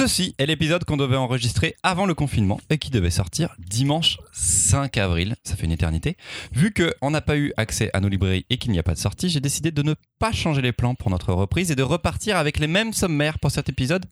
Ceci 0.00 0.34
est 0.38 0.46
l'épisode 0.46 0.82
qu'on 0.84 0.96
devait 0.96 1.16
enregistrer 1.16 1.76
avant 1.82 2.06
le 2.06 2.14
confinement 2.14 2.58
et 2.70 2.78
qui 2.78 2.88
devait 2.88 3.10
sortir 3.10 3.54
dimanche 3.58 4.16
5 4.32 4.96
avril. 4.96 5.36
Ça 5.44 5.56
fait 5.56 5.66
une 5.66 5.72
éternité. 5.72 6.16
Vu 6.52 6.72
qu'on 6.72 7.10
n'a 7.10 7.20
pas 7.20 7.36
eu 7.36 7.52
accès 7.58 7.90
à 7.92 8.00
nos 8.00 8.08
librairies 8.08 8.46
et 8.48 8.56
qu'il 8.56 8.72
n'y 8.72 8.78
a 8.78 8.82
pas 8.82 8.94
de 8.94 8.98
sortie, 8.98 9.28
j'ai 9.28 9.40
décidé 9.40 9.72
de 9.72 9.82
ne 9.82 9.92
pas 10.18 10.32
changer 10.32 10.62
les 10.62 10.72
plans 10.72 10.94
pour 10.94 11.10
notre 11.10 11.34
reprise 11.34 11.70
et 11.70 11.76
de 11.76 11.82
repartir 11.82 12.38
avec 12.38 12.58
les 12.58 12.66
mêmes 12.66 12.94
sommaires 12.94 13.38
pour 13.38 13.50
cet 13.50 13.68
épisode 13.68 14.06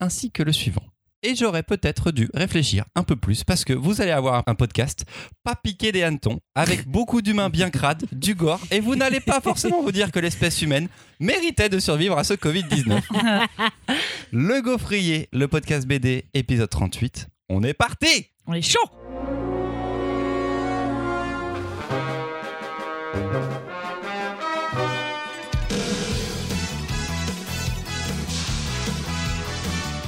ainsi 0.00 0.32
que 0.32 0.42
le 0.42 0.50
suivant. 0.50 0.82
Et 1.22 1.34
j'aurais 1.34 1.62
peut-être 1.62 2.12
dû 2.12 2.30
réfléchir 2.32 2.84
un 2.94 3.02
peu 3.02 3.14
plus 3.14 3.44
parce 3.44 3.64
que 3.66 3.74
vous 3.74 4.00
allez 4.00 4.10
avoir 4.10 4.42
un 4.46 4.54
podcast 4.54 5.04
pas 5.44 5.54
piqué 5.54 5.92
des 5.92 6.02
hannetons, 6.02 6.40
avec 6.54 6.88
beaucoup 6.88 7.20
d'humains 7.20 7.50
bien 7.50 7.68
crades, 7.68 8.04
du 8.10 8.34
gore, 8.34 8.60
et 8.70 8.80
vous 8.80 8.96
n'allez 8.96 9.20
pas 9.20 9.42
forcément 9.42 9.82
vous 9.82 9.92
dire 9.92 10.12
que 10.12 10.18
l'espèce 10.18 10.62
humaine 10.62 10.88
méritait 11.18 11.68
de 11.68 11.78
survivre 11.78 12.16
à 12.16 12.24
ce 12.24 12.32
Covid-19. 12.32 13.02
Le 14.32 14.62
Gaufrier, 14.62 15.28
le 15.32 15.46
podcast 15.46 15.86
BD, 15.86 16.24
épisode 16.32 16.70
38. 16.70 17.28
On 17.50 17.62
est 17.64 17.74
parti 17.74 18.28
On 18.46 18.54
est 18.54 18.62
chaud 18.62 18.78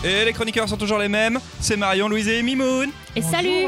Et 0.04 0.24
les 0.24 0.32
chroniqueurs 0.32 0.68
sont 0.68 0.76
toujours 0.76 0.98
les 0.98 1.08
mêmes, 1.08 1.38
c'est 1.60 1.76
Marion, 1.76 2.08
Louise 2.08 2.26
et 2.26 2.42
Mimoun. 2.42 2.90
Et 3.14 3.20
Bonjour. 3.20 3.30
salut 3.30 3.66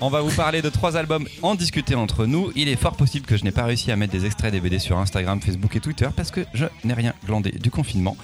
On 0.00 0.08
va 0.08 0.20
vous 0.20 0.30
parler 0.30 0.62
de 0.62 0.68
trois 0.68 0.96
albums 0.96 1.26
en 1.42 1.56
discuter 1.56 1.96
entre 1.96 2.26
nous. 2.26 2.52
Il 2.54 2.68
est 2.68 2.76
fort 2.76 2.96
possible 2.96 3.26
que 3.26 3.36
je 3.36 3.42
n'ai 3.42 3.50
pas 3.50 3.64
réussi 3.64 3.90
à 3.90 3.96
mettre 3.96 4.12
des 4.12 4.24
extraits 4.24 4.52
des 4.52 4.60
BD 4.60 4.78
sur 4.78 4.96
Instagram, 4.98 5.40
Facebook 5.40 5.74
et 5.74 5.80
Twitter 5.80 6.08
parce 6.14 6.30
que 6.30 6.42
je 6.54 6.66
n'ai 6.84 6.94
rien 6.94 7.12
glandé 7.26 7.50
du 7.50 7.72
confinement. 7.72 8.16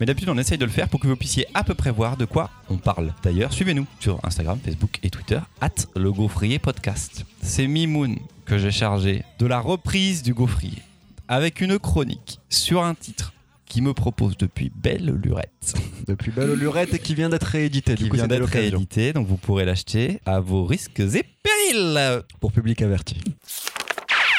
Mais 0.00 0.04
d'habitude, 0.06 0.28
on 0.28 0.36
essaye 0.36 0.58
de 0.58 0.66
le 0.66 0.70
faire 0.70 0.90
pour 0.90 1.00
que 1.00 1.06
vous 1.06 1.16
puissiez 1.16 1.46
à 1.54 1.64
peu 1.64 1.72
près 1.72 1.90
voir 1.90 2.18
de 2.18 2.26
quoi 2.26 2.50
on 2.68 2.76
parle. 2.76 3.14
D'ailleurs, 3.22 3.54
suivez-nous 3.54 3.86
sur 3.98 4.20
Instagram, 4.22 4.58
Facebook 4.62 4.98
et 5.02 5.08
Twitter, 5.08 5.40
at 5.62 5.70
le 5.96 6.12
Gaufrier 6.12 6.58
Podcast. 6.58 7.24
C'est 7.40 7.66
Mimoun 7.68 8.18
que 8.44 8.58
j'ai 8.58 8.70
chargé 8.70 9.24
de 9.38 9.46
la 9.46 9.60
reprise 9.60 10.22
du 10.22 10.34
Gaufrier 10.34 10.82
avec 11.26 11.62
une 11.62 11.78
chronique 11.78 12.38
sur 12.50 12.84
un 12.84 12.94
titre 12.94 13.32
qui 13.64 13.80
me 13.80 13.94
propose 13.94 14.36
depuis 14.36 14.70
belle 14.74 15.18
lurette. 15.22 15.74
Depuis 16.06 16.30
Belle 16.30 16.52
Lurette 16.54 16.94
et 16.94 16.98
qui 16.98 17.14
vient 17.14 17.28
d'être 17.28 17.44
réédité. 17.44 17.94
qui 17.94 18.04
Du 18.04 18.10
coup, 18.10 18.16
vient 18.16 18.26
d'être 18.26 18.44
réédité, 18.44 19.12
donc 19.12 19.26
vous 19.26 19.36
pourrez 19.36 19.64
l'acheter 19.64 20.20
à 20.26 20.40
vos 20.40 20.64
risques 20.64 21.00
et 21.00 21.24
périls. 21.42 22.22
Pour 22.40 22.52
public 22.52 22.82
averti. 22.82 23.16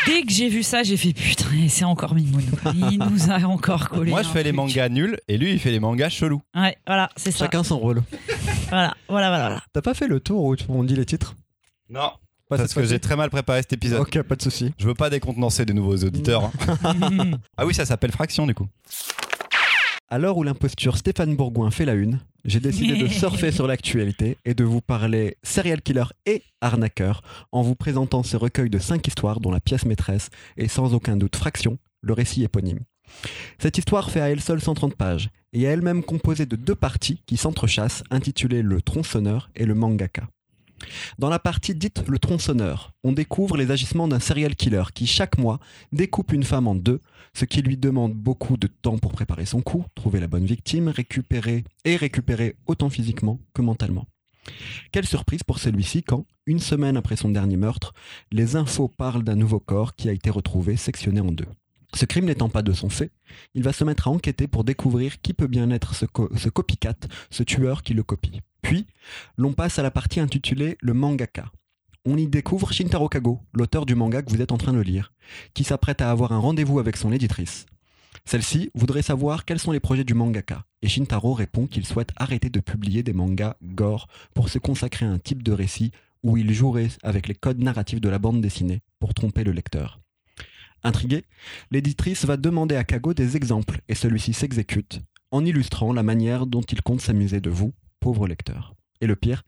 Dès 0.05 0.23
que 0.23 0.31
j'ai 0.31 0.49
vu 0.49 0.63
ça, 0.63 0.83
j'ai 0.83 0.97
fait 0.97 1.13
putain, 1.13 1.45
c'est 1.69 1.85
encore 1.85 2.13
Mimoun. 2.13 2.43
Il 2.75 2.99
nous 2.99 3.31
a 3.31 3.37
encore 3.45 3.87
collé. 3.89 4.11
Moi, 4.11 4.21
je 4.21 4.27
fais 4.27 4.43
les 4.43 4.51
mangas 4.51 4.89
nuls 4.89 5.17
et 5.29 5.37
lui, 5.37 5.53
il 5.53 5.59
fait 5.59 5.71
les 5.71 5.79
mangas 5.79 6.09
chelous. 6.09 6.41
Ouais, 6.55 6.75
voilà, 6.85 7.09
c'est 7.15 7.31
ça. 7.31 7.45
Chacun 7.45 7.63
son 7.63 7.79
rôle. 7.79 8.03
Voilà, 8.69 8.93
voilà, 9.07 9.29
voilà. 9.29 9.45
voilà. 9.47 9.61
T'as 9.71 9.81
pas 9.81 9.93
fait 9.93 10.07
le 10.07 10.19
tour 10.19 10.43
où 10.43 10.55
on 10.69 10.83
dit 10.83 10.95
les 10.95 11.05
titres? 11.05 11.35
Non. 11.89 12.11
Pas 12.49 12.57
Parce 12.57 12.73
que 12.73 12.83
j'ai 12.83 12.99
très 12.99 13.15
mal 13.15 13.29
préparé 13.29 13.61
cet 13.61 13.73
épisode. 13.73 14.01
Ok, 14.01 14.21
pas 14.23 14.35
de 14.35 14.41
souci. 14.41 14.73
Je 14.77 14.85
veux 14.85 14.93
pas 14.93 15.09
décontenancer 15.09 15.63
de 15.65 15.71
nouveaux 15.71 15.95
auditeurs. 15.95 16.51
hein. 16.83 17.31
ah 17.57 17.65
oui, 17.65 17.73
ça 17.73 17.85
s'appelle 17.85 18.11
Fraction 18.11 18.45
du 18.45 18.53
coup. 18.53 18.67
À 20.13 20.19
l'heure 20.19 20.37
où 20.37 20.43
l'imposture 20.43 20.95
Stéphane 20.95 21.35
Bourgoin 21.35 21.71
fait 21.71 21.85
la 21.85 21.95
une, 21.95 22.19
j'ai 22.45 22.59
décidé 22.59 22.95
de 22.95 23.07
surfer 23.11 23.51
sur 23.51 23.65
l'actualité 23.65 24.37
et 24.45 24.53
de 24.53 24.63
vous 24.63 24.79
parler 24.79 25.37
serial 25.41 25.81
killer 25.81 26.03
et 26.27 26.43
arnaqueur 26.61 27.23
en 27.51 27.63
vous 27.63 27.73
présentant 27.73 28.21
ce 28.21 28.37
recueil 28.37 28.69
de 28.69 28.77
cinq 28.77 29.07
histoires 29.07 29.39
dont 29.39 29.49
la 29.49 29.59
pièce 29.59 29.85
maîtresse 29.85 30.29
est 30.55 30.67
sans 30.67 30.93
aucun 30.93 31.17
doute 31.17 31.35
Fraction, 31.35 31.79
le 32.01 32.13
récit 32.13 32.43
éponyme. 32.43 32.81
Cette 33.57 33.79
histoire 33.79 34.11
fait 34.11 34.21
à 34.21 34.29
elle 34.29 34.39
seule 34.39 34.61
130 34.61 34.95
pages 34.95 35.31
et 35.51 35.63
est 35.63 35.65
elle-même 35.65 36.03
composée 36.03 36.45
de 36.45 36.57
deux 36.57 36.75
parties 36.75 37.23
qui 37.25 37.35
s'entrechassent 37.35 38.03
intitulées 38.11 38.61
Le 38.61 38.83
tronçonneur 38.83 39.49
et 39.55 39.65
le 39.65 39.73
mangaka. 39.73 40.27
Dans 41.19 41.29
la 41.29 41.39
partie 41.39 41.75
dite 41.75 42.03
le 42.07 42.19
tronçonneur, 42.19 42.93
on 43.03 43.11
découvre 43.11 43.57
les 43.57 43.71
agissements 43.71 44.07
d'un 44.07 44.19
serial 44.19 44.55
killer 44.55 44.83
qui 44.93 45.07
chaque 45.07 45.37
mois 45.37 45.59
découpe 45.91 46.33
une 46.33 46.43
femme 46.43 46.67
en 46.67 46.75
deux 46.75 47.01
ce 47.33 47.45
qui 47.45 47.61
lui 47.61 47.77
demande 47.77 48.13
beaucoup 48.13 48.57
de 48.57 48.67
temps 48.67 48.97
pour 48.97 49.11
préparer 49.11 49.45
son 49.45 49.61
coup, 49.61 49.85
trouver 49.95 50.19
la 50.19 50.27
bonne 50.27 50.45
victime, 50.45 50.87
récupérer 50.87 51.63
et 51.83 51.95
récupérer 51.95 52.55
autant 52.67 52.89
physiquement 52.89 53.39
que 53.53 53.61
mentalement. 53.61 54.05
Quelle 54.91 55.07
surprise 55.07 55.43
pour 55.43 55.59
celui-ci 55.59 56.03
quand, 56.03 56.25
une 56.45 56.59
semaine 56.59 56.97
après 56.97 57.15
son 57.15 57.29
dernier 57.29 57.57
meurtre, 57.57 57.93
les 58.31 58.55
infos 58.55 58.89
parlent 58.89 59.23
d'un 59.23 59.35
nouveau 59.35 59.59
corps 59.59 59.95
qui 59.95 60.09
a 60.09 60.11
été 60.11 60.29
retrouvé 60.29 60.75
sectionné 60.75 61.21
en 61.21 61.31
deux. 61.31 61.47
Ce 61.95 62.05
crime 62.05 62.25
n'étant 62.25 62.49
pas 62.49 62.63
de 62.63 62.73
son 62.73 62.89
fait, 62.89 63.11
il 63.53 63.63
va 63.63 63.71
se 63.71 63.83
mettre 63.83 64.07
à 64.07 64.11
enquêter 64.11 64.47
pour 64.47 64.63
découvrir 64.63 65.21
qui 65.21 65.33
peut 65.33 65.47
bien 65.47 65.69
être 65.69 65.93
ce, 65.93 66.05
co- 66.05 66.29
copycat, 66.53 66.95
ce 67.29 67.43
tueur 67.43 67.83
qui 67.83 67.93
le 67.93 68.03
copie. 68.03 68.41
Puis, 68.61 68.87
l'on 69.37 69.53
passe 69.53 69.77
à 69.77 69.83
la 69.83 69.91
partie 69.91 70.19
intitulée 70.19 70.77
Le 70.81 70.93
mangaka. 70.93 71.51
On 72.05 72.17
y 72.17 72.27
découvre 72.27 72.73
Shintaro 72.73 73.09
Kago, 73.09 73.41
l'auteur 73.53 73.85
du 73.85 73.95
manga 73.95 74.21
que 74.21 74.29
vous 74.31 74.41
êtes 74.41 74.51
en 74.51 74.57
train 74.57 74.73
de 74.73 74.81
lire 74.81 75.13
qui 75.53 75.63
s'apprête 75.63 76.01
à 76.01 76.11
avoir 76.11 76.33
un 76.33 76.37
rendez-vous 76.39 76.79
avec 76.79 76.97
son 76.97 77.11
éditrice. 77.13 77.65
Celle-ci 78.25 78.71
voudrait 78.73 79.01
savoir 79.01 79.45
quels 79.45 79.59
sont 79.59 79.71
les 79.71 79.79
projets 79.79 80.03
du 80.03 80.13
mangaka, 80.13 80.65
et 80.81 80.87
Shintaro 80.87 81.33
répond 81.33 81.65
qu'il 81.67 81.85
souhaite 81.85 82.11
arrêter 82.15 82.49
de 82.49 82.59
publier 82.59 83.03
des 83.03 83.13
mangas 83.13 83.55
gore 83.63 84.07
pour 84.33 84.49
se 84.49 84.59
consacrer 84.59 85.05
à 85.05 85.09
un 85.09 85.19
type 85.19 85.43
de 85.43 85.51
récit 85.51 85.91
où 86.23 86.37
il 86.37 86.53
jouerait 86.53 86.89
avec 87.03 87.27
les 87.27 87.35
codes 87.35 87.61
narratifs 87.61 88.01
de 88.01 88.09
la 88.09 88.19
bande 88.19 88.41
dessinée 88.41 88.81
pour 88.99 89.13
tromper 89.13 89.43
le 89.43 89.51
lecteur. 89.51 89.99
Intrigué, 90.83 91.23
l'éditrice 91.71 92.25
va 92.25 92.37
demander 92.37 92.75
à 92.75 92.83
Kago 92.83 93.13
des 93.13 93.37
exemples, 93.37 93.79
et 93.87 93.95
celui-ci 93.95 94.33
s'exécute, 94.33 94.99
en 95.31 95.45
illustrant 95.45 95.93
la 95.93 96.03
manière 96.03 96.45
dont 96.45 96.61
il 96.61 96.81
compte 96.81 97.01
s'amuser 97.01 97.39
de 97.41 97.49
vous, 97.49 97.73
pauvre 97.99 98.27
lecteur. 98.27 98.73
Et 99.01 99.07
le 99.07 99.15
pire, 99.15 99.43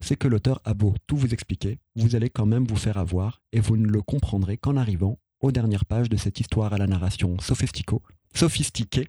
c'est 0.00 0.16
que 0.16 0.28
l'auteur 0.28 0.60
a 0.64 0.74
beau 0.74 0.94
tout 1.06 1.16
vous 1.16 1.32
expliquer, 1.32 1.78
vous 1.96 2.14
allez 2.16 2.30
quand 2.30 2.46
même 2.46 2.64
vous 2.66 2.76
faire 2.76 2.98
avoir, 2.98 3.40
et 3.52 3.60
vous 3.60 3.76
ne 3.76 3.86
le 3.86 4.02
comprendrez 4.02 4.56
qu'en 4.56 4.76
arrivant 4.76 5.18
aux 5.40 5.52
dernières 5.52 5.84
pages 5.84 6.08
de 6.08 6.16
cette 6.16 6.38
histoire 6.40 6.72
à 6.72 6.78
la 6.78 6.86
narration 6.86 7.38
sophistico, 7.40 8.02
sophistiquée 8.34 9.08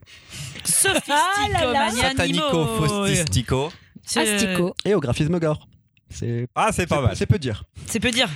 Sophistico, 0.64 1.12
Ah. 1.76 1.92
Satanico, 1.92 2.66
Faustistico. 2.78 3.72
Astico. 4.16 4.76
et 4.86 4.94
au 4.96 5.00
graphisme 5.00 5.40
gore. 5.40 5.68
C'est 6.10 6.48
Ah, 6.56 6.70
c'est 6.72 6.88
pas 6.88 6.96
c'est- 6.98 7.02
mal. 7.02 7.16
C'est 7.16 7.26
peu 7.26 7.40
dire. 7.40 7.64
C'est 7.88 8.00
peu 8.00 8.12
dire. 8.12 8.30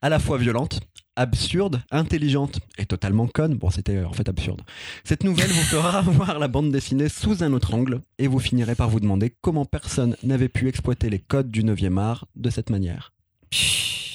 À 0.00 0.08
la 0.08 0.18
fois 0.18 0.38
violente, 0.38 0.80
absurde, 1.16 1.82
intelligente 1.90 2.60
et 2.78 2.86
totalement 2.86 3.26
conne. 3.26 3.54
Bon, 3.54 3.70
c'était 3.70 3.96
euh, 3.96 4.06
en 4.06 4.12
fait 4.12 4.28
absurde. 4.28 4.62
Cette 5.04 5.24
nouvelle 5.24 5.50
vous 5.50 5.62
fera 5.62 6.00
voir 6.06 6.38
la 6.38 6.48
bande 6.48 6.72
dessinée 6.72 7.08
sous 7.08 7.42
un 7.42 7.52
autre 7.52 7.74
angle 7.74 8.00
et 8.18 8.26
vous 8.26 8.38
finirez 8.38 8.74
par 8.74 8.88
vous 8.88 9.00
demander 9.00 9.34
comment 9.40 9.64
personne 9.64 10.16
n'avait 10.22 10.48
pu 10.48 10.68
exploiter 10.68 11.10
les 11.10 11.18
codes 11.18 11.50
du 11.50 11.62
9e 11.62 11.98
art 11.98 12.26
de 12.36 12.50
cette 12.50 12.70
manière. 12.70 13.12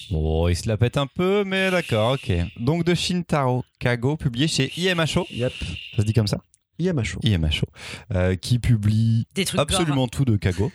Bon, 0.09 0.47
il 0.47 0.55
se 0.55 0.67
la 0.67 0.77
pète 0.77 0.97
un 0.97 1.07
peu, 1.07 1.43
mais 1.45 1.69
d'accord, 1.69 2.13
ok. 2.13 2.31
Donc 2.59 2.85
de 2.85 2.95
Shintaro 2.95 3.63
Kago, 3.79 4.15
publié 4.15 4.47
chez 4.47 4.71
IMHO. 4.77 5.27
Yep. 5.31 5.51
Ça 5.95 5.97
se 5.97 6.01
dit 6.03 6.13
comme 6.13 6.27
ça? 6.27 6.39
IMHO. 6.79 7.19
IMHO. 7.23 7.65
euh, 8.13 8.35
qui 8.35 8.59
publie 8.59 9.27
Des 9.35 9.45
trucs 9.45 9.59
absolument 9.59 10.07
tout 10.07 10.25
de 10.25 10.37
Kago. 10.37 10.71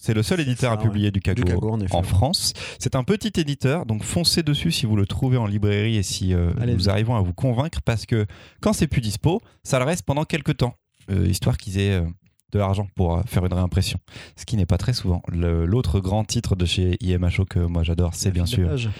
C'est 0.00 0.14
le 0.14 0.22
seul 0.22 0.40
éditeur 0.40 0.72
ça, 0.72 0.78
à 0.78 0.82
publier 0.82 1.10
du 1.10 1.20
Kago, 1.20 1.42
Du 1.42 1.50
Kago, 1.52 1.78
en 1.90 2.02
France. 2.02 2.52
C'est 2.78 2.94
un 2.94 3.02
petit 3.04 3.40
éditeur, 3.40 3.86
donc 3.86 4.02
foncez 4.02 4.42
dessus 4.42 4.70
si 4.70 4.86
vous 4.86 4.94
le 4.96 5.06
trouvez 5.06 5.36
en 5.36 5.46
librairie 5.46 5.96
et 5.96 6.02
si 6.02 6.34
euh, 6.34 6.50
nous 6.66 6.88
arrivons 6.88 7.16
à 7.16 7.20
vous 7.22 7.32
convaincre, 7.34 7.80
parce 7.82 8.06
que 8.06 8.26
quand 8.60 8.72
c'est 8.72 8.86
plus 8.86 9.00
dispo, 9.00 9.40
ça 9.64 9.78
le 9.78 9.84
reste 9.84 10.04
pendant 10.04 10.24
quelques 10.24 10.58
temps, 10.58 10.74
euh, 11.10 11.26
histoire 11.26 11.56
qu'ils 11.56 11.78
aient 11.78 11.92
euh, 11.94 12.06
de 12.52 12.58
l'argent 12.58 12.86
pour 12.94 13.16
euh, 13.16 13.22
faire 13.26 13.44
une 13.44 13.52
réimpression, 13.54 13.98
ce 14.36 14.44
qui 14.44 14.56
n'est 14.56 14.66
pas 14.66 14.78
très 14.78 14.92
souvent. 14.92 15.22
L'autre 15.32 15.98
grand 16.00 16.24
titre 16.24 16.54
de 16.56 16.64
chez 16.66 16.96
IMHO 17.00 17.44
que 17.44 17.58
moi 17.58 17.82
j'adore, 17.82 18.14
c'est 18.14 18.28
La 18.28 18.32
bien 18.34 18.46
fille 18.46 18.56
de 18.58 18.60
sûr... 18.60 18.68
plage. 18.68 18.90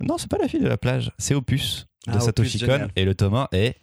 Non, 0.00 0.18
c'est 0.18 0.28
pas 0.30 0.38
la 0.38 0.48
fille 0.48 0.60
de 0.60 0.68
la 0.68 0.78
plage, 0.78 1.12
c'est 1.18 1.34
Opus 1.34 1.86
de 2.06 2.12
Ah, 2.12 2.16
Opus, 2.16 2.24
Satoshi 2.24 2.58
Kon, 2.60 2.88
et 2.96 3.04
le 3.04 3.14
tome 3.14 3.34
1 3.34 3.48
est 3.52 3.76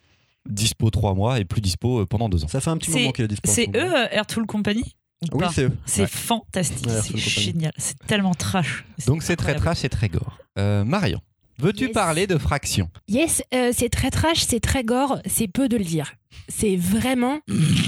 dispo 0.49 0.89
3 0.89 1.13
mois 1.13 1.39
et 1.39 1.45
plus 1.45 1.61
dispo 1.61 2.05
pendant 2.05 2.29
2 2.29 2.43
ans. 2.43 2.47
Ça 2.47 2.59
fait 2.61 2.69
un 2.69 2.77
petit 2.77 2.91
C'est- 2.91 2.99
moment 2.99 3.11
qu'il 3.11 3.25
est 3.25 3.27
disponible. 3.27 3.71
C'est 3.73 3.79
eux, 3.79 3.93
euh, 3.95 4.07
Airtool 4.11 4.45
Company 4.45 4.95
Oui, 5.33 5.45
c'est 5.53 5.63
eux. 5.63 5.77
C'est 5.85 6.01
Ouais. 6.03 6.07
fantastique, 6.07 6.85
Ouais, 6.87 7.01
c'est 7.01 7.17
génial, 7.17 7.73
c'est 7.77 7.97
tellement 8.05 8.33
trash. 8.35 8.85
Donc 9.07 9.23
c'est 9.23 9.35
très 9.35 9.55
trash 9.55 9.83
et 9.83 9.89
très 9.89 10.09
gore. 10.09 10.37
Euh, 10.59 10.83
Marion, 10.83 11.19
veux-tu 11.59 11.85
Yes. 11.85 11.93
parler 11.93 12.27
de 12.27 12.37
Fraction? 12.37 12.89
Yes, 13.07 13.41
euh, 13.53 13.71
c'est 13.75 13.89
très 13.89 14.11
trash, 14.11 14.41
c'est 14.47 14.59
très 14.59 14.83
gore, 14.83 15.19
c'est 15.25 15.47
peu 15.47 15.67
de 15.67 15.77
le 15.77 15.83
dire. 15.83 16.13
C'est 16.49 16.75
vraiment 16.75 17.39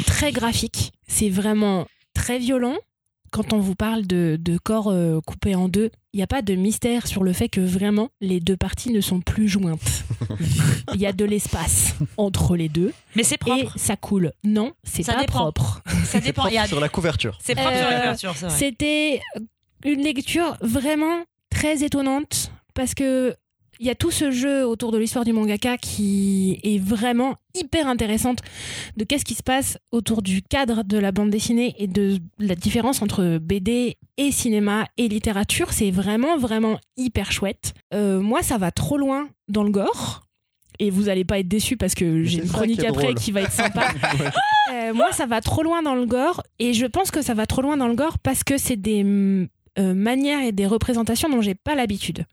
très 0.07 0.31
graphique, 0.31 0.91
c'est 1.07 1.29
vraiment 1.29 1.87
très 2.15 2.39
violent. 2.39 2.75
Quand 3.31 3.53
on 3.53 3.59
vous 3.59 3.75
parle 3.75 4.05
de, 4.07 4.37
de 4.39 4.57
corps 4.57 4.87
euh, 4.89 5.19
coupés 5.25 5.55
en 5.55 5.67
deux, 5.69 5.89
il 6.13 6.17
n'y 6.17 6.23
a 6.23 6.27
pas 6.27 6.41
de 6.41 6.55
mystère 6.55 7.05
sur 7.07 7.23
le 7.23 7.33
fait 7.33 7.49
que 7.49 7.61
vraiment 7.61 8.09
les 8.21 8.39
deux 8.39 8.57
parties 8.57 8.91
ne 8.91 9.01
sont 9.01 9.21
plus 9.21 9.47
jointes. 9.47 10.03
Il 10.95 10.99
y 10.99 11.05
a 11.05 11.13
de 11.13 11.25
l'espace 11.25 11.95
entre 12.17 12.55
les 12.55 12.69
deux 12.69 12.93
Mais 13.15 13.23
c'est 13.23 13.35
et 13.35 13.37
propre. 13.37 13.73
ça 13.77 13.95
coule. 13.95 14.31
Non, 14.43 14.71
c'est 14.83 15.05
pas 15.05 15.19
dépend. 15.21 15.33
propre. 15.51 15.81
Ça 16.05 16.19
dépend. 16.19 16.47
Il 16.47 16.53
y 16.55 16.57
a- 16.57 16.67
Sur 16.67 16.79
la 16.79 16.89
couverture. 16.89 17.37
C'est 17.41 17.55
propre 17.55 17.75
sur 17.77 17.85
la 17.89 17.95
Euh, 17.95 17.99
couverture, 18.01 18.33
c'est 18.35 18.45
vrai. 18.47 18.57
C'était 18.57 19.21
une 19.85 20.01
lecture 20.01 20.57
vraiment 20.61 21.23
très 21.51 21.83
étonnante 21.83 22.51
parce 22.73 22.93
que 22.95 23.35
Il 23.79 23.85
y 23.85 23.89
a 23.89 23.95
tout 23.95 24.11
ce 24.11 24.29
jeu 24.29 24.67
autour 24.67 24.91
de 24.91 24.97
l'histoire 24.97 25.23
du 25.23 25.31
mangaka 25.31 25.77
qui 25.77 26.59
est 26.63 26.79
vraiment 26.83 27.35
hyper 27.55 27.87
intéressante 27.87 28.39
de 28.97 29.05
qu'est-ce 29.05 29.23
qui 29.23 29.35
se 29.35 29.43
passe 29.43 29.77
autour 29.91 30.21
du 30.21 30.41
cadre 30.41 30.83
de 30.83 30.97
la 30.97 31.13
bande 31.13 31.29
dessinée 31.29 31.75
et 31.77 31.87
de 31.87 32.17
la 32.39 32.55
différence 32.55 33.01
entre 33.01 33.37
BD 33.37 33.95
et 34.17 34.31
cinéma 34.31 34.85
et 34.97 35.07
littérature. 35.07 35.71
C'est 35.71 35.91
vraiment, 35.91 36.37
vraiment 36.37 36.77
hyper 36.97 37.31
chouette. 37.31 37.73
Euh, 37.93 38.19
moi, 38.19 38.43
ça 38.43 38.57
va 38.57 38.71
trop 38.71 38.97
loin 38.97 39.29
dans 39.47 39.63
le 39.63 39.71
gore. 39.71 40.25
Et 40.79 40.89
vous 40.89 41.07
allez 41.07 41.23
pas 41.23 41.39
être 41.39 41.47
déçus 41.47 41.77
parce 41.77 41.95
que 41.95 42.23
j'ai 42.23 42.39
une 42.39 42.49
chronique 42.49 42.83
après 42.83 43.03
drôle. 43.03 43.15
qui 43.15 43.31
va 43.31 43.41
être 43.41 43.51
sympa. 43.51 43.87
Ouais. 44.19 44.29
Euh, 44.89 44.93
moi, 44.93 45.11
ça 45.11 45.25
va 45.25 45.41
trop 45.41 45.63
loin 45.63 45.81
dans 45.81 45.95
le 45.95 46.05
gore, 46.05 46.43
et 46.59 46.73
je 46.73 46.85
pense 46.85 47.09
que 47.09 47.23
ça 47.23 47.33
va 47.33 47.47
trop 47.47 47.63
loin 47.63 47.75
dans 47.75 47.87
le 47.87 47.95
gore 47.95 48.19
parce 48.19 48.43
que 48.43 48.59
c'est 48.59 48.75
des 48.75 49.03
euh, 49.77 49.94
manières 49.94 50.42
et 50.42 50.51
des 50.51 50.66
représentations 50.66 51.30
dont 51.30 51.42
j'ai 51.42 51.56
pas 51.56 51.75
l'habitude. 51.75 52.25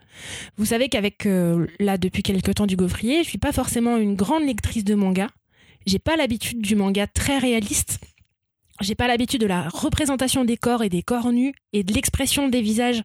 Vous 0.56 0.65
savez 0.65 0.88
qu'avec 0.88 1.27
euh, 1.27 1.67
là 1.79 1.99
depuis 1.99 2.23
quelques 2.23 2.55
temps 2.55 2.67
du 2.67 2.77
gaufrier, 2.77 3.23
je 3.23 3.29
suis 3.29 3.38
pas 3.38 3.53
forcément 3.53 3.97
une 3.97 4.15
grande 4.15 4.44
lectrice 4.44 4.85
de 4.85 4.94
manga. 4.94 5.29
J'ai 5.87 5.99
pas 5.99 6.17
l'habitude 6.17 6.61
du 6.61 6.75
manga 6.75 7.06
très 7.06 7.38
réaliste. 7.38 8.00
J'ai 8.83 8.94
pas 8.94 9.06
l'habitude 9.06 9.41
de 9.41 9.47
la 9.47 9.69
représentation 9.69 10.44
des 10.44 10.59
corps 10.59 10.83
et 10.83 10.91
des 10.91 11.03
corps 11.03 11.33
nus 11.33 11.55
et 11.73 11.83
de 11.83 11.94
l'expression 11.94 12.49
des 12.49 12.61
visages, 12.61 13.03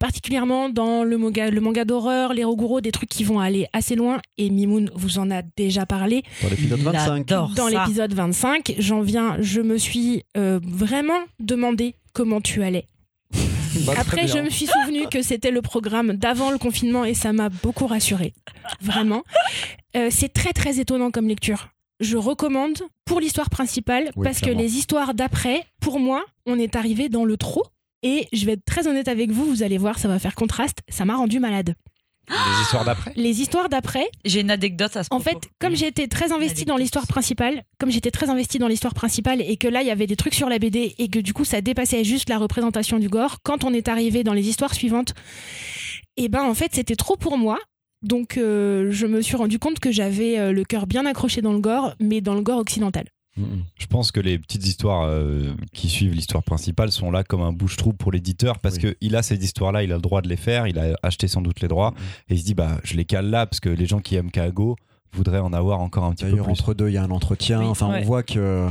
particulièrement 0.00 0.70
dans 0.70 1.04
le 1.04 1.16
manga, 1.18 1.50
le 1.50 1.60
manga 1.60 1.84
d'horreur, 1.84 2.34
les 2.34 2.42
Roguro, 2.42 2.80
des 2.80 2.90
trucs 2.90 3.10
qui 3.10 3.22
vont 3.22 3.38
aller 3.38 3.66
assez 3.72 3.94
loin. 3.94 4.20
Et 4.38 4.50
Mimoun 4.50 4.90
vous 4.94 5.18
en 5.18 5.30
a 5.30 5.42
déjà 5.56 5.86
parlé 5.86 6.24
Dans 6.42 6.48
l'épisode 6.48 6.78
Il 6.80 6.84
25. 6.84 7.32
adore 7.32 7.50
dans 7.54 7.68
l'épisode 7.68 8.12
25, 8.12 8.74
j'en 8.78 9.02
viens, 9.02 9.36
je 9.40 9.60
me 9.60 9.78
suis 9.78 10.24
euh, 10.36 10.58
vraiment 10.64 11.20
demandé 11.38 11.94
comment 12.12 12.40
tu 12.40 12.64
allais. 12.64 12.86
Bah, 13.84 13.94
Après, 13.98 14.26
je 14.26 14.38
me 14.38 14.50
suis 14.50 14.66
souvenu 14.66 15.08
que 15.08 15.22
c'était 15.22 15.50
le 15.50 15.62
programme 15.62 16.14
d'avant 16.14 16.50
le 16.50 16.58
confinement 16.58 17.04
et 17.04 17.14
ça 17.14 17.32
m'a 17.32 17.48
beaucoup 17.48 17.86
rassurée. 17.86 18.34
Vraiment. 18.80 19.22
Euh, 19.96 20.08
c'est 20.10 20.32
très 20.32 20.52
très 20.52 20.80
étonnant 20.80 21.10
comme 21.10 21.28
lecture. 21.28 21.68
Je 22.00 22.16
recommande 22.16 22.78
pour 23.04 23.20
l'histoire 23.20 23.50
principale 23.50 24.10
Oui, 24.16 24.24
parce 24.24 24.40
clairement. 24.40 24.58
que 24.58 24.64
les 24.64 24.76
histoires 24.76 25.14
d'après, 25.14 25.64
pour 25.80 26.00
moi, 26.00 26.24
on 26.46 26.58
est 26.58 26.76
arrivé 26.76 27.08
dans 27.08 27.24
le 27.24 27.36
trop. 27.36 27.64
Et 28.02 28.28
je 28.32 28.44
vais 28.44 28.52
être 28.52 28.64
très 28.66 28.86
honnête 28.86 29.08
avec 29.08 29.30
vous, 29.30 29.44
vous 29.46 29.62
allez 29.62 29.78
voir, 29.78 29.98
ça 29.98 30.08
va 30.08 30.18
faire 30.18 30.34
contraste. 30.34 30.78
Ça 30.88 31.04
m'a 31.04 31.16
rendu 31.16 31.38
malade. 31.40 31.74
Les 32.28 32.62
histoires 32.62 32.84
d'après? 32.84 33.12
Les 33.16 33.40
histoires 33.40 33.68
d'après, 33.68 34.06
J'ai 34.24 34.40
une 34.40 34.50
anecdote 34.50 34.96
à 34.96 35.02
ce 35.04 35.08
en 35.10 35.20
propos. 35.20 35.40
fait, 35.40 35.50
comme 35.58 35.76
j'ai 35.76 35.86
été 35.86 36.08
très 36.08 36.32
investie 36.32 36.64
dans 36.64 36.76
l'histoire 36.76 37.06
principale, 37.06 37.62
comme 37.78 37.90
j'étais 37.90 38.10
très 38.10 38.30
investie 38.30 38.58
dans 38.58 38.68
l'histoire 38.68 38.94
principale 38.94 39.40
et 39.42 39.56
que 39.56 39.68
là 39.68 39.82
il 39.82 39.88
y 39.88 39.90
avait 39.90 40.06
des 40.06 40.16
trucs 40.16 40.34
sur 40.34 40.48
la 40.48 40.58
BD 40.58 40.94
et 40.98 41.08
que 41.08 41.18
du 41.18 41.32
coup 41.34 41.44
ça 41.44 41.60
dépassait 41.60 42.02
juste 42.04 42.28
la 42.30 42.38
représentation 42.38 42.98
du 42.98 43.08
gore, 43.08 43.38
quand 43.42 43.64
on 43.64 43.72
est 43.74 43.88
arrivé 43.88 44.24
dans 44.24 44.32
les 44.32 44.48
histoires 44.48 44.74
suivantes, 44.74 45.14
et 46.16 46.28
ben 46.28 46.42
en 46.44 46.54
fait 46.54 46.74
c'était 46.74 46.96
trop 46.96 47.16
pour 47.16 47.36
moi. 47.38 47.58
Donc 48.02 48.36
euh, 48.36 48.88
je 48.90 49.06
me 49.06 49.22
suis 49.22 49.36
rendu 49.36 49.58
compte 49.58 49.80
que 49.80 49.90
j'avais 49.90 50.38
euh, 50.38 50.52
le 50.52 50.64
cœur 50.64 50.86
bien 50.86 51.06
accroché 51.06 51.40
dans 51.40 51.52
le 51.54 51.58
gore, 51.60 51.94
mais 52.00 52.20
dans 52.20 52.34
le 52.34 52.42
gore 52.42 52.58
occidental. 52.58 53.04
Je 53.36 53.86
pense 53.86 54.12
que 54.12 54.20
les 54.20 54.38
petites 54.38 54.64
histoires 54.66 55.02
euh, 55.08 55.52
qui 55.72 55.88
suivent 55.88 56.14
l'histoire 56.14 56.42
principale 56.44 56.92
sont 56.92 57.10
là 57.10 57.24
comme 57.24 57.40
un 57.42 57.52
bouche-trou 57.52 57.92
pour 57.92 58.12
l'éditeur 58.12 58.58
parce 58.60 58.76
Oui. 58.76 58.82
que 58.82 58.96
il 59.00 59.16
a 59.16 59.22
ces 59.22 59.42
histoires-là, 59.42 59.82
il 59.82 59.90
a 59.92 59.96
le 59.96 60.00
droit 60.02 60.22
de 60.22 60.28
les 60.28 60.36
faire, 60.36 60.66
il 60.68 60.78
a 60.78 60.94
acheté 61.02 61.26
sans 61.26 61.40
doute 61.42 61.60
les 61.60 61.66
droits 61.68 61.94
et 62.28 62.34
il 62.34 62.38
se 62.38 62.44
dit 62.44 62.54
bah 62.54 62.78
je 62.84 62.94
les 62.94 63.04
cale 63.04 63.30
là 63.30 63.46
parce 63.46 63.58
que 63.60 63.68
les 63.68 63.86
gens 63.86 63.98
qui 63.98 64.14
aiment 64.14 64.30
Kago 64.30 64.76
voudraient 65.12 65.40
en 65.40 65.52
avoir 65.52 65.80
encore 65.80 66.04
un 66.04 66.12
petit 66.12 66.24
peu 66.24 66.30
D'ailleurs, 66.30 66.44
plus. 66.46 66.52
entre 66.52 66.74
deux, 66.74 66.88
il 66.88 66.94
y 66.94 66.96
a 66.96 67.02
un 67.02 67.10
entretien. 67.10 67.58
Oui, 67.60 67.66
enfin, 67.66 67.90
ouais. 67.90 68.00
on 68.02 68.04
voit 68.04 68.22
que. 68.22 68.68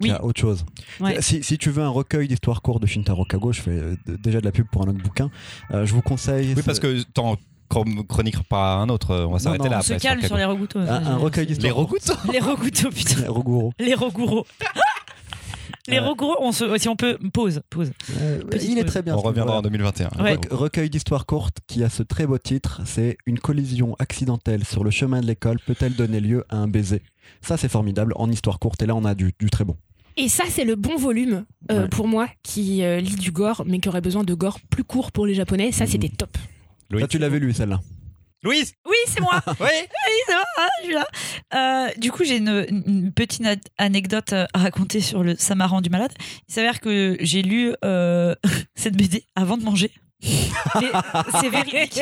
qu'il 0.00 0.08
y 0.08 0.12
a 0.12 0.20
Oui. 0.22 0.28
autre 0.28 0.40
chose. 0.40 0.64
Ouais. 1.00 1.20
Si, 1.22 1.42
si 1.42 1.58
tu 1.58 1.70
veux 1.70 1.82
un 1.82 1.88
recueil 1.88 2.28
d'histoires 2.28 2.62
courtes 2.62 2.82
de 2.82 2.86
Shintaro 2.86 3.24
Kago, 3.24 3.52
je 3.52 3.60
fais 3.60 3.70
euh, 3.70 3.96
déjà 4.22 4.40
de 4.40 4.44
la 4.44 4.52
pub 4.52 4.66
pour 4.70 4.82
un 4.82 4.88
autre 4.88 5.02
bouquin. 5.02 5.30
Euh, 5.72 5.84
je 5.86 5.92
vous 5.94 6.02
conseille. 6.02 6.54
Oui 6.56 6.62
parce 6.64 6.78
que 6.80 7.02
chronique 7.66 8.42
pas 8.48 8.74
un 8.76 8.88
autre, 8.88 9.14
on 9.26 9.32
va 9.32 9.38
s'arrêter 9.38 9.68
là 9.68 9.78
On 9.78 9.82
se 9.82 9.92
après. 9.94 10.08
calme 10.08 10.20
Kago. 10.20 10.28
sur 10.28 10.36
les 10.36 10.44
regoutos. 10.44 10.78
un, 10.78 10.88
un 11.06 11.16
recueil 11.16 11.46
Les 11.46 11.70
recouteaux 11.70 12.14
Les 12.32 12.40
regoutos, 12.40 12.90
putain. 12.90 13.30
Roguro. 13.30 13.72
Les 13.78 13.94
regouros. 13.94 14.46
Les 15.88 15.98
Euh. 15.98 16.02
regouros, 16.08 16.36
on 16.40 16.50
se, 16.50 16.78
si 16.78 16.88
on 16.88 16.96
peut, 16.96 17.16
pause, 17.32 17.60
pause. 17.70 17.92
Euh, 18.20 18.40
il 18.60 18.76
est 18.78 18.84
très 18.84 19.02
bien. 19.02 19.14
On 19.14 19.20
reviendra 19.20 19.58
en 19.58 19.62
livre-là. 19.62 19.92
2021. 20.10 20.24
Ouais. 20.24 20.32
Rec- 20.32 20.48
recueil 20.50 20.90
d'histoires 20.90 21.26
courtes 21.26 21.58
qui 21.68 21.84
a 21.84 21.88
ce 21.88 22.02
très 22.02 22.26
beau 22.26 22.38
titre, 22.38 22.80
c'est 22.84 23.16
Une 23.24 23.38
collision 23.38 23.94
accidentelle 24.00 24.64
sur 24.64 24.82
le 24.82 24.90
chemin 24.90 25.20
de 25.20 25.26
l'école 25.26 25.58
peut-elle 25.64 25.94
donner 25.94 26.18
lieu 26.18 26.44
à 26.48 26.56
un 26.56 26.66
baiser? 26.66 27.02
Ça 27.40 27.56
c'est 27.56 27.68
formidable 27.68 28.12
en 28.16 28.28
histoire 28.30 28.58
courte 28.58 28.82
et 28.82 28.86
là 28.86 28.96
on 28.96 29.04
a 29.04 29.14
du, 29.14 29.32
du 29.38 29.48
très 29.48 29.64
bon. 29.64 29.76
Et 30.16 30.28
ça 30.28 30.42
c'est 30.48 30.64
le 30.64 30.74
bon 30.74 30.96
volume 30.96 31.44
euh, 31.70 31.82
Ouais. 31.82 31.88
pour 31.88 32.08
moi 32.08 32.26
qui 32.42 32.82
euh, 32.82 32.98
lit 33.00 33.14
du 33.16 33.30
gore, 33.30 33.62
mais 33.64 33.78
qui 33.78 33.88
aurait 33.88 34.00
besoin 34.00 34.24
de 34.24 34.34
gore 34.34 34.58
plus 34.70 34.82
court 34.84 35.12
pour 35.12 35.24
les 35.24 35.34
japonais. 35.34 35.70
Ça 35.70 35.86
c'était 35.86 36.08
top. 36.08 36.36
Louis. 36.90 37.00
Là 37.00 37.08
tu 37.08 37.18
l'avais 37.18 37.38
lu 37.38 37.52
celle-là. 37.52 37.80
Louise 38.42 38.74
Oui, 38.86 38.96
c'est 39.08 39.20
moi. 39.20 39.40
Oui 39.46 39.56
Oui, 39.60 40.12
c'est 40.26 40.34
moi. 40.34 40.44
Ah, 40.58 40.66
je 40.80 40.84
suis 40.84 40.94
là. 40.94 41.06
Euh, 41.54 41.88
du 41.96 42.12
coup, 42.12 42.22
j'ai 42.22 42.36
une, 42.36 42.66
une 42.86 43.12
petite 43.12 43.42
anecdote 43.78 44.32
à 44.32 44.46
raconter 44.54 45.00
sur 45.00 45.22
le 45.24 45.34
Ça 45.36 45.54
m'a 45.54 45.66
rendu 45.66 45.90
malade. 45.90 46.12
Il 46.48 46.54
s'avère 46.54 46.80
que 46.80 47.16
j'ai 47.20 47.42
lu 47.42 47.74
euh, 47.84 48.34
cette 48.76 48.96
BD 48.96 49.24
avant 49.34 49.56
de 49.56 49.64
manger. 49.64 49.90
Mais 50.22 50.90
C'est 51.40 51.48
véridique. 51.48 52.00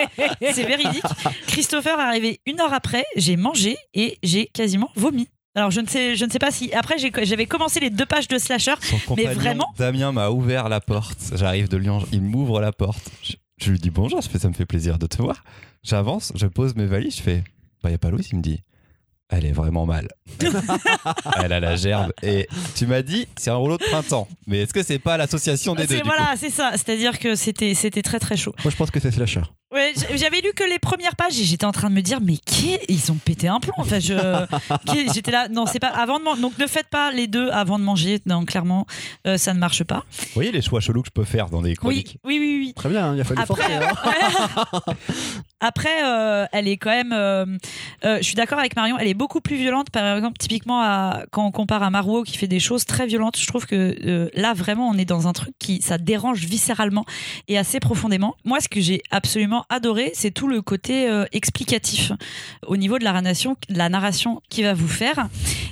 C'est 0.52 0.64
véridique. 0.64 1.04
Christopher 1.46 1.98
est 1.98 2.02
arrivé 2.02 2.40
une 2.46 2.60
heure 2.60 2.74
après. 2.74 3.04
J'ai 3.16 3.36
mangé 3.36 3.76
et 3.94 4.18
j'ai 4.22 4.46
quasiment 4.46 4.90
vomi. 4.96 5.28
Alors 5.56 5.70
je 5.70 5.80
ne 5.80 5.86
sais, 5.86 6.16
je 6.16 6.24
ne 6.24 6.30
sais 6.30 6.40
pas 6.40 6.50
si 6.50 6.72
après 6.74 6.96
j'avais 6.98 7.46
commencé 7.46 7.78
les 7.78 7.90
deux 7.90 8.06
pages 8.06 8.26
de 8.26 8.38
slasher. 8.38 8.74
Son 8.82 8.98
compagnon, 8.98 9.32
vraiment 9.34 9.74
Damien 9.78 10.10
m'a 10.10 10.30
ouvert 10.30 10.68
la 10.68 10.80
porte. 10.80 11.18
J'arrive 11.34 11.68
de 11.68 11.76
Lyon, 11.76 12.04
il 12.12 12.22
m'ouvre 12.22 12.60
la 12.60 12.72
porte. 12.72 13.08
Je, 13.22 13.34
je 13.58 13.70
lui 13.70 13.78
dis 13.78 13.90
bonjour, 13.90 14.20
je 14.20 14.28
fais 14.28 14.38
ça 14.38 14.48
me 14.48 14.54
fait 14.54 14.66
plaisir 14.66 14.98
de 14.98 15.06
te 15.06 15.22
voir. 15.22 15.44
J'avance, 15.82 16.32
je 16.34 16.46
pose 16.46 16.74
mes 16.74 16.86
valises, 16.86 17.16
je 17.16 17.22
fais 17.22 17.44
bah 17.82 17.90
y 17.90 17.94
a 17.94 17.98
pas 17.98 18.10
Louise, 18.10 18.28
il 18.32 18.38
me 18.38 18.42
dit 18.42 18.62
elle 19.30 19.46
est 19.46 19.52
vraiment 19.52 19.86
mal. 19.86 20.08
Elle 21.42 21.52
a 21.52 21.58
la 21.60 21.76
gerbe 21.76 22.12
et 22.22 22.46
tu 22.74 22.86
m'as 22.86 23.02
dit 23.02 23.26
c'est 23.36 23.50
un 23.50 23.56
rouleau 23.56 23.78
de 23.78 23.82
printemps. 23.82 24.28
Mais 24.46 24.60
est-ce 24.60 24.74
que 24.74 24.82
c'est 24.82 24.98
pas 24.98 25.16
l'association 25.16 25.74
des 25.74 25.86
deux 25.86 26.02
voilà, 26.04 26.34
c'est 26.36 26.50
ça. 26.50 26.72
C'est-à-dire 26.72 27.18
que 27.18 27.34
c'était 27.34 27.74
c'était 27.74 28.02
très 28.02 28.20
très 28.20 28.36
chaud. 28.36 28.54
Moi 28.62 28.70
je 28.70 28.76
pense 28.76 28.90
que 28.90 29.00
c'est 29.00 29.10
slasher. 29.10 29.42
Ouais, 29.74 29.92
j'avais 30.14 30.40
lu 30.40 30.52
que 30.54 30.62
les 30.64 30.78
premières 30.78 31.16
pages 31.16 31.38
et 31.40 31.44
j'étais 31.44 31.64
en 31.64 31.72
train 31.72 31.90
de 31.90 31.94
me 31.94 32.00
dire 32.00 32.20
mais 32.20 32.36
qui 32.36 32.78
ils 32.88 33.10
ont 33.10 33.16
pété 33.16 33.48
un 33.48 33.58
plomb. 33.60 33.74
Enfin 33.78 33.98
je 33.98 34.14
j'étais 35.14 35.32
là 35.32 35.48
non 35.48 35.66
c'est 35.66 35.80
pas 35.80 35.88
avant 35.88 36.18
de 36.20 36.24
manger 36.24 36.40
donc 36.42 36.56
ne 36.58 36.66
faites 36.66 36.88
pas 36.88 37.10
les 37.10 37.26
deux 37.26 37.50
avant 37.50 37.78
de 37.78 37.84
manger 37.84 38.20
non 38.26 38.44
clairement 38.44 38.86
euh, 39.26 39.36
ça 39.36 39.52
ne 39.52 39.58
marche 39.58 39.82
pas. 39.84 40.04
Vous 40.18 40.26
voyez 40.34 40.52
les 40.52 40.62
choix 40.62 40.80
chelous 40.80 41.02
que 41.02 41.08
je 41.08 41.12
peux 41.12 41.24
faire 41.24 41.50
dans 41.50 41.60
des 41.60 41.74
chroniques 41.74 42.18
oui 42.24 42.38
oui 42.40 42.58
oui. 42.60 42.72
Très 42.74 42.88
bien, 42.88 43.14
il 43.14 43.20
a 43.20 43.24
fallu 43.24 43.40
Après, 43.42 43.62
forcer. 43.62 43.74
hein. 43.74 44.82
ouais. 44.86 44.94
Après, 45.60 46.04
euh, 46.04 46.44
elle 46.52 46.68
est 46.68 46.76
quand 46.76 46.90
même. 46.90 47.12
euh, 47.12 47.46
je 48.04 48.22
suis 48.22 48.34
d'accord 48.34 48.58
avec 48.58 48.76
Marion. 48.76 48.98
Elle 48.98 49.08
est 49.08 49.14
beaucoup 49.14 49.40
plus 49.40 49.56
violente, 49.56 49.88
par 49.90 50.16
exemple, 50.16 50.36
typiquement 50.36 50.82
à, 50.82 51.22
quand 51.30 51.46
on 51.46 51.50
compare 51.52 51.82
à 51.82 51.88
Maruo 51.88 52.22
qui 52.22 52.36
fait 52.36 52.48
des 52.48 52.60
choses 52.60 52.84
très 52.84 53.06
violentes. 53.06 53.38
Je 53.38 53.46
trouve 53.46 53.64
que 53.64 54.30
là, 54.34 54.52
vraiment, 54.52 54.88
on 54.90 54.98
est 54.98 55.06
dans 55.06 55.26
un 55.26 55.32
truc 55.32 55.54
qui 55.58 55.80
ça 55.80 55.96
dérange 55.96 56.40
viscéralement 56.40 57.06
et 57.48 57.56
assez 57.56 57.80
profondément. 57.80 58.34
Moi, 58.44 58.60
ce 58.60 58.68
que 58.68 58.80
j'ai 58.82 59.00
absolument 59.10 59.63
adoré, 59.68 60.12
c'est 60.14 60.30
tout 60.30 60.48
le 60.48 60.62
côté 60.62 61.08
euh, 61.08 61.24
explicatif 61.32 62.12
au 62.66 62.76
niveau 62.76 62.98
de 62.98 63.04
la 63.04 63.12
narration, 63.12 63.56
la 63.68 63.88
narration 63.88 64.40
qui 64.48 64.62
va 64.62 64.74
vous 64.74 64.88
faire. 64.88 65.28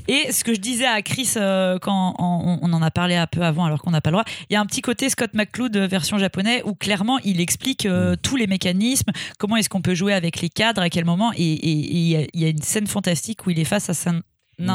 Et 0.09 0.33
ce 0.33 0.45
que 0.45 0.55
je 0.55 0.61
disais 0.61 0.87
à 0.87 1.01
Chris 1.03 1.31
euh, 1.37 1.79
quand 1.79 2.15
on, 2.19 2.59
on 2.63 2.73
en 2.73 2.83
a 2.83 2.91
parlé 2.91 3.15
un 3.17 3.27
peu 3.27 3.43
avant, 3.43 3.65
alors 3.65 3.81
qu'on 3.83 3.91
n'a 3.93 4.01
pas 4.01 4.11
le 4.11 4.15
droit, 4.17 4.25
il 4.51 4.53
y 4.55 4.57
a 4.57 4.61
un 4.61 4.67
petit 4.67 4.83
côté 4.83 5.09
Scott 5.09 5.31
McCloud 5.35 5.77
euh, 5.77 5.87
version 5.87 6.19
japonais 6.19 6.63
où 6.65 6.75
clairement 6.75 7.19
il 7.25 7.41
explique 7.41 7.87
euh, 7.87 8.17
tous 8.21 8.37
les 8.37 8.47
mécanismes, 8.47 9.11
comment 9.39 9.57
est-ce 9.57 9.69
qu'on 9.69 9.83
peut 9.83 9.95
jouer 9.95 10.13
avec 10.15 10.41
les 10.41 10.49
cadres, 10.49 10.83
à 10.83 10.91
quel 10.91 11.05
moment. 11.05 11.33
Et 11.37 11.43
il 11.69 12.09
y, 12.09 12.17
a- 12.17 12.27
il 12.33 12.41
y 12.41 12.45
a 12.45 12.49
une 12.49 12.63
scène 12.63 12.87
fantastique 12.87 13.47
où 13.47 13.51
il 13.51 13.59
est 13.59 13.65
face 13.65 13.89
à 13.91 13.95
sa. 13.95 14.13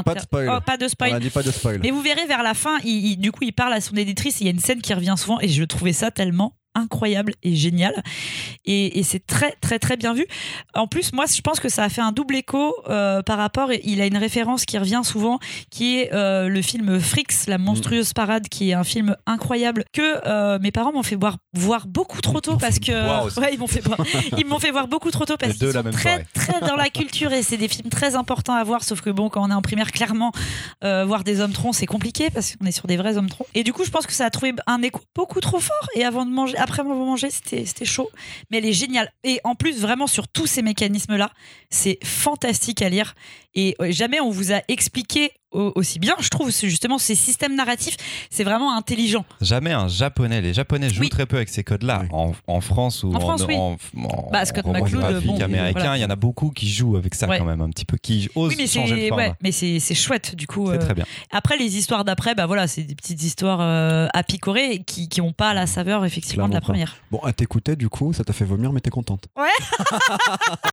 Pas 0.04 0.16
de 0.16 0.20
spoil. 0.20 0.50
Oh, 0.54 0.60
pas 0.66 0.76
de 0.76 0.86
On 0.86 0.90
spoil. 0.90 1.14
a 1.14 1.20
dit 1.20 1.30
pas 1.30 1.44
de 1.44 1.52
spoil. 1.52 1.80
Mais 1.82 1.92
vous 1.92 2.02
verrez 2.02 2.26
vers 2.26 2.44
la 2.44 2.54
fin, 2.54 2.78
il, 2.84 3.06
il- 3.12 3.18
du 3.18 3.32
coup, 3.32 3.44
il 3.44 3.54
parle 3.54 3.72
à 3.74 3.80
son 3.80 3.96
éditrice. 3.96 4.42
Il 4.42 4.46
y 4.46 4.48
a 4.48 4.52
une 4.52 4.60
scène 4.60 4.82
qui 4.82 4.94
revient 4.94 5.16
souvent 5.18 5.40
et 5.40 5.48
je 5.48 5.64
trouvais 5.64 5.94
ça 5.94 6.12
tellement 6.12 6.54
incroyable 6.78 7.34
et 7.44 7.56
génial. 7.56 8.04
Et, 8.66 9.00
et 9.00 9.04
c'est 9.04 9.26
très, 9.26 9.52
très, 9.62 9.80
très 9.80 9.98
bien 9.98 10.14
vu. 10.14 10.26
En 10.74 10.88
plus, 10.88 11.14
moi, 11.14 11.26
je 11.26 11.42
pense 11.42 11.60
que 11.60 11.70
ça 11.70 11.84
a 11.84 11.90
fait 11.90 12.02
un 12.02 12.12
double 12.12 12.36
écho 12.36 12.76
euh, 12.90 13.22
par 13.22 13.38
rapport. 13.38 13.72
Il 13.84 14.02
a 14.02 14.06
une 14.06 14.18
référence 14.18 14.66
qui 14.66 14.78
revient 14.78 15.02
souvent, 15.04 15.40
qui 15.70 16.00
est 16.00 16.14
euh, 16.14 16.48
le 16.48 16.62
film 16.62 17.00
Frix, 17.00 17.48
la 17.48 17.58
monstrueuse 17.58 18.14
parade, 18.14 18.48
qui 18.50 18.70
est 18.70 18.74
un 18.74 18.84
film 18.84 19.16
incroyable 19.26 19.84
que 19.94 20.02
euh, 20.26 20.60
mes 20.60 20.72
parents 20.72 20.94
m'ont 20.94 21.04
fait 21.04 21.16
voir, 21.16 21.38
voir 21.54 21.88
beaucoup 21.88 22.22
trop 22.22 22.42
tôt 22.42 22.58
parce 22.58 22.80
que 22.80 22.92
ouais, 23.40 23.54
ils 23.54 23.60
m'ont 23.60 23.68
fait 23.68 23.82
voir. 23.82 24.00
Ils 24.38 24.46
m'ont 24.46 24.60
fait 24.60 24.72
voir 24.72 24.88
beaucoup 24.88 25.12
trop 25.12 25.26
tôt 25.26 25.38
parce 25.38 25.54
qu'ils 25.54 25.68
la 25.68 25.84
sont 25.84 25.92
très, 25.92 26.10
soirée. 26.10 26.26
très 26.34 26.60
dans 26.68 26.76
la 26.76 26.90
culture 26.90 27.34
et 27.34 27.42
c'est 27.42 27.58
des 27.58 27.68
films 27.68 27.90
très 27.90 28.16
importants 28.16 28.56
à 28.56 28.64
voir. 28.64 28.84
Sauf 28.84 29.02
que 29.02 29.10
bon, 29.10 29.30
quand 29.30 29.44
on 29.46 29.52
est 29.52 29.56
en 29.56 29.62
primaire, 29.62 29.92
clairement, 29.92 30.32
voir 30.82 31.24
des 31.24 31.42
hommes 31.42 31.54
troncs, 31.54 31.76
c'est 31.76 31.86
compliqué 31.86 32.30
parce 32.30 32.56
qu'on 32.56 32.66
est 32.66 32.72
sur 32.72 32.88
des 32.88 32.98
vrais 32.98 33.18
hommes 33.18 33.30
troncs. 33.30 33.48
Et 33.54 33.64
du 33.64 33.74
coup, 33.74 33.84
je 33.84 33.92
pense 33.92 34.06
que 34.06 34.14
ça 34.14 34.26
a 34.26 34.30
trouvé 34.30 34.54
un 34.68 34.82
écho 34.82 35.02
beaucoup 35.16 35.40
trop 35.40 35.60
fort. 35.60 35.90
Et 35.96 36.04
avant 36.04 36.26
de 36.26 36.32
manger, 36.32 36.58
après 36.68 36.82
avoir 36.82 36.98
mangé, 36.98 37.30
c'était 37.30 37.86
chaud. 37.86 38.10
Mais 38.50 38.58
elle 38.58 38.66
est 38.66 38.74
géniale. 38.74 39.12
Et 39.24 39.40
en 39.44 39.56
plus, 39.56 39.80
vraiment 39.80 40.08
sur 40.08 40.28
tous 40.28 40.48
ces 40.48 40.62
mécanismes-là, 40.62 41.32
c'est 41.70 41.98
fantastique 42.04 42.82
à 42.82 42.90
lire. 42.90 43.16
Et 43.56 43.76
euh, 43.80 43.92
jamais 43.92 44.20
on 44.20 44.30
vous 44.30 44.52
a 44.52 44.62
expliqué 44.68 45.32
aussi 45.52 46.00
bien, 46.00 46.16
je 46.20 46.30
trouve. 46.30 46.52
Justement 46.52 46.98
ces 46.98 47.16
systèmes 47.16 47.56
narratifs, 47.56 47.96
c'est 48.30 48.44
vraiment 48.44 48.76
intelligent. 48.76 49.26
Jamais 49.42 49.72
un 49.72 49.88
japonais. 49.88 50.42
Les 50.42 50.54
japonais 50.54 50.90
jouent 50.90 51.02
Oui. 51.02 51.10
très 51.10 51.26
peu 51.26 51.38
avec 51.38 51.50
ces 51.50 51.64
codes-là. 51.64 52.02
Oui. 52.04 52.08
En, 52.12 52.32
en 52.48 52.62
France 52.62 53.04
ou 53.04 53.14
En 53.14 53.20
France, 53.20 53.44
oui. 53.48 53.56
en, 53.56 53.78
en- 54.04 54.30
Bah, 54.32 54.44
en 54.44 54.62
bon, 54.62 54.74
américain, 54.74 55.72
voilà. 55.80 55.98
il 55.98 56.02
y 56.02 56.06
en 56.06 56.10
a 56.10 56.16
beaucoup 56.16 56.52
qui 56.52 56.70
jouent 56.70 56.98
avec 56.98 57.16
ça 57.16 57.28
Ouais. 57.28 57.38
quand 57.40 57.46
même 57.46 57.62
un 57.62 57.70
petit 57.70 57.86
peu, 57.86 57.98
qui 57.98 58.30
osent 58.36 58.50
Oui, 58.50 58.56
mais 58.58 58.68
changer 58.68 58.96
le 58.96 59.02
c'est 59.02 59.08
format. 59.10 59.24
ouais, 59.30 59.34
mais 59.42 59.52
c'est 59.52 59.80
c'est 59.80 59.96
chouette 59.96 60.36
du 60.36 60.48
coup. 60.48 60.68
C'est 60.72 60.78
euh, 60.78 60.80
très 60.80 60.94
bien. 60.94 61.06
Après 61.32 61.58
les 61.58 61.78
histoires 61.78 62.06
d'après, 62.06 62.36
bah 62.36 62.46
voilà, 62.46 62.68
c'est 62.68 62.84
des 62.84 62.96
petites 62.96 63.22
histoires 63.24 63.60
euh, 63.62 64.08
à 64.14 64.24
picorer 64.24 64.84
qui 64.86 65.10
qui 65.10 65.22
ont 65.22 65.34
pas 65.34 65.54
la 65.54 65.68
saveur 65.68 66.06
effectivement 66.06 66.48
de 66.48 66.54
la 66.54 66.62
pas. 66.62 66.66
première. 66.68 66.96
Bon, 67.12 67.20
à 67.20 67.34
t'écouter, 67.34 67.76
du 67.76 67.90
coup, 67.90 68.14
ça 68.14 68.24
t'a 68.24 68.34
fait 68.34 68.46
vomir, 68.46 68.72
mais 68.74 68.80
t'es 68.82 68.90
contente. 68.90 69.26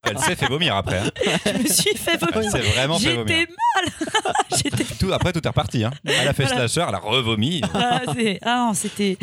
Elle 0.02 0.19
s'est 0.19 0.37
fait 0.37 0.47
vomir 0.49 0.76
après. 0.76 0.99
hein. 0.99 1.11
Je 1.47 1.62
me 1.62 1.66
suis 1.69 1.97
fait 1.97 2.19
Elle 2.21 2.35
vomir. 2.35 2.50
s'est 2.50 2.61
vraiment 2.61 2.99
fait 2.99 3.14
vomir. 3.14 3.35
J'étais 3.37 3.47
mal. 3.47 4.33
Tout, 4.99 5.12
après, 5.12 5.33
tout 5.33 5.40
est 5.44 5.49
reparti. 5.49 5.85
Hein. 5.85 5.90
Elle 6.04 6.28
a 6.28 6.33
fait 6.33 6.44
Voilà. 6.44 6.68
slasher, 6.68 6.87
elle 6.88 6.94
a 6.94 6.99
revomi. 6.99 7.61
Ah, 7.75 8.02
ah 8.42 8.56
non, 8.68 8.75
c'était 8.75 9.16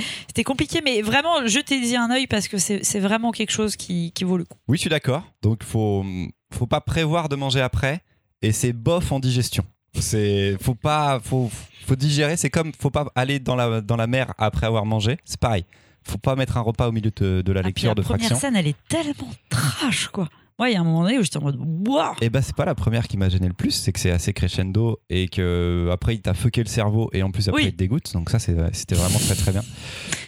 compliqué, 0.43 0.81
mais 0.83 1.01
vraiment, 1.01 1.45
jetez-y 1.47 1.95
un 1.95 2.09
œil 2.11 2.27
parce 2.27 2.47
que 2.47 2.57
c'est 2.57 2.99
vraiment 2.99 3.31
quelque 3.31 3.51
chose 3.51 3.75
qui, 3.75 4.11
qui 4.11 4.23
vaut 4.23 4.37
le 4.37 4.43
coup. 4.45 4.57
Oui, 4.67 4.77
je 4.77 4.81
suis 4.81 4.89
d'accord. 4.89 5.23
Donc, 5.41 5.63
faut, 5.63 6.05
faut 6.53 6.67
pas 6.67 6.81
prévoir 6.81 7.29
de 7.29 7.35
manger 7.35 7.61
après. 7.61 8.01
Et 8.41 8.51
c'est 8.51 8.73
bof 8.73 9.11
en 9.11 9.19
digestion. 9.19 9.63
C'est, 9.99 10.55
faut 10.61 10.73
pas, 10.75 11.19
faut, 11.23 11.51
faut 11.85 11.95
digérer. 11.95 12.37
C'est 12.37 12.49
comme, 12.49 12.71
faut 12.79 12.89
pas 12.89 13.11
aller 13.15 13.39
dans 13.39 13.55
la, 13.55 13.81
dans 13.81 13.97
la 13.97 14.07
mer 14.07 14.33
après 14.37 14.65
avoir 14.65 14.85
mangé. 14.85 15.17
C'est 15.25 15.39
pareil. 15.39 15.65
Faut 16.03 16.17
pas 16.17 16.35
mettre 16.35 16.57
un 16.57 16.61
repas 16.61 16.87
au 16.87 16.91
milieu 16.91 17.11
de, 17.15 17.41
de 17.43 17.51
la 17.51 17.59
Ah, 17.59 17.63
puis 17.63 17.69
lecture 17.69 17.89
la 17.89 17.95
de 17.95 18.01
première 18.01 18.19
fraction. 18.27 18.39
scène, 18.39 18.55
elle 18.55 18.67
est 18.67 18.75
tellement 18.87 19.29
trash, 19.49 20.07
quoi. 20.07 20.27
Moi, 20.61 20.69
il 20.69 20.73
y 20.73 20.75
a 20.75 20.81
un 20.81 20.83
moment 20.83 21.01
donné 21.01 21.17
où 21.17 21.23
j'étais 21.23 21.37
en 21.37 21.41
mode 21.41 21.57
waouh. 21.59 22.13
Et 22.21 22.29
bah 22.29 22.43
c'est 22.43 22.55
pas 22.55 22.65
la 22.65 22.75
première 22.75 23.07
qui 23.07 23.17
m'a 23.17 23.29
gêné 23.29 23.47
le 23.47 23.53
plus, 23.55 23.71
c'est 23.71 23.91
que 23.91 23.99
c'est 23.99 24.11
assez 24.11 24.31
crescendo 24.31 24.99
et 25.09 25.27
que 25.27 25.89
après 25.91 26.13
il 26.13 26.21
t'a 26.21 26.35
fucké 26.35 26.61
le 26.61 26.69
cerveau 26.69 27.09
et 27.13 27.23
en 27.23 27.31
plus 27.31 27.49
après 27.49 27.63
Oui. 27.63 27.67
il 27.69 27.71
te 27.71 27.77
dégoûte. 27.77 28.13
Donc 28.13 28.29
ça 28.29 28.37
c'est- 28.37 28.55
c'était 28.71 28.93
vraiment 28.93 29.17
très 29.17 29.33
très 29.33 29.51
bien. 29.53 29.63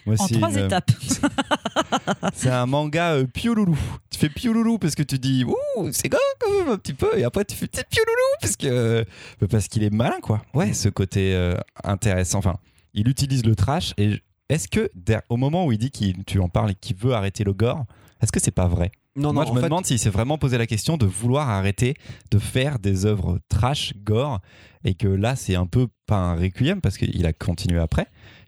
Moi, 0.08 0.16
En 0.18 0.28
trois 0.28 0.50
une- 0.52 0.66
étapes. 0.66 0.90
C'est 2.34 2.50
un 2.50 2.66
manga 2.66 3.12
euh, 3.14 3.26
pioloulou. 3.28 3.78
Tu 4.10 4.18
fais 4.20 4.30
pioloulou 4.30 4.80
parce 4.80 4.96
que 4.96 5.04
tu 5.04 5.20
dis 5.20 5.44
ouh 5.44 5.90
c'est 5.92 6.10
gars 6.10 6.18
quand 6.40 6.50
même 6.52 6.70
un 6.70 6.78
petit 6.78 6.94
peu 6.94 7.16
et 7.16 7.24
après 7.24 7.46
tu 7.46 7.56
fais 7.56 7.68
peut-être 7.68 7.90
pioloulou 7.90 8.38
parce 8.42 8.56
que 8.58 8.68
euh, 8.68 9.04
parce 9.52 9.68
qu'il 9.68 9.84
est 9.84 9.94
malin 9.94 10.18
quoi. 10.20 10.42
Ouais 10.56 10.74
ce 10.74 10.90
côté 10.90 11.36
euh, 11.36 11.54
intéressant. 11.84 12.40
Enfin 12.40 12.56
il 12.96 13.08
utilise 13.08 13.46
le 13.46 13.56
trash 13.56 13.94
et 13.98 14.20
est-ce 14.50 14.68
que 14.68 14.90
au 15.30 15.38
moment 15.38 15.66
où 15.68 15.72
il 15.72 15.78
dit 15.78 15.92
qu'il 15.92 16.24
tu 16.26 16.40
en 16.40 16.50
parles 16.50 16.72
et 16.72 16.76
qu'il 16.76 16.96
veut 16.96 17.14
arrêter 17.14 17.44
le 17.44 17.54
gore, 17.54 17.86
est-ce 18.22 18.32
que 18.32 18.40
c'est 18.40 18.52
pas 18.52 18.68
vrai? 18.68 18.92
Non, 19.16 19.32
Moi 19.34 19.44
non, 19.46 19.50
je 19.52 19.56
me 19.56 19.62
fait, 19.62 19.68
demande 19.70 19.86
s'il 19.86 20.00
s'est 20.00 20.10
vraiment 20.10 20.38
posé 20.38 20.58
la 20.58 20.66
question 20.66 20.98
de 20.98 21.06
vouloir 21.06 21.50
arrêter 21.50 21.96
de 22.32 22.40
faire 22.40 22.80
des 22.80 23.06
œuvres 23.06 23.40
trash 23.48 23.94
gore 24.04 24.40
et 24.84 24.96
que 24.96 25.08
là 25.08 25.36
c'est 25.36 25.56
un 25.56 25.68
peu 25.68 25.88
pas 26.08 26.18
un 26.18 26.36
requiem 26.36 26.82
parce 26.82 26.98
qu'il 26.98 27.26
a 27.26 27.34
continué 27.34 27.80
après. 27.80 28.08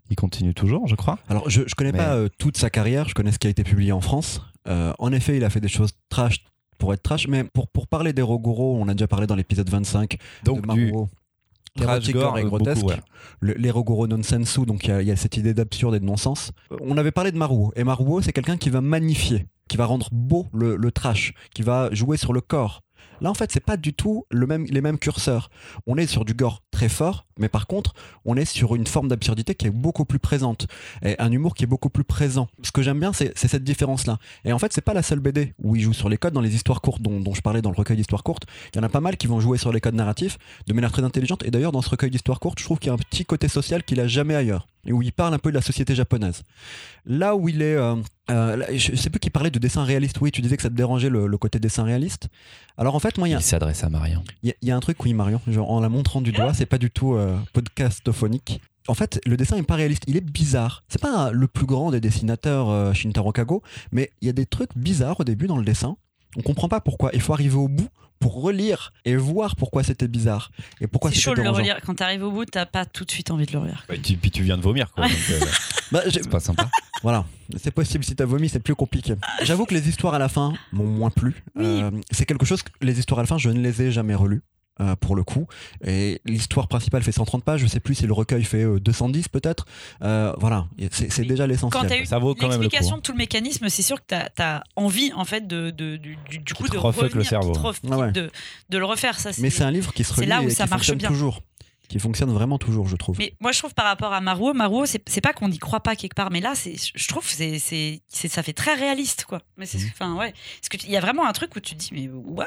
Il 0.10 0.16
continue 0.16 0.54
toujours, 0.54 0.88
je 0.88 0.96
crois. 0.96 1.18
Alors, 1.30 1.50
je, 1.50 1.64
je 1.68 1.74
connais 1.76 1.92
Mais- 1.92 1.98
pas 1.98 2.14
euh, 2.16 2.30
toute 2.38 2.58
sa 2.58 2.70
carrière, 2.70 3.10
je 3.10 3.14
connais 3.16 3.32
ce 3.32 3.40
qui 3.40 3.48
a 3.48 3.50
été 3.50 3.64
publié 3.64 3.92
en 3.92 4.02
France. 4.02 4.42
Euh, 4.68 4.94
en 5.00 5.12
effet, 5.12 5.38
il 5.38 5.44
a 5.44 5.50
fait 5.50 5.62
des 5.62 5.68
choses 5.68 5.94
trash 6.10 6.44
pour 6.78 6.94
être 6.94 7.02
trash, 7.02 7.28
mais 7.28 7.44
pour, 7.44 7.68
pour 7.70 7.88
parler 7.88 8.14
d'Erogoro, 8.14 8.78
on 8.80 8.88
a 8.88 8.94
déjà 8.94 9.08
parlé 9.08 9.26
dans 9.28 9.36
l'épisode 9.36 9.70
25 9.70 10.18
Donc 10.44 10.68
de 10.68 10.74
du 10.74 10.92
trash 10.92 11.08
Érotique, 11.84 12.14
gore 12.16 12.24
gore 12.24 12.38
et 12.40 12.44
beaucoup, 12.44 12.56
grotesque. 12.58 12.84
voilà. 12.84 13.02
Le- 13.42 13.54
l'Erogoro 13.54 14.08
nonsensu, 14.08 14.66
donc 14.66 14.86
il 14.86 14.90
y 14.90 14.94
a- 14.94 15.02
il 15.02 15.08
y, 15.08 15.12
a 15.12 15.16
cette 15.16 15.36
idée 15.38 15.54
d'absurde 15.54 15.96
et 15.96 16.00
de 16.00 16.06
non-sens. 16.06 16.52
Euh, 16.72 16.78
On 16.82 16.98
avait 16.98 17.12
parlé 17.12 17.32
de 17.32 17.38
Maruo, 17.38 17.72
et 17.76 17.84
Maruo, 17.84 18.22
c'est 18.22 18.32
quelqu'un 18.34 18.58
qui 18.58 18.70
va 18.70 18.82
magnifier, 18.82 19.48
qui 19.68 19.76
va 19.78 19.86
rendre 19.86 20.08
beau 20.12 20.48
le, 20.54 20.76
le 20.78 20.92
trash, 20.92 21.34
qui 21.54 21.62
va 21.64 21.90
jouer 21.94 22.18
sur 22.18 22.32
le 22.34 22.42
corps. 22.42 22.82
Là, 23.22 23.30
en 23.30 23.34
fait, 23.34 23.52
c'est 23.52 23.60
pas 23.60 23.78
du 23.78 23.94
tout 23.94 24.26
les 24.32 24.82
mêmes 24.82 25.00
curseurs. 25.00 25.50
On 25.88 25.98
est 25.98 26.08
sur 26.08 26.26
du 26.26 26.34
gore 26.34 26.62
très 26.72 26.90
fort, 26.90 27.26
mais 27.40 27.50
par 27.50 27.68
contre, 27.68 27.94
on 28.26 28.36
est 28.36 28.46
sur 28.46 28.76
une 28.76 28.88
forme 28.88 29.08
d'absurdité 29.08 29.56
qui 29.56 29.68
est 29.68 29.72
beaucoup 29.72 30.06
plus 30.06 30.20
présente, 30.20 30.68
et 31.04 31.16
un 31.20 31.32
humour 31.32 31.56
qui 31.56 31.64
est 31.64 31.68
beaucoup 31.68 31.90
plus 31.90 32.04
présent. 32.04 32.48
Ce 32.64 32.72
que 32.72 32.82
j'aime 32.82 33.00
bien, 33.00 33.14
c'est 33.14 33.36
cette 33.36 33.64
différence-là. 33.64 34.18
Et 34.44 34.54
en 34.54 34.60
fait, 34.60 34.74
c'est 34.74 34.82
pas 34.82 34.94
la 34.94 35.04
seule 35.04 35.20
BD 35.20 35.54
où 35.62 35.76
il 35.76 35.82
joue 35.82 35.94
sur 35.94 36.10
les 36.10 36.18
codes 36.18 36.34
dans 36.34 36.42
les 36.42 36.56
histoires 36.56 36.82
courtes 36.82 37.02
dont, 37.02 37.20
dont 37.20 37.34
je 37.34 37.42
parlais 37.42 37.62
dans 37.62 37.72
le 37.72 37.78
recueil 37.78 37.98
d'histoires 37.98 38.24
courtes. 38.24 38.44
Il 38.74 38.78
y 38.78 38.80
en 38.80 38.84
a 38.84 38.90
pas 38.90 39.02
mal 39.02 39.18
qui 39.18 39.28
vont 39.28 39.40
jouer 39.40 39.58
sur 39.58 39.72
les 39.72 39.82
codes 39.82 39.96
narratifs 39.96 40.38
de 40.68 40.74
manière 40.74 40.92
très 40.92 41.04
intelligente. 41.04 41.44
Et 41.44 41.52
d'ailleurs, 41.52 41.72
dans 41.72 41.82
ce 41.82 41.90
recueil 41.90 42.10
d'histoires 42.10 42.40
courtes, 42.40 42.60
je 42.60 42.66
trouve 42.66 42.80
qu'il 42.80 42.88
y 42.88 42.92
a 42.92 42.94
un 42.94 42.98
petit 42.98 43.26
côté 43.26 43.48
social 43.48 43.84
qu'il 43.84 44.00
a 44.00 44.08
jamais 44.08 44.36
ailleurs. 44.36 44.68
Et 44.86 44.94
où 44.94 45.02
il 45.02 45.12
parle 45.12 45.34
un 45.34 45.40
peu 45.40 45.50
de 45.50 45.56
la 45.56 45.62
société 45.62 45.96
japonaise. 45.96 46.44
Là 47.06 47.36
où 47.36 47.50
il 47.50 47.62
est. 47.62 47.76
euh, 47.76 47.96
euh, 48.30 48.56
là, 48.56 48.66
je 48.76 48.96
sais 48.96 49.10
plus 49.10 49.20
qui 49.20 49.30
parlait 49.30 49.50
de 49.52 49.60
dessin 49.60 49.84
réaliste. 49.84 50.18
Oui, 50.22 50.32
tu 50.32 50.42
disais 50.42 50.58
que 50.58 50.64
ça 50.64 50.70
te 50.70 50.76
dérangeait 50.76 51.10
le, 51.10 51.28
le 51.28 51.38
côté 51.38 51.60
dessin 51.60 51.84
réaliste. 51.84 52.28
Alors 52.78 52.96
en 52.96 53.00
fait, 53.00 53.18
moi, 53.18 53.28
il 53.28 53.32
y 53.32 53.34
a, 53.36 53.40
Il 53.40 53.44
s'adresse 53.44 53.84
à 53.84 53.90
Marion. 53.90 54.24
il 54.44 54.50
y 54.50 54.52
a- 54.52 54.56
il 54.62 54.68
y 54.68 54.72
a 54.72 54.76
un 54.76 54.80
truc, 54.80 55.04
oui, 55.04 55.14
Marion, 55.14 55.42
genre, 55.48 55.70
en 55.72 55.80
la 55.80 55.90
montrant 55.90 56.22
du 56.22 56.32
doigt, 56.32 56.54
c'est 56.54 56.66
pas 56.66 56.78
du 56.78 56.90
tout 56.92 57.14
euh, 57.16 57.38
podcastophonique. 57.54 58.62
En 58.88 58.94
fait, 58.94 59.20
le 59.26 59.36
dessin 59.36 59.58
est 59.58 59.64
pas 59.64 59.76
réaliste, 59.76 60.04
il 60.08 60.16
est 60.18 60.22
bizarre. 60.22 60.84
C'est 60.90 61.02
pas 61.02 61.32
le 61.32 61.48
plus 61.48 61.66
grand 61.66 61.90
des 61.92 62.00
dessinateurs 62.00 62.94
Shintaro 62.96 63.32
Kago, 63.32 63.64
mais 63.92 64.12
il 64.22 64.28
y 64.28 64.30
a 64.30 64.34
des 64.34 64.46
trucs 64.46 64.70
bizarres 64.78 65.20
au 65.20 65.24
début 65.24 65.48
dans 65.48 65.58
le 65.58 65.66
dessin. 65.66 65.98
On 66.38 66.42
comprend 66.42 66.68
pas 66.70 66.82
pourquoi. 66.82 67.12
Il 67.14 67.22
faut 67.22 67.34
arriver 67.34 67.56
au 67.56 67.68
bout 67.68 67.88
pour 68.20 68.42
relire 68.42 68.94
et 69.04 69.16
voir 69.18 69.56
pourquoi 69.56 69.84
c'était 69.84 70.08
bizarre 70.08 70.50
et 70.82 70.88
pourquoi 70.88 71.12
C'est 71.12 71.20
chaud 71.20 71.36
de 71.36 71.42
le 71.42 71.50
relire. 71.50 71.80
Quand 71.86 71.96
t'arrives 71.96 72.24
au 72.24 72.32
bout, 72.32 72.46
t'as 72.46 72.66
pas 72.66 72.86
tout 72.86 73.04
de 73.06 73.12
suite 73.12 73.30
envie 73.30 73.46
de 73.46 73.52
le 73.52 73.60
relire. 73.60 73.86
Et 73.92 74.00
tu- 74.00 74.16
puis 74.18 74.32
tu 74.32 74.42
viens 74.44 74.58
de 74.58 74.62
vomir, 74.64 74.92
quoi. 74.94 75.06
euh, 75.06 75.40
Bah, 75.92 76.02
c'est 76.10 76.30
pas 76.30 76.40
sympa. 76.40 76.70
Voilà, 77.04 77.26
c'est 77.62 77.70
possible 77.72 78.04
si 78.04 78.16
t'as 78.16 78.26
vomi, 78.26 78.50
c'est 78.50 78.60
plus 78.62 78.74
compliqué. 78.74 79.14
J'avoue 79.44 79.66
que 79.66 79.76
les 79.76 79.88
histoires 79.90 80.16
à 80.16 80.20
la 80.20 80.28
fin 80.30 80.54
m'ont 80.72 80.88
moins 80.88 81.12
plu. 81.12 81.44
Oui. 81.56 81.64
Euh, 81.66 81.92
c'est 82.10 82.26
quelque 82.26 82.46
chose 82.46 82.64
que 82.64 82.70
les 82.82 82.98
histoires 82.98 83.20
à 83.20 83.24
la 83.24 83.28
fin, 83.28 83.38
je 83.38 83.50
ne 83.50 83.60
les 83.60 83.82
ai 83.84 83.92
jamais 83.92 84.16
relues. 84.16 84.42
Euh, 84.82 84.96
pour 84.98 85.16
le 85.16 85.24
coup 85.24 85.48
et 85.86 86.20
l'histoire 86.26 86.68
principale 86.68 87.02
fait 87.02 87.12
130 87.14 87.44
pages 87.44 87.62
je 87.62 87.68
sais 87.68 87.80
plus 87.80 87.96
si 87.96 88.06
le 88.08 88.14
recueil 88.14 88.44
fait 88.44 88.64
euh, 88.64 88.80
210 88.80 89.30
peut-être 89.30 89.66
Euh, 90.02 90.34
voilà 90.38 90.68
c'est 90.92 91.24
déjà 91.26 91.44
Quand 91.44 91.48
l'essentiel 91.48 91.88
t'as 91.88 91.98
eu 92.00 92.06
Ça 92.06 92.20
vaut 92.20 92.36
quand 92.36 92.48
même 92.50 92.62
le 92.62 92.70
coup. 92.70 92.76
de 92.98 93.02
tout 93.02 93.12
le 93.14 93.18
mécanisme, 93.18 93.70
c'est 93.70 93.82
sûr 93.82 93.98
que 93.98 94.04
t'as 94.08 94.28
as 94.40 94.64
envie 94.76 95.12
en 95.14 95.24
fait 95.26 95.48
de, 95.48 95.70
de- 95.72 95.96
du, 95.98 96.18
du- 96.30 96.54
coup 96.54 96.68
te 96.68 96.74
de 96.74 96.78
refuck 96.78 97.04
le 97.04 97.08
revenir, 97.22 97.26
cerveau. 97.30 97.52
qui 97.54 97.60
te 97.60 97.66
ref- 97.66 97.80
Ah 97.92 97.98
ouais. 97.98 98.12
de, 98.12 98.30
de 98.70 98.78
le 98.78 98.86
refaire. 98.86 99.20
Ça, 99.20 99.32
mais 99.40 99.50
c'est 99.50 99.64
un 99.64 99.72
livre 99.72 99.94
qui 99.94 100.04
se 100.04 100.14
c'est 100.14 100.22
relie 100.22 100.28
là 100.30 100.42
où 100.42 100.48
et 100.48 100.50
ça 100.50 100.66
qui 100.66 100.70
marche 100.72 100.92
bien. 100.94 101.08
toujours 101.08 101.42
qui 101.88 102.00
fonctionne 102.00 102.32
vraiment 102.34 102.58
toujours 102.58 102.88
je 102.88 102.96
trouve 102.96 103.16
Mais 103.20 103.36
moi, 103.40 103.52
je 103.52 103.60
trouve 103.60 103.74
par 103.76 103.86
rapport 103.86 104.12
à 104.12 104.20
Maruo, 104.20 104.54
Maruo, 104.54 104.86
c'est 104.88 105.22
pas 105.22 105.34
qu'on 105.34 105.50
n'y 105.50 105.60
croit 105.60 105.82
pas 105.82 105.96
quelque 105.96 106.16
part, 106.16 106.32
mais 106.32 106.42
là, 106.42 106.54
je 106.56 107.08
trouve, 107.08 107.24
c'est, 107.30 107.60
ça 108.10 108.42
fait 108.44 108.54
très 108.54 108.74
réaliste, 108.74 109.26
quoi. 109.26 109.42
Mais 109.58 109.68
c'est, 109.68 109.78
Mhm. 109.78 109.90
enfin, 109.94 110.16
ouais. 110.16 110.34
Parce 110.60 110.70
qu'il 110.70 110.90
y 110.90 110.98
a 110.98 111.00
vraiment 111.00 111.28
un 111.28 111.32
truc 111.34 111.56
où 111.56 111.60
tu 111.60 111.76
te 111.76 111.80
dis, 111.80 111.90
mais 111.94 112.10
what? 112.10 112.46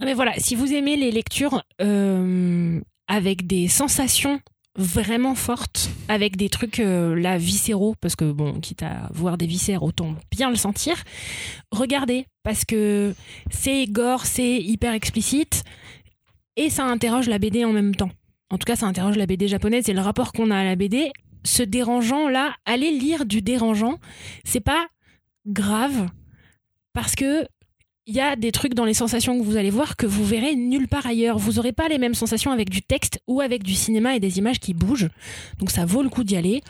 Mais 0.00 0.14
voilà, 0.14 0.32
si 0.38 0.54
vous 0.54 0.72
aimez 0.72 0.96
les 0.96 1.10
lectures 1.10 1.62
euh, 1.80 2.80
avec 3.06 3.46
des 3.46 3.68
sensations 3.68 4.40
vraiment 4.76 5.34
fortes, 5.34 5.90
avec 6.08 6.36
des 6.36 6.48
trucs 6.48 6.80
euh, 6.80 7.14
là 7.14 7.36
viscéraux, 7.36 7.94
parce 8.00 8.16
que 8.16 8.30
bon, 8.32 8.54
quitte 8.60 8.82
à 8.82 9.08
voir 9.12 9.36
des 9.36 9.46
viscères, 9.46 9.82
autant 9.82 10.14
bien 10.30 10.50
le 10.50 10.56
sentir, 10.56 11.02
regardez, 11.70 12.26
parce 12.42 12.64
que 12.64 13.14
c'est 13.50 13.86
gore, 13.86 14.24
c'est 14.24 14.56
hyper 14.58 14.94
explicite, 14.94 15.62
et 16.56 16.70
ça 16.70 16.84
interroge 16.84 17.28
la 17.28 17.38
BD 17.38 17.64
en 17.64 17.72
même 17.72 17.94
temps. 17.94 18.10
En 18.50 18.58
tout 18.58 18.64
cas, 18.64 18.76
ça 18.76 18.86
interroge 18.86 19.16
la 19.16 19.26
BD 19.26 19.48
japonaise 19.48 19.88
et 19.88 19.94
le 19.94 20.00
rapport 20.00 20.32
qu'on 20.32 20.50
a 20.50 20.58
à 20.58 20.64
la 20.64 20.76
BD. 20.76 21.10
Ce 21.44 21.62
dérangeant 21.62 22.28
là, 22.28 22.54
allez 22.66 22.92
lire 22.92 23.26
du 23.26 23.42
dérangeant, 23.42 23.98
c'est 24.44 24.60
pas 24.60 24.86
grave, 25.46 26.08
parce 26.92 27.14
que 27.14 27.46
il 28.12 28.16
y 28.16 28.20
a 28.20 28.36
des 28.36 28.52
trucs 28.52 28.74
dans 28.74 28.84
les 28.84 28.92
sensations 28.92 29.38
que 29.38 29.42
vous 29.42 29.56
allez 29.56 29.70
voir 29.70 29.96
que 29.96 30.04
vous 30.04 30.22
verrez 30.22 30.54
nulle 30.54 30.86
part 30.86 31.06
ailleurs. 31.06 31.38
Vous 31.38 31.52
n'aurez 31.52 31.72
pas 31.72 31.88
les 31.88 31.96
mêmes 31.96 32.12
sensations 32.14 32.50
avec 32.52 32.68
du 32.68 32.82
texte 32.82 33.20
ou 33.26 33.40
avec 33.40 33.62
du 33.62 33.72
cinéma 33.74 34.14
et 34.14 34.20
des 34.20 34.36
images 34.36 34.60
qui 34.60 34.74
bougent. 34.74 35.08
Donc 35.58 35.70
ça 35.70 35.86
vaut 35.86 36.02
le 36.02 36.10
coup 36.10 36.22
d'y 36.22 36.36
aller. 36.36 36.62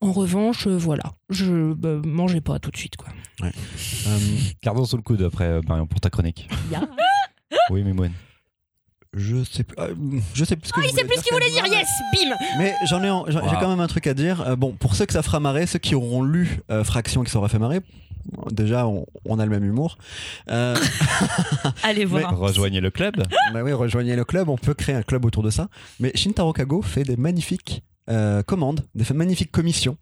En 0.00 0.10
revanche, 0.10 0.66
euh, 0.66 0.76
voilà, 0.76 1.04
je 1.30 1.72
bah, 1.74 2.00
mangez 2.04 2.40
pas 2.40 2.58
tout 2.58 2.72
de 2.72 2.76
suite 2.76 2.96
quoi. 2.96 3.10
Euh, 3.44 3.50
Gardons 4.60 4.84
sous 4.84 4.96
le 4.96 5.02
coude 5.02 5.22
après, 5.22 5.44
euh, 5.44 5.60
Marion, 5.68 5.86
pour 5.86 6.00
ta 6.00 6.10
chronique. 6.10 6.48
Ya. 6.72 6.80
Oui, 7.70 7.84
mais 7.84 7.92
moine. 7.92 8.12
je 9.14 9.44
sais 9.44 9.62
plus 9.62 9.76
euh, 9.78 9.94
je 10.34 10.44
sais 10.44 10.56
plus 10.56 10.66
ce 10.68 10.72
que 10.72 10.80
Oh, 10.80 10.82
je 10.82 10.88
il 10.88 10.94
sait 10.96 11.04
plus 11.04 11.18
ce 11.18 11.22
qu'il 11.22 11.32
voulait 11.32 11.50
dire. 11.50 11.64
Yes, 11.66 11.86
bim. 12.12 12.34
mais 12.58 12.74
j'en 12.90 13.00
ai 13.04 13.30
j'ai 13.30 13.38
Wow. 13.38 13.44
quand 13.60 13.68
même 13.68 13.78
un 13.78 13.86
truc 13.86 14.08
à 14.08 14.14
dire 14.14 14.40
Euh, 14.40 14.56
bon 14.56 14.72
pour 14.72 14.96
ceux 14.96 15.06
que 15.06 15.12
ça 15.12 15.22
fera 15.22 15.38
marrer 15.38 15.66
ceux 15.66 15.78
qui 15.78 15.94
auront 15.94 16.22
lu 16.24 16.58
euh, 16.72 16.82
Fraction 16.82 17.22
et 17.22 17.26
qui 17.26 17.30
ça 17.30 17.38
aura 17.38 17.48
fait 17.48 17.60
marrer 17.60 17.80
déjà 18.50 18.86
on, 18.86 19.06
on 19.24 19.38
a 19.38 19.44
le 19.44 19.50
même 19.50 19.64
humour 19.64 19.98
Euh, 20.50 20.76
Allez 21.82 22.04
voir. 22.04 22.36
Rejoignez 22.38 22.80
le 22.80 22.90
club. 22.90 23.22
Bah 23.52 23.62
oui, 23.62 23.72
rejoignez 23.72 24.16
le 24.16 24.24
club, 24.24 24.48
on 24.48 24.56
peut 24.56 24.74
créer 24.74 24.94
un 24.94 25.02
club 25.02 25.24
autour 25.24 25.42
de 25.42 25.50
ça. 25.50 25.68
Mais 26.00 26.12
Shintaro 26.14 26.52
Kago 26.52 26.82
fait 26.82 27.04
des 27.04 27.16
magnifiques 27.16 27.82
euh, 28.10 28.42
commandes, 28.42 28.80
des 28.94 29.04
magnifiques 29.14 29.52
commissions. 29.52 29.96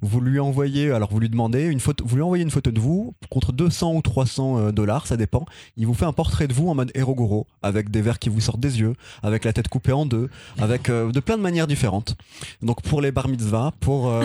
Vous 0.00 0.20
lui 0.20 0.40
envoyez, 0.40 0.90
alors 0.90 1.10
vous 1.10 1.20
lui 1.20 1.28
demandez 1.28 1.64
une 1.64 1.80
photo, 1.80 2.04
vous 2.06 2.16
lui 2.16 2.22
envoyez 2.22 2.42
une 2.42 2.50
photo 2.50 2.70
de 2.70 2.80
vous 2.80 3.14
contre 3.30 3.52
200 3.52 3.94
ou 3.94 4.02
300 4.02 4.58
euh, 4.58 4.72
dollars, 4.72 5.06
ça 5.06 5.16
dépend. 5.16 5.46
Il 5.76 5.86
vous 5.86 5.94
fait 5.94 6.04
un 6.04 6.12
portrait 6.12 6.48
de 6.48 6.52
vous 6.52 6.68
en 6.68 6.74
mode 6.74 6.90
Erogoro, 6.94 7.46
avec 7.62 7.90
des 7.90 8.02
verres 8.02 8.18
qui 8.18 8.28
vous 8.28 8.40
sortent 8.40 8.60
des 8.60 8.80
yeux, 8.80 8.94
avec 9.22 9.44
la 9.44 9.52
tête 9.52 9.68
coupée 9.68 9.92
en 9.92 10.06
deux, 10.06 10.28
avec 10.58 10.88
euh, 10.88 11.12
de 11.12 11.20
plein 11.20 11.36
de 11.36 11.42
manières 11.42 11.66
différentes. 11.66 12.16
Donc 12.62 12.82
pour 12.82 13.00
les 13.00 13.12
bar 13.12 13.28
mitzvahs, 13.28 13.72
pour 13.80 14.08
euh, 14.08 14.24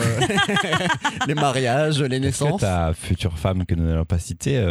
les 1.27 1.35
mariages, 1.35 2.01
les 2.01 2.17
Est-ce 2.17 2.21
que 2.21 2.25
naissances. 2.25 2.61
ta 2.61 2.93
future 2.93 3.37
femme, 3.37 3.65
que 3.65 3.75
nous 3.75 3.85
n'allons 3.85 4.05
pas 4.05 4.19
citer, 4.19 4.61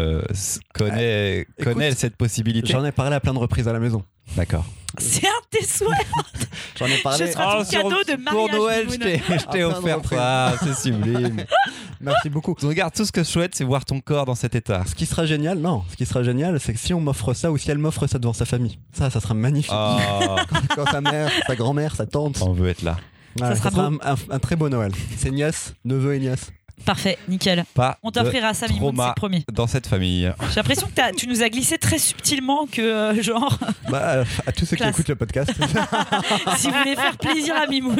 connaît, 0.74 1.40
écoute, 1.40 1.64
connaît 1.64 1.92
cette 1.92 2.16
possibilité? 2.16 2.72
J'en 2.72 2.84
ai 2.84 2.92
parlé 2.92 3.14
à 3.14 3.20
plein 3.20 3.34
de 3.34 3.38
reprises 3.38 3.68
à 3.68 3.72
la 3.72 3.80
maison. 3.80 4.02
D'accord. 4.36 4.64
C'est 4.98 5.26
un 5.26 5.30
de 5.52 5.58
tes 5.58 5.64
souhaits. 5.64 5.96
J'en 6.78 6.86
ai 6.86 6.96
parlé. 6.98 7.26
Je 7.26 7.32
serai 7.32 7.44
ton 7.44 7.64
cadeau 7.64 8.02
de 8.08 8.16
mariage. 8.22 8.32
Pour 8.32 8.50
Noël, 8.50 8.86
je 8.90 8.96
t'ai 8.96 9.18
je 9.28 9.46
t'ai 9.46 9.60
de 9.60 9.64
offert 9.64 9.98
ça. 10.08 10.54
C'est 10.62 10.74
sublime. 10.74 11.44
Merci 12.00 12.28
beaucoup. 12.30 12.56
Regarde, 12.60 12.92
tout 12.92 13.04
ce 13.04 13.12
que 13.12 13.22
je 13.22 13.28
souhaite, 13.28 13.54
c'est 13.54 13.62
voir 13.64 13.84
ton 13.84 14.00
corps 14.00 14.24
dans 14.26 14.34
cet 14.34 14.54
état. 14.56 14.82
Ce 14.86 14.94
qui 14.96 15.06
sera 15.06 15.26
génial, 15.26 15.58
non, 15.58 15.84
ce 15.90 15.96
qui 15.96 16.06
sera 16.06 16.24
génial, 16.24 16.58
c'est 16.58 16.72
que 16.72 16.78
si 16.80 16.92
on 16.92 17.00
m'offre 17.00 17.34
ça 17.34 17.52
ou 17.52 17.58
si 17.58 17.70
elle 17.70 17.78
m'offre 17.78 18.06
ça 18.08 18.18
devant 18.18 18.32
sa 18.32 18.46
famille, 18.46 18.78
ça, 18.92 19.10
ça 19.10 19.20
sera 19.20 19.34
magnifique. 19.34 19.72
Oh, 19.72 20.36
Quand 20.74 20.86
sa 20.90 21.00
mère, 21.00 21.30
sa 21.46 21.54
grand-mère, 21.54 21.94
sa 21.94 22.06
tante, 22.06 22.40
on 22.42 22.52
veut 22.52 22.70
être 22.70 22.82
là. 22.82 22.96
Voilà, 23.36 23.54
sera 23.54 23.84
un, 23.84 23.94
un- 24.02 24.16
un 24.28 24.38
très 24.40 24.56
beau 24.56 24.68
Noël. 24.68 24.90
C'est 25.16 25.30
nièce, 25.30 25.74
neveu 25.84 26.14
et 26.16 26.18
nièce. 26.18 26.50
Parfait, 26.84 27.18
nickel. 27.28 27.64
Pas 27.74 27.98
On 28.02 28.10
t'offrira 28.10 28.54
ça, 28.54 28.66
Mimoun, 28.68 28.94
c'est 28.96 29.14
promis. 29.14 29.44
dans 29.52 29.66
cette 29.66 29.86
famille. 29.86 30.32
J'ai 30.48 30.54
l'impression 30.56 30.88
que 30.88 31.14
tu 31.16 31.26
nous 31.28 31.42
as 31.42 31.48
glissé 31.48 31.78
très 31.78 31.98
subtilement 31.98 32.66
que, 32.66 32.80
euh, 32.80 33.22
genre, 33.22 33.58
Bah, 33.90 33.98
euh, 34.16 34.24
à 34.46 34.52
tous 34.52 34.64
ceux 34.66 34.76
Classe. 34.76 34.88
qui 34.94 35.00
écoutent 35.00 35.08
le 35.08 35.16
podcast. 35.16 35.52
si 36.56 36.68
vous 36.70 36.78
voulez 36.78 36.96
faire 36.96 37.16
plaisir 37.18 37.54
à 37.56 37.66
Mimoun. 37.66 37.96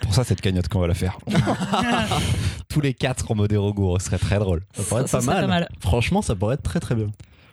Pour 0.00 0.14
ça, 0.14 0.24
cette 0.24 0.40
cagnotte 0.40 0.68
qu'on 0.68 0.80
va 0.80 0.86
la 0.88 0.94
faire. 0.94 1.18
Tous 2.68 2.80
les 2.80 2.92
quatre 2.94 3.30
en 3.30 3.34
mode 3.34 3.52
Rogour, 3.52 4.00
ce 4.00 4.06
serait 4.06 4.18
très 4.18 4.38
drôle. 4.38 4.62
Ça 4.74 4.82
pourrait 4.82 5.02
être 5.02 5.08
Ça 5.08 5.18
pas 5.18 5.22
serait 5.24 5.34
mal. 5.34 5.42
pas 5.44 5.48
mal. 5.48 5.68
Franchement, 5.80 6.22
ça 6.22 6.34
pourrait 6.34 6.54
être 6.54 6.62
très 6.62 6.80
très 6.80 6.94
bien. 6.94 7.06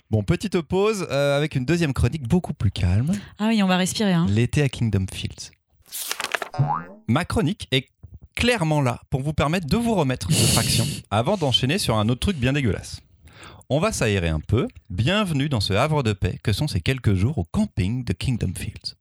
Bon, 0.10 0.24
petite 0.24 0.60
pause 0.62 1.08
euh, 1.12 1.38
avec 1.38 1.56
une 1.56 1.64
deuxième 1.66 1.94
chronique 1.94 2.28
beaucoup 2.28 2.54
plus 2.54 2.72
calme. 2.72 3.12
Ah 3.40 3.48
oui, 3.48 3.62
on 3.64 3.68
va 3.68 3.78
respirer. 3.78 4.14
Hein. 4.14 4.26
L'été 4.30 4.62
à 4.62 4.70
Kingdom 4.70 5.06
Fields. 5.12 5.52
Ma 7.08 7.24
chronique 7.26 7.68
est 7.72 7.88
clairement 8.36 8.82
là 8.82 9.02
pour 9.10 9.22
vous 9.22 9.34
permettre 9.34 9.68
de 9.68 9.78
vous 9.78 9.96
remettre 9.96 10.28
de 10.28 10.54
traction 10.54 10.86
avant 11.12 11.38
d'enchaîner 11.38 11.78
sur 11.78 11.98
un 11.98 12.10
autre 12.10 12.20
truc 12.20 12.38
bien 12.38 12.54
dégueulasse. 12.54 13.02
On 13.70 13.80
va 13.80 13.92
s'aérer 13.92 14.30
un 14.30 14.42
peu. 14.42 14.68
Bienvenue 14.90 15.48
dans 15.48 15.62
ce 15.62 15.74
havre 15.74 16.04
de 16.04 16.14
paix 16.14 16.38
que 16.44 16.52
sont 16.52 16.68
ces 16.68 16.82
quelques 16.82 17.14
jours 17.14 17.38
au 17.38 17.46
camping 17.46 18.04
de 18.04 18.14
Kingdom 18.14 18.54
Fields. 18.56 18.96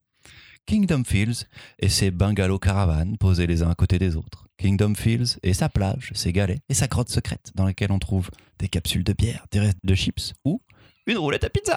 Kingdom 0.66 1.02
Fields 1.04 1.46
et 1.80 1.88
ses 1.88 2.12
bungalows 2.12 2.60
caravanes 2.60 3.16
posés 3.18 3.48
les 3.48 3.62
uns 3.62 3.70
à 3.70 3.74
côté 3.74 3.98
des 3.98 4.14
autres. 4.14 4.46
Kingdom 4.58 4.94
Fields 4.94 5.38
et 5.42 5.54
sa 5.54 5.68
plage, 5.68 6.12
ses 6.14 6.32
galets 6.32 6.60
et 6.68 6.74
sa 6.74 6.86
grotte 6.86 7.08
secrète 7.08 7.50
dans 7.54 7.64
laquelle 7.64 7.90
on 7.90 7.98
trouve 7.98 8.30
des 8.58 8.68
capsules 8.68 9.02
de 9.02 9.12
bière, 9.12 9.46
des 9.50 9.58
restes 9.58 9.78
de 9.82 9.94
chips 9.94 10.34
ou 10.44 10.60
une 11.12 11.18
roulette 11.18 11.44
à 11.44 11.50
pizza. 11.50 11.76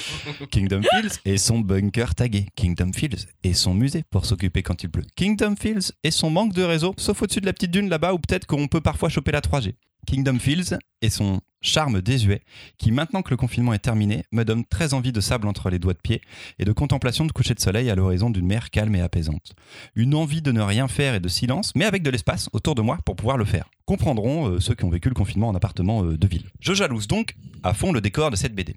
Kingdom 0.50 0.82
Fields 0.82 1.18
et 1.24 1.38
son 1.38 1.60
bunker 1.60 2.14
tagué. 2.14 2.46
Kingdom 2.56 2.92
Fields 2.92 3.26
et 3.44 3.54
son 3.54 3.74
musée 3.74 4.04
pour 4.10 4.26
s'occuper 4.26 4.62
quand 4.62 4.82
il 4.82 4.90
pleut. 4.90 5.04
Kingdom 5.16 5.54
Fields 5.56 5.92
et 6.04 6.10
son 6.10 6.30
manque 6.30 6.52
de 6.52 6.62
réseau, 6.62 6.94
sauf 6.96 7.22
au-dessus 7.22 7.40
de 7.40 7.46
la 7.46 7.52
petite 7.52 7.70
dune 7.70 7.88
là-bas 7.88 8.12
où 8.14 8.18
peut-être 8.18 8.46
qu'on 8.46 8.68
peut 8.68 8.80
parfois 8.80 9.08
choper 9.08 9.32
la 9.32 9.40
3G. 9.40 9.74
Kingdom 10.06 10.38
Fields 10.38 10.78
et 11.00 11.10
son 11.10 11.40
charme 11.60 12.02
désuet 12.02 12.42
qui, 12.76 12.90
maintenant 12.90 13.22
que 13.22 13.30
le 13.30 13.36
confinement 13.36 13.72
est 13.72 13.78
terminé, 13.78 14.24
me 14.32 14.44
donne 14.44 14.64
très 14.64 14.94
envie 14.94 15.12
de 15.12 15.20
sable 15.20 15.46
entre 15.46 15.70
les 15.70 15.78
doigts 15.78 15.94
de 15.94 16.00
pied 16.00 16.20
et 16.58 16.64
de 16.64 16.72
contemplation 16.72 17.24
de 17.24 17.32
coucher 17.32 17.54
de 17.54 17.60
soleil 17.60 17.88
à 17.88 17.94
l'horizon 17.94 18.30
d'une 18.30 18.46
mer 18.46 18.70
calme 18.70 18.94
et 18.94 19.00
apaisante. 19.00 19.54
Une 19.94 20.14
envie 20.14 20.42
de 20.42 20.52
ne 20.52 20.60
rien 20.60 20.88
faire 20.88 21.14
et 21.14 21.20
de 21.20 21.28
silence, 21.28 21.72
mais 21.76 21.84
avec 21.84 22.02
de 22.02 22.10
l'espace 22.10 22.48
autour 22.52 22.74
de 22.74 22.82
moi 22.82 22.98
pour 23.04 23.16
pouvoir 23.16 23.36
le 23.36 23.44
faire. 23.44 23.70
Comprendront 23.86 24.48
euh, 24.48 24.60
ceux 24.60 24.74
qui 24.74 24.84
ont 24.84 24.90
vécu 24.90 25.08
le 25.08 25.14
confinement 25.14 25.48
en 25.48 25.54
appartement 25.54 26.04
euh, 26.04 26.18
de 26.18 26.26
ville. 26.26 26.50
Je 26.60 26.74
jalouse 26.74 27.06
donc 27.06 27.34
à 27.62 27.74
fond 27.74 27.92
le 27.92 28.00
décor 28.00 28.30
de 28.30 28.36
cette 28.36 28.54
BD. 28.54 28.76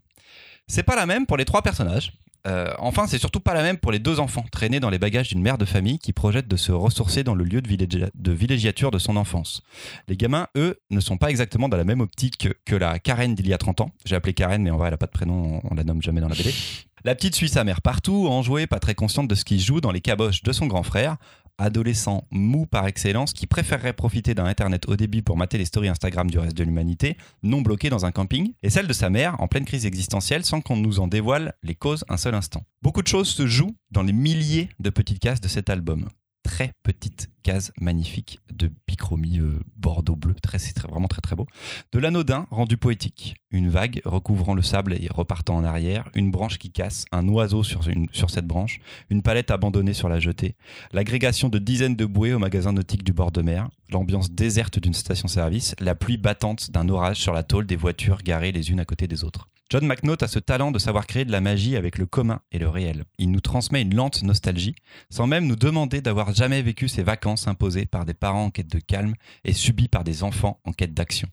C'est 0.67 0.84
pas 0.84 0.96
la 0.96 1.05
même 1.05 1.25
pour 1.25 1.38
les 1.38 1.46
trois 1.46 1.62
personnages. 1.62 2.13
Euh, 2.48 2.72
enfin, 2.80 3.08
c'est 3.08 3.18
surtout 3.18 3.40
pas 3.40 3.54
la 3.54 3.64
même 3.64 3.78
pour 3.78 3.92
les 3.92 4.00
deux 4.00 4.20
enfants 4.20 4.46
traînés 4.52 4.80
dans 4.80 4.90
les 4.90 5.00
bagages 5.00 5.30
d'une 5.30 5.42
mère 5.42 5.58
de 5.58 5.66
famille 5.66 5.98
qui 6.00 6.14
projette 6.14 6.48
de 6.48 6.56
se 6.56 6.72
ressourcer 6.72 7.24
dans 7.24 7.34
le 7.36 7.44
lieu 7.44 7.62
de, 7.62 7.68
villégia- 7.68 8.10
de 8.14 8.32
villégiature 8.32 8.92
de 8.92 9.00
son 9.00 9.16
enfance. 9.18 9.62
Les 10.08 10.16
gamins, 10.18 10.48
eux, 10.56 10.80
ne 10.92 11.00
sont 11.00 11.18
pas 11.18 11.30
exactement 11.30 11.70
dans 11.70 11.78
la 11.78 11.84
même 11.86 12.02
optique 12.02 12.38
que, 12.38 12.50
que 12.66 12.75
la 12.75 13.00
Karen 13.00 13.34
d'il 13.34 13.48
y 13.48 13.54
a 13.54 13.58
30 13.58 13.82
ans. 13.82 13.92
J'ai 14.06 14.16
appelé 14.16 14.34
Karen, 14.34 14.62
mais 14.62 14.70
en 14.70 14.78
vrai, 14.78 14.90
elle 14.90 14.94
a 14.94 14.98
pas 14.98 15.08
de 15.08 15.12
prénom, 15.12 15.62
on, 15.64 15.72
on 15.72 15.74
la 15.75 15.84
nomme 15.84 16.02
jamais 16.02 16.22
dans 16.22 16.30
la 16.30 16.36
BD. 16.36 16.54
La 17.04 17.14
petite 17.14 17.36
suit 17.36 17.50
sa 17.50 17.64
mère 17.64 17.84
partout, 17.84 18.25
enjouée, 18.28 18.66
pas 18.66 18.80
très 18.80 18.96
consciente 18.96 19.28
de 19.28 19.36
ce 19.36 19.46
qui 19.46 19.60
joue 19.60 19.80
dans 19.80 19.92
les 19.92 20.02
caboches 20.02 20.42
de 20.42 20.52
son 20.52 20.66
grand 20.66 20.82
frère, 20.82 21.18
adolescent 21.58 22.24
mou 22.32 22.66
par 22.66 22.88
excellence 22.88 23.34
qui 23.34 23.48
préférerait 23.48 23.94
profiter 23.94 24.34
d'un 24.34 24.46
internet 24.46 24.88
au 24.88 24.96
début 24.96 25.22
pour 25.22 25.38
mater 25.38 25.58
les 25.58 25.66
stories 25.66 25.90
Instagram 25.90 26.30
du 26.30 26.40
reste 26.40 26.58
de 26.58 26.64
l'humanité, 26.64 27.18
non 27.44 27.62
bloqué 27.62 27.90
dans 27.90 28.06
un 28.06 28.12
camping, 28.12 28.54
et 28.64 28.70
celle 28.70 28.88
de 28.88 28.94
sa 28.94 29.10
mère 29.10 29.40
en 29.40 29.48
pleine 29.48 29.66
crise 29.66 29.86
existentielle 29.86 30.46
sans 30.46 30.62
qu'on 30.62 30.78
nous 30.78 31.00
en 31.00 31.08
dévoile 31.08 31.54
les 31.64 31.76
causes 31.76 32.06
un 32.10 32.18
seul 32.18 32.36
instant. 32.36 32.64
Beaucoup 32.82 33.02
de 33.02 33.08
choses 33.08 33.30
se 33.30 33.48
jouent 33.48 33.76
dans 33.92 34.04
les 34.04 34.14
milliers 34.14 34.70
de 34.80 34.90
petites 34.90 35.20
cases 35.20 35.42
de 35.42 35.48
cet 35.48 35.70
album. 35.70 36.10
Très 36.46 36.74
petites 36.84 37.30
cases 37.42 37.72
magnifiques 37.82 38.40
de 38.54 38.72
bichromie 38.88 39.40
euh, 39.40 39.60
bordeaux 39.78 40.16
bleu, 40.16 40.36
très, 40.36 40.60
c'est 40.60 40.80
vraiment 40.80 41.08
très 41.08 41.20
très 41.20 41.36
beau. 41.36 41.48
De 41.92 41.98
l'anodin 41.98 42.46
rendu 42.52 42.78
poétique, 42.78 43.34
une 43.50 43.68
vague 43.68 44.00
recouvrant 44.05 44.53
le 44.53 44.62
sable 44.62 44.94
et 44.94 45.08
repartant 45.10 45.55
en 45.55 45.64
arrière, 45.64 46.08
une 46.14 46.29
branche 46.29 46.60
qui 46.60 46.72
casse, 46.72 47.05
un 47.12 47.27
oiseau 47.29 47.64
sur, 47.64 47.81
sur 48.12 48.29
cette 48.29 48.46
branche, 48.46 48.79
une 49.10 49.24
palette 49.24 49.50
abandonnée 49.50 49.94
sur 49.94 50.08
la 50.08 50.20
jetée, 50.20 50.55
l'agrégation 50.94 51.50
de 51.50 51.58
dizaines 51.58 51.96
de 51.96 52.05
bouées 52.05 52.34
au 52.34 52.40
magasin 52.40 52.74
nautique 52.74 53.03
du 53.03 53.12
bord 53.12 53.31
de 53.31 53.42
mer, 53.42 53.68
l'ambiance 53.90 54.29
déserte 54.31 54.77
d'une 54.77 54.94
station-service, 54.94 55.75
la 55.79 55.96
pluie 55.96 56.18
battante 56.18 56.70
d'un 56.70 56.88
orage 56.90 57.18
sur 57.18 57.34
la 57.34 57.42
tôle 57.42 57.66
des 57.66 57.75
voitures 57.75 58.22
garées 58.22 58.51
les 58.51 58.70
unes 58.70 58.79
à 58.79 58.86
côté 58.86 59.08
des 59.08 59.24
autres. 59.24 59.50
John 59.72 59.88
McNaught 59.88 60.22
a 60.22 60.28
ce 60.28 60.38
talent 60.38 60.72
de 60.72 60.78
savoir 60.78 61.08
créer 61.08 61.25
de 61.25 61.32
la 61.32 61.42
magie 61.42 61.75
avec 61.75 61.98
le 61.98 62.06
commun 62.06 62.42
et 62.51 62.60
le 62.60 62.70
réel. 62.70 63.04
Il 63.18 63.32
nous 63.32 63.40
transmet 63.40 63.82
une 63.82 63.96
lente 63.96 64.22
nostalgie, 64.22 64.75
sans 65.10 65.25
même 65.25 65.48
nous 65.48 65.56
demander 65.56 66.01
d'avoir 66.01 66.34
jamais 66.36 66.62
vécu 66.62 66.88
ces 66.88 67.01
vacances 67.01 67.48
imposées 67.48 67.88
par 67.88 68.06
des 68.06 68.14
parents 68.14 68.46
en 68.46 68.51
quête 68.51 68.72
de 68.72 68.80
calme 68.80 69.16
et 69.44 69.54
subies 69.54 69.88
par 69.88 70.04
des 70.04 70.22
enfants 70.22 70.60
en 70.66 70.72
quête 70.72 70.94
d'action. 70.94 71.28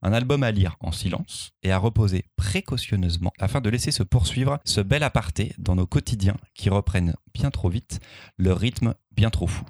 Un 0.00 0.14
album 0.14 0.44
à 0.44 0.50
lire 0.50 0.76
en 0.80 0.92
silence 0.92 1.50
et 1.62 1.70
à 1.70 1.76
reposer 1.76 2.24
précautionneusement 2.36 3.32
afin 3.38 3.60
de 3.60 3.68
laisser 3.68 3.90
se 3.90 4.02
poursuivre 4.02 4.58
ce 4.64 4.80
bel 4.80 5.02
aparté 5.02 5.52
dans 5.58 5.74
nos 5.74 5.86
quotidiens 5.86 6.36
qui 6.54 6.70
reprennent 6.70 7.14
bien 7.34 7.50
trop 7.50 7.68
vite 7.68 8.00
leur 8.38 8.58
rythme 8.58 8.94
bien 9.10 9.28
trop 9.28 9.46
fou. 9.46 9.64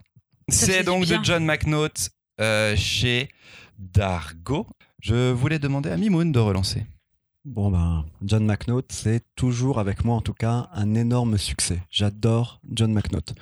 C'est 0.49 0.85
donc 0.85 1.05
bien. 1.05 1.19
de 1.19 1.25
John 1.25 1.45
McNaught 1.45 2.11
euh, 2.41 2.77
chez 2.77 3.29
Dargo. 3.79 4.69
Je 5.01 5.33
voulais 5.33 5.59
demander 5.59 5.91
à 5.91 5.97
Mimoun 5.97 6.31
de 6.31 6.39
relancer. 6.39 6.87
Bon 7.51 7.71
ben, 7.71 8.05
John 8.23 8.45
McNaught, 8.45 8.85
c'est 8.93 9.23
toujours 9.35 9.79
avec 9.79 10.05
moi 10.05 10.17
en 10.17 10.21
tout 10.21 10.35
cas 10.35 10.69
un 10.75 10.95
énorme 10.95 11.39
succès. 11.39 11.81
J'adore 11.91 12.61
John 12.71 12.93
McNaught. 12.93 13.33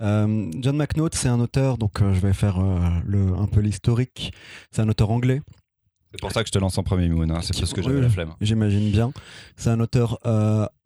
Euh, 0.00 0.48
John 0.60 0.76
McNaught, 0.76 1.16
c'est 1.16 1.26
un 1.28 1.40
auteur, 1.40 1.76
donc 1.76 2.00
euh, 2.00 2.14
je 2.14 2.20
vais 2.20 2.32
faire 2.32 2.60
euh, 2.60 2.78
le, 3.04 3.34
un 3.34 3.46
peu 3.46 3.58
l'historique. 3.58 4.32
C'est 4.70 4.82
un 4.82 4.88
auteur 4.88 5.10
anglais, 5.10 5.42
C'est 6.12 6.20
pour 6.20 6.30
ça 6.30 6.42
que 6.44 6.46
je 6.46 6.52
te 6.52 6.58
lance 6.60 6.78
en 6.78 6.84
premier, 6.84 7.08
Mimoun. 7.08 7.28
hein. 7.32 7.40
C'est 7.42 7.58
parce 7.58 7.72
que 7.72 7.82
j'avais 7.82 8.00
la 8.00 8.08
flemme. 8.08 8.34
j'imagine 8.40 8.88
bien. 8.92 9.12
C'est 9.56 9.70
un 9.70 9.80
auteur 9.80 10.20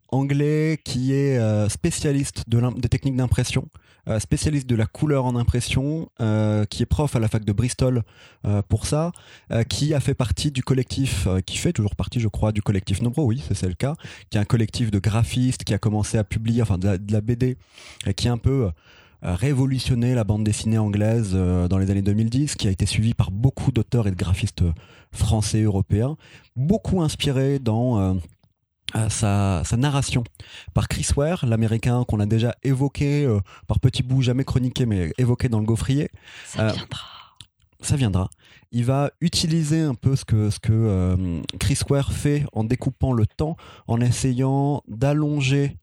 anglais 0.09 0.79
qui 0.83 1.13
est 1.13 1.69
spécialiste 1.69 2.49
de 2.49 2.79
des 2.79 2.89
techniques 2.89 3.15
d'impression, 3.15 3.67
spécialiste 4.19 4.67
de 4.67 4.75
la 4.75 4.85
couleur 4.85 5.25
en 5.25 5.35
impression, 5.35 6.09
euh, 6.21 6.65
qui 6.65 6.83
est 6.83 6.85
prof 6.85 7.15
à 7.15 7.19
la 7.19 7.27
fac 7.27 7.43
de 7.43 7.51
Bristol 7.51 8.03
euh, 8.45 8.61
pour 8.67 8.85
ça, 8.85 9.11
euh, 9.51 9.63
qui 9.63 9.93
a 9.93 9.99
fait 9.99 10.13
partie 10.13 10.51
du 10.51 10.63
collectif, 10.63 11.27
euh, 11.27 11.41
qui 11.41 11.57
fait 11.57 11.73
toujours 11.73 11.95
partie, 11.95 12.19
je 12.19 12.27
crois, 12.27 12.51
du 12.51 12.61
collectif 12.61 13.01
Nombro, 13.01 13.25
oui, 13.25 13.43
c'est 13.53 13.67
le 13.67 13.73
cas, 13.73 13.95
qui 14.29 14.37
est 14.37 14.41
un 14.41 14.45
collectif 14.45 14.91
de 14.91 14.99
graphistes 14.99 15.63
qui 15.63 15.73
a 15.73 15.77
commencé 15.77 16.17
à 16.17 16.23
publier, 16.23 16.61
enfin, 16.61 16.77
de 16.77 16.97
la, 17.11 17.21
BD, 17.21 17.57
et 18.05 18.13
qui 18.13 18.27
a 18.27 18.31
un 18.31 18.37
peu 18.37 18.69
euh, 19.25 19.33
révolutionné 19.33 20.13
la 20.13 20.23
bande 20.23 20.43
dessinée 20.43 20.77
anglaise 20.77 21.31
euh, 21.33 21.67
dans 21.67 21.77
les 21.77 21.89
années 21.89 22.01
2010, 22.01 22.55
qui 22.55 22.67
a 22.67 22.71
été 22.71 22.85
suivi 22.85 23.13
par 23.13 23.31
beaucoup 23.31 23.71
d'auteurs 23.71 24.07
et 24.07 24.11
de 24.11 24.15
graphistes 24.15 24.61
euh, 24.61 24.73
français, 25.11 25.63
européens, 25.63 26.15
beaucoup 26.55 27.01
inspiré 27.01 27.57
dans 27.57 28.17
sa, 29.09 29.61
sa 29.65 29.77
narration 29.77 30.23
par 30.73 30.87
Chris 30.87 31.07
Ware, 31.15 31.45
l'américain 31.45 32.03
qu'on 32.07 32.19
a 32.19 32.25
déjà 32.25 32.55
évoqué 32.63 33.25
euh, 33.25 33.39
par 33.67 33.79
petits 33.79 34.03
bouts, 34.03 34.21
jamais 34.21 34.43
chroniqué, 34.43 34.85
mais 34.85 35.11
évoqué 35.17 35.49
dans 35.49 35.59
le 35.59 35.65
gaufrier. 35.65 36.09
Ça 36.45 36.61
Euh, 36.67 36.71
viendra. 36.71 37.01
Ça 37.81 37.95
viendra. 37.95 38.29
Il 38.71 38.85
va 38.85 39.11
utiliser 39.21 39.81
un 39.81 39.93
peu 39.95 40.15
ce 40.15 40.25
que, 40.25 40.49
ce 40.49 40.59
que 40.59 40.71
euh, 40.73 41.41
Chris 41.59 41.79
Ware 41.89 42.11
fait 42.11 42.45
en 42.53 42.63
découpant 42.63 43.13
le 43.13 43.25
temps, 43.27 43.57
en 43.87 44.01
essayant 44.01 44.81
d'allonger 44.87 45.77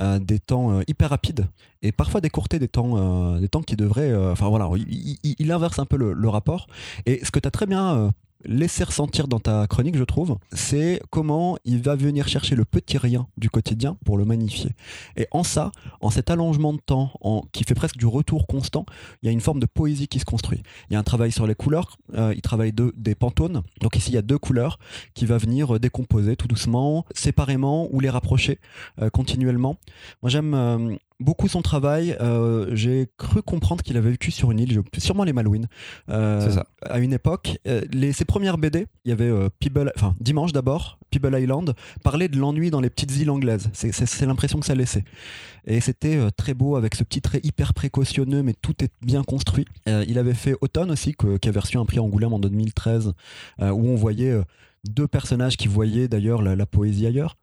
euh, 0.00 0.18
des 0.18 0.40
temps 0.40 0.72
euh, 0.72 0.82
hyper 0.88 1.10
rapides 1.10 1.46
et 1.82 1.92
parfois 1.92 2.20
d'écourter 2.20 2.58
des 2.58 2.66
temps, 2.66 2.94
euh, 2.96 3.38
des 3.38 3.48
temps 3.48 3.62
qui 3.62 3.76
devraient. 3.76 4.12
Enfin 4.32 4.48
voilà, 4.48 4.68
il, 4.76 5.16
il- 5.22 5.36
il 5.38 5.52
inverse 5.52 5.78
un 5.78 5.84
peu 5.86 5.96
le, 5.96 6.12
le 6.12 6.28
rapport. 6.28 6.66
Et 7.06 7.24
ce 7.24 7.30
que 7.30 7.38
tu 7.38 7.46
as 7.46 7.52
très 7.52 7.66
bien 7.66 8.12
laissé 8.44 8.84
ressentir 8.84 9.28
dans 9.28 9.40
ta 9.40 9.66
chronique, 9.66 9.96
je 9.96 10.04
trouve, 10.04 10.38
c'est 10.52 11.00
comment 11.10 11.56
il 11.64 11.82
va 11.82 11.96
venir 11.96 12.28
chercher 12.28 12.54
le 12.54 12.64
petit 12.64 12.98
rien 12.98 13.26
du 13.36 13.50
quotidien 13.50 13.96
pour 14.04 14.18
le 14.18 14.24
magnifier. 14.24 14.70
Et 15.16 15.26
en 15.30 15.42
ça, 15.42 15.72
en 16.00 16.10
cet 16.10 16.30
allongement 16.30 16.72
de 16.72 16.80
temps, 16.80 17.12
en, 17.20 17.42
qui 17.52 17.64
fait 17.64 17.74
presque 17.74 17.96
du 17.96 18.06
retour 18.06 18.46
constant, 18.46 18.86
il 19.22 19.26
y 19.26 19.28
a 19.28 19.32
une 19.32 19.40
forme 19.40 19.60
de 19.60 19.66
poésie 19.66 20.08
qui 20.08 20.18
se 20.18 20.24
construit. 20.24 20.62
Il 20.90 20.94
y 20.94 20.96
a 20.96 20.98
un 20.98 21.04
travail 21.04 21.32
sur 21.32 21.46
les 21.46 21.54
couleurs, 21.54 21.96
euh, 22.14 22.32
il 22.34 22.42
travaille 22.42 22.72
de, 22.72 22.92
des 22.96 23.14
pantones. 23.14 23.62
Donc 23.80 23.96
ici, 23.96 24.10
il 24.10 24.14
y 24.14 24.18
a 24.18 24.22
deux 24.22 24.38
couleurs 24.38 24.78
qui 25.14 25.26
va 25.26 25.38
venir 25.38 25.74
euh, 25.74 25.78
décomposer 25.78 26.36
tout 26.36 26.48
doucement, 26.48 27.04
séparément 27.14 27.88
ou 27.92 28.00
les 28.00 28.10
rapprocher 28.10 28.58
euh, 29.00 29.10
continuellement. 29.10 29.76
Moi, 30.22 30.30
j'aime 30.30 30.98
beaucoup 31.20 31.48
son 31.48 31.62
travail. 31.62 32.16
Euh, 32.20 32.68
J'ai 32.74 33.08
cru 33.18 33.42
comprendre 33.42 33.82
qu'il 33.82 33.96
avait 33.96 34.10
vécu 34.10 34.30
sur 34.30 34.50
une 34.50 34.60
île, 34.60 34.82
sûrement 34.98 35.24
les 35.24 35.32
Malouines, 35.32 35.68
euh, 36.08 36.50
ça. 36.50 36.66
à 36.82 36.98
une 36.98 37.12
époque. 37.12 37.58
Euh, 37.66 37.82
les, 37.92 38.12
ses 38.12 38.24
premières 38.24 38.58
BD, 38.58 38.86
il 39.04 39.08
y 39.10 39.12
avait 39.12 39.28
euh, 39.28 39.48
enfin 39.96 40.14
Dimanche 40.20 40.52
d'abord, 40.52 40.98
Peeble 41.10 41.38
Island, 41.40 41.74
parlait 42.02 42.28
de 42.28 42.36
l'ennui 42.38 42.70
dans 42.70 42.80
les 42.80 42.90
petites 42.90 43.16
îles 43.16 43.30
anglaises. 43.30 43.70
C'est- 43.72 43.92
l'impression 44.26 44.58
que 44.60 44.66
ça 44.66 44.74
laissait. 44.74 45.04
Et 45.66 45.80
c'était 45.80 46.18
très 46.36 46.54
beau 46.54 46.76
avec 46.76 46.94
ce 46.94 47.04
petit 47.04 47.20
trait 47.20 47.40
hyper 47.42 47.72
précautionneux, 47.74 48.42
mais 48.42 48.54
tout 48.60 48.74
est 48.84 48.90
bien 49.02 49.22
construit. 49.22 49.64
Il 49.86 50.18
avait 50.18 50.34
fait 50.34 50.54
Automne 50.60 50.90
aussi, 50.90 51.14
que- 51.14 51.36
qui 51.38 51.48
a 51.48 51.52
reçu 51.52 51.78
un 51.78 51.84
prix 51.86 51.98
Angoulême 51.98 52.32
en 52.32 52.38
2013, 52.38 53.12
euh, 53.62 53.70
où 53.70 53.86
on 53.86 53.94
voyait 53.94 54.34
deux 54.88 55.06
personnages 55.08 55.56
qui 55.56 55.68
voyaient 55.68 56.08
d'ailleurs 56.08 56.42
la, 56.42 56.56
la 56.56 56.66
poésie 56.66 57.06
ailleurs. 57.06 57.36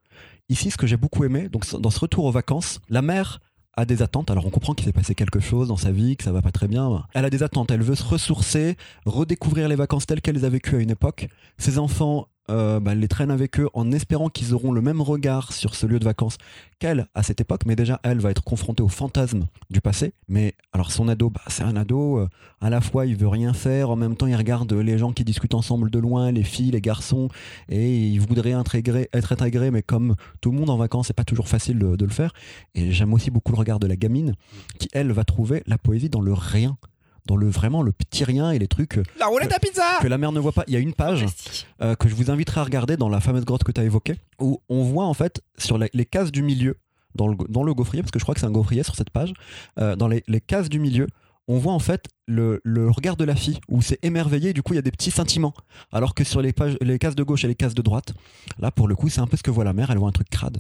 Ici, 0.50 0.70
ce 0.70 0.78
que 0.78 0.86
j'ai 0.86 0.98
beaucoup 0.98 1.24
aimé, 1.24 1.48
donc 1.50 1.66
dans 1.80 1.90
ce 1.90 2.00
retour 2.00 2.26
aux 2.26 2.32
vacances, 2.32 2.80
la 2.90 3.02
mère 3.02 3.40
a 3.78 3.86
des 3.86 4.02
attentes. 4.02 4.32
Alors 4.32 4.46
on 4.46 4.50
comprend 4.50 4.74
qu'il 4.74 4.86
s'est 4.86 4.92
passé 4.92 5.16
quelque 5.16 5.40
chose 5.40 5.68
dans 5.68 5.78
sa 5.78 5.92
vie, 5.92 6.18
que 6.18 6.24
ça 6.24 6.32
va 6.32 6.42
pas 6.42 6.52
très 6.52 6.68
bien. 6.68 7.04
Elle 7.14 7.26
a 7.26 7.30
des 7.30 7.44
attentes. 7.44 7.72
Elle 7.72 7.82
veut 7.82 7.96
se 7.96 8.04
ressourcer, 8.04 8.78
redécouvrir 9.06 9.68
les 9.68 9.76
vacances 9.76 10.06
telles 10.06 10.22
qu'elle 10.22 10.36
les 10.36 10.46
a 10.46 10.50
vécues 10.50 10.76
à 10.76 10.80
une 10.80 10.92
époque. 10.92 11.28
Ses 11.58 11.78
enfants, 11.78 12.28
euh, 12.50 12.80
bah, 12.80 12.92
elle 12.94 13.00
les 13.00 13.08
traîne 13.08 13.32
avec 13.32 13.60
eux 13.60 13.70
en 13.74 13.92
espérant 13.92 14.30
qu'ils 14.30 14.54
auront 14.54 14.72
le 14.72 14.82
même 14.82 15.02
regard 15.02 15.54
sur 15.54 15.76
ce 15.76 15.86
lieu 15.86 16.00
de 16.00 16.06
vacances 16.06 16.38
qu'elle 16.80 17.08
à 17.14 17.24
cette 17.24 17.40
époque. 17.42 17.62
Mais 17.66 17.76
déjà, 17.76 18.00
elle 18.04 18.20
va 18.20 18.32
être 18.32 18.44
confrontée 18.44 18.84
au 18.84 18.88
fantasme 18.88 19.48
du 19.70 19.82
passé. 19.82 20.14
Mais 20.28 20.56
alors 20.74 20.92
son 20.92 21.08
ado, 21.08 21.30
bah, 21.30 21.42
c'est 21.48 21.64
un 21.64 21.76
ado. 21.76 22.18
euh, 22.20 22.28
à 22.60 22.70
la 22.70 22.82
fois, 22.82 23.06
il 23.06 23.16
veut 23.16 23.28
rien 23.28 23.54
faire. 23.54 23.90
En 23.90 23.96
même 23.96 24.16
temps, 24.16 24.28
il 24.28 24.36
regarde 24.36 24.72
les 24.74 24.98
gens 24.98 25.14
qui 25.14 25.24
discutent 25.24 25.54
ensemble 25.54 25.90
de 25.90 26.00
loin, 26.00 26.32
les 26.32 26.44
filles, 26.44 26.72
les 26.72 26.82
garçons, 26.82 27.30
et 27.70 28.08
il 28.08 28.20
voudrait 28.20 28.52
être 29.14 29.32
intégré. 29.32 29.72
Mais 29.72 29.82
comme 29.82 30.16
tout 30.42 30.52
le 30.52 30.58
monde 30.58 30.70
en 30.70 30.78
vacances, 30.78 31.08
c'est 31.08 31.14
pas 31.14 31.24
toujours 31.24 31.48
facile 31.48 31.80
de 31.80 32.06
le 32.06 32.12
faire. 32.12 32.34
Et 32.76 32.92
j'aime 32.92 33.14
aussi 33.14 33.32
beaucoup 33.32 33.52
le 33.52 33.58
regard 33.58 33.80
de 33.80 33.88
la 33.88 33.96
gamine 33.96 34.36
qui, 34.80 34.90
elle, 34.94 35.12
va 35.12 35.24
trouver 35.24 35.64
la 35.68 35.78
poésie 35.78 36.10
dans 36.10 36.22
le 36.22 36.34
rien. 36.34 36.78
Dans 37.28 37.36
le 37.36 37.48
vraiment 37.50 37.82
le 37.84 37.92
petit 37.92 38.24
rien 38.24 38.52
et 38.52 38.60
les 38.60 38.68
trucs 38.68 38.98
euh, 38.98 39.04
La 39.20 39.28
roulette 39.28 39.54
à 39.54 39.60
pizza 39.60 39.84
que 40.02 40.08
la 40.08 40.18
mère 40.18 40.32
ne 40.32 40.40
voit 40.40 40.52
pas. 40.52 40.64
Il 40.68 40.74
y 40.74 40.76
a 40.76 40.80
une 40.80 40.94
page 40.94 41.26
euh, 41.82 41.96
que 41.96 42.10
je 42.10 42.16
vous 42.16 42.32
inviterai 42.32 42.62
à 42.62 42.64
regarder 42.64 42.98
dans 42.98 43.10
la 43.10 43.20
fameuse 43.22 43.46
grotte 43.46 43.64
que 43.64 43.72
tu 43.72 43.80
as 43.80 43.84
évoquée, 43.84 44.16
où 44.40 44.60
on 44.70 44.84
voit 44.84 45.06
en 45.06 45.14
fait 45.14 45.42
sur 45.58 45.78
la- 45.78 45.88
les 45.94 46.06
cases 46.06 46.32
du 46.32 46.42
milieu, 46.42 46.78
dans 47.16 47.28
le, 47.28 47.36
dans 47.50 47.64
le 47.64 47.74
gaufrier, 47.74 48.02
parce 48.02 48.12
que 48.12 48.20
je 48.20 48.24
crois 48.26 48.34
que 48.34 48.40
c'est 48.42 48.48
un 48.48 48.52
gaufrier 48.52 48.84
sur 48.84 48.96
cette 48.96 49.10
page, 49.12 49.34
euh, 49.80 49.96
dans 49.96 50.08
les, 50.08 50.24
les 50.28 50.42
cases 50.42 50.68
du 50.70 50.80
milieu, 50.80 51.08
on 51.48 51.58
voit 51.58 51.74
en 51.74 51.80
fait 51.80 52.06
le, 52.28 52.60
le 52.64 52.90
regard 52.90 53.18
de 53.18 53.24
la 53.26 53.36
fille, 53.36 53.60
où 53.68 53.82
c'est 53.82 54.00
émerveillé, 54.04 54.50
et 54.50 54.54
du 54.54 54.64
coup 54.64 54.74
il 54.74 54.78
y 54.78 54.80
a 54.80 54.84
des 54.84 54.92
petits 54.92 55.12
sentiments. 55.12 55.54
Alors 55.92 56.16
que 56.16 56.24
sur 56.24 56.42
les, 56.42 56.54
pages, 56.54 56.78
les 56.82 56.98
cases 57.00 57.16
de 57.16 57.24
gauche 57.24 57.44
et 57.44 57.48
les 57.48 57.56
cases 57.56 57.76
de 57.76 57.82
droite, 57.82 58.14
là 58.60 58.72
pour 58.72 58.88
le 58.88 58.96
coup 58.96 59.10
c'est 59.10 59.22
un 59.22 59.28
peu 59.28 59.38
ce 59.38 59.44
que 59.44 59.52
voit 59.52 59.64
la 59.66 59.74
mère, 59.74 59.92
elle 59.92 59.98
voit 59.98 60.08
un 60.10 60.14
truc 60.14 60.30
crade. 60.30 60.58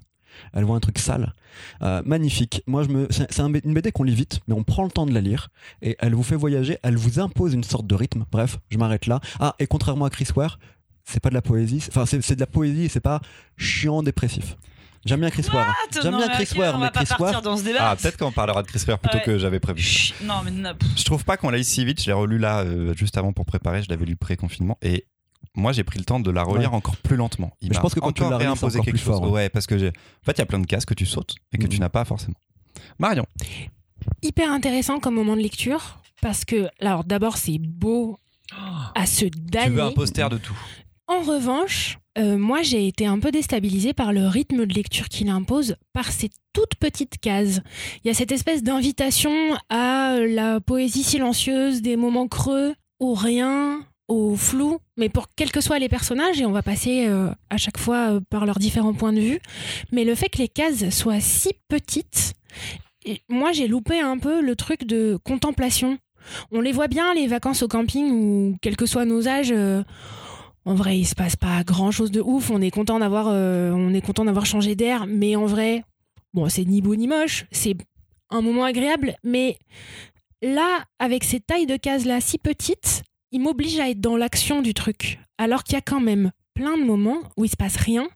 Elle 0.53 0.63
voit 0.63 0.75
un 0.75 0.79
truc 0.79 0.97
sale. 0.99 1.33
Euh, 1.81 2.01
magnifique. 2.05 2.63
Moi, 2.67 2.83
je 2.83 2.89
me... 2.89 3.07
c'est 3.11 3.39
un 3.39 3.51
une 3.53 3.73
BD 3.73 3.91
qu'on 3.91 4.03
lit 4.03 4.15
vite, 4.15 4.39
mais 4.47 4.53
on 4.55 4.63
prend 4.63 4.83
le 4.83 4.91
temps 4.91 5.05
de 5.05 5.13
la 5.13 5.21
lire. 5.21 5.49
Et 5.81 5.95
elle 5.99 6.15
vous 6.15 6.23
fait 6.23 6.35
voyager, 6.35 6.77
elle 6.83 6.95
vous 6.97 7.19
impose 7.19 7.53
une 7.53 7.63
sorte 7.63 7.87
de 7.87 7.95
rythme. 7.95 8.25
Bref, 8.31 8.57
je 8.69 8.77
m'arrête 8.77 9.05
là. 9.07 9.19
Ah, 9.39 9.55
et 9.59 9.67
contrairement 9.67 10.05
à 10.05 10.09
Chris 10.09 10.27
Ware, 10.35 10.59
c'est 11.03 11.19
pas 11.19 11.29
de 11.29 11.33
la 11.35 11.41
poésie. 11.41 11.79
c'est- 11.81 11.95
Enfin, 11.97 12.05
c'est 12.05 12.35
de 12.35 12.39
la 12.39 12.47
poésie 12.47 12.83
et 12.85 12.89
c'est 12.89 12.99
pas 13.01 13.21
chiant 13.57 14.03
dépressif. 14.03 14.55
J'aime 15.03 15.21
bien 15.21 15.31
Chris 15.31 15.47
Ware. 15.51 15.73
J'aime 15.99 16.11
Non, 16.11 16.17
bien 16.19 16.27
Chris 16.29 16.47
Ware, 16.55 16.77
mais 16.77 16.89
Chris 16.93 17.07
Ware. 17.19 17.41
dans 17.41 17.57
ce 17.57 17.63
débat. 17.63 17.79
Ah, 17.89 17.95
peut-être 17.95 18.17
qu'on 18.17 18.31
parlera 18.31 18.61
de 18.61 18.67
Chris 18.67 18.83
Ware 18.87 18.99
plutôt 18.99 19.17
Ouais. 19.17 19.23
que 19.23 19.37
j'avais 19.39 19.59
prévu. 19.59 19.81
Chut, 19.81 20.13
Non, 20.23 20.35
mais 20.45 20.51
non, 20.51 20.73
Je 20.95 21.03
trouve 21.03 21.25
pas 21.25 21.37
qu'on 21.37 21.49
l'a 21.49 21.61
si 21.63 21.83
vite. 21.83 21.99
Je 22.01 22.05
l'ai 22.05 22.13
relu 22.13 22.37
là 22.37 22.59
euh, 22.59 22.93
juste 22.95 23.17
avant 23.17 23.33
pour 23.33 23.45
préparer. 23.47 23.81
Je 23.81 23.89
l'avais 23.89 24.05
lu 24.05 24.15
pré-confinement. 24.15 24.77
Et 24.83 25.05
moi, 25.55 25.71
j'ai 25.73 25.83
pris 25.83 25.99
le 25.99 26.05
temps 26.05 26.19
de 26.19 26.31
la 26.31 26.43
relire 26.43 26.73
encore 26.73 26.95
plus 26.97 27.15
lentement. 27.17 27.51
Il 27.61 27.69
Mais 27.69 27.75
je 27.75 27.79
pense 27.81 27.93
que 27.93 27.99
quand 27.99 28.11
tu 28.11 28.21
encore 28.23 28.31
la 28.31 28.37
relis, 28.37 28.45
c'est 28.45 28.65
réimposé 28.65 28.79
quelque 28.79 28.89
plus 28.95 28.99
chose. 29.03 29.17
fort, 29.19 29.23
ouais. 29.23 29.31
Ouais, 29.31 29.49
parce 29.49 29.67
que 29.67 29.77
j'ai. 29.77 29.89
En 29.89 30.25
fait, 30.25 30.33
il 30.33 30.37
y 30.39 30.41
a 30.41 30.45
plein 30.45 30.59
de 30.59 30.65
cases 30.67 30.85
que 30.85 30.93
tu 30.93 31.05
sautes 31.05 31.35
et 31.53 31.57
que 31.57 31.67
tu 31.67 31.79
n'as 31.79 31.89
pas 31.89 32.05
forcément. 32.05 32.37
Marion. 32.99 33.25
Hyper 34.21 34.51
intéressant 34.51 34.99
comme 34.99 35.15
moment 35.15 35.35
de 35.35 35.41
lecture 35.41 35.99
parce 36.21 36.45
que, 36.45 36.67
alors 36.79 37.03
d'abord, 37.03 37.37
c'est 37.37 37.57
beau 37.59 38.17
à 38.95 39.05
se 39.05 39.25
Tu 39.25 39.31
damner. 39.39 39.69
veux 39.69 39.81
un 39.83 39.91
poster 39.91 40.29
de 40.29 40.37
tout. 40.37 40.57
En 41.07 41.21
revanche, 41.21 41.97
euh, 42.17 42.37
moi 42.37 42.61
j'ai 42.61 42.87
été 42.87 43.05
un 43.05 43.19
peu 43.19 43.31
déstabilisée 43.31 43.93
par 43.93 44.13
le 44.13 44.27
rythme 44.27 44.65
de 44.65 44.73
lecture 44.73 45.09
qu'il 45.09 45.29
impose, 45.29 45.75
par 45.93 46.11
ces 46.11 46.29
toutes 46.53 46.75
petites 46.75 47.17
cases. 47.19 47.59
Il 48.03 48.07
y 48.07 48.11
a 48.11 48.13
cette 48.13 48.31
espèce 48.31 48.63
d'invitation 48.63 49.31
à 49.69 50.17
la 50.19 50.59
poésie 50.61 51.03
silencieuse, 51.03 51.81
des 51.81 51.95
moments 51.97 52.27
creux, 52.27 52.75
au 52.99 53.13
rien, 53.13 53.81
au 54.11 54.35
flou, 54.35 54.79
mais 54.97 55.09
pour 55.09 55.27
quels 55.35 55.51
que 55.51 55.61
soient 55.61 55.79
les 55.79 55.87
personnages, 55.87 56.41
et 56.41 56.45
on 56.45 56.51
va 56.51 56.61
passer 56.61 57.07
euh, 57.07 57.29
à 57.49 57.57
chaque 57.57 57.77
fois 57.77 58.11
euh, 58.11 58.19
par 58.29 58.45
leurs 58.45 58.59
différents 58.59 58.93
points 58.93 59.13
de 59.13 59.21
vue. 59.21 59.39
Mais 59.91 60.03
le 60.03 60.15
fait 60.15 60.27
que 60.27 60.39
les 60.39 60.49
cases 60.49 60.89
soient 60.89 61.21
si 61.21 61.53
petites, 61.69 62.33
et 63.05 63.21
moi 63.29 63.53
j'ai 63.53 63.67
loupé 63.67 63.99
un 63.99 64.17
peu 64.17 64.41
le 64.41 64.55
truc 64.55 64.85
de 64.85 65.17
contemplation. 65.23 65.97
On 66.51 66.61
les 66.61 66.73
voit 66.73 66.87
bien, 66.87 67.13
les 67.13 67.27
vacances 67.27 67.63
au 67.63 67.67
camping, 67.67 68.11
ou 68.11 68.57
quels 68.61 68.75
que 68.75 68.85
soient 68.85 69.05
nos 69.05 69.27
âges. 69.27 69.53
euh, 69.53 69.83
en 70.65 70.75
vrai, 70.75 70.99
il 70.99 71.05
se 71.05 71.15
passe 71.15 71.35
pas 71.35 71.63
grand 71.63 71.89
chose 71.89 72.11
de 72.11 72.21
ouf. 72.21 72.51
On 72.51 72.61
est 72.61 72.69
content 72.69 72.99
d'avoir, 72.99 73.27
on 73.27 73.93
est 73.95 74.05
content 74.05 74.25
d'avoir 74.25 74.45
changé 74.45 74.75
d'air, 74.75 75.07
mais 75.07 75.35
en 75.35 75.47
vrai, 75.47 75.83
bon, 76.35 76.47
c'est 76.49 76.65
ni 76.65 76.81
beau 76.81 76.95
ni 76.95 77.07
moche. 77.07 77.45
C'est 77.51 77.75
un 78.29 78.41
moment 78.41 78.63
agréable, 78.63 79.15
mais 79.23 79.57
là, 80.43 80.85
avec 80.99 81.23
ces 81.23 81.39
tailles 81.39 81.65
de 81.65 81.77
cases 81.77 82.05
là 82.05 82.21
si 82.21 82.37
petites, 82.37 83.01
il 83.31 83.41
m'oblige 83.41 83.79
à 83.79 83.89
être 83.89 84.01
dans 84.01 84.17
l'action 84.17 84.61
du 84.61 84.73
truc. 84.73 85.19
Alors 85.37 85.63
qu'il 85.63 85.73
y 85.73 85.77
a 85.77 85.81
quand 85.81 86.01
même 86.01 86.31
plein 86.53 86.77
de 86.77 86.83
moments 86.83 87.19
où 87.37 87.45
il 87.45 87.49
se 87.49 87.55
passe 87.55 87.77
rien. 87.77 88.07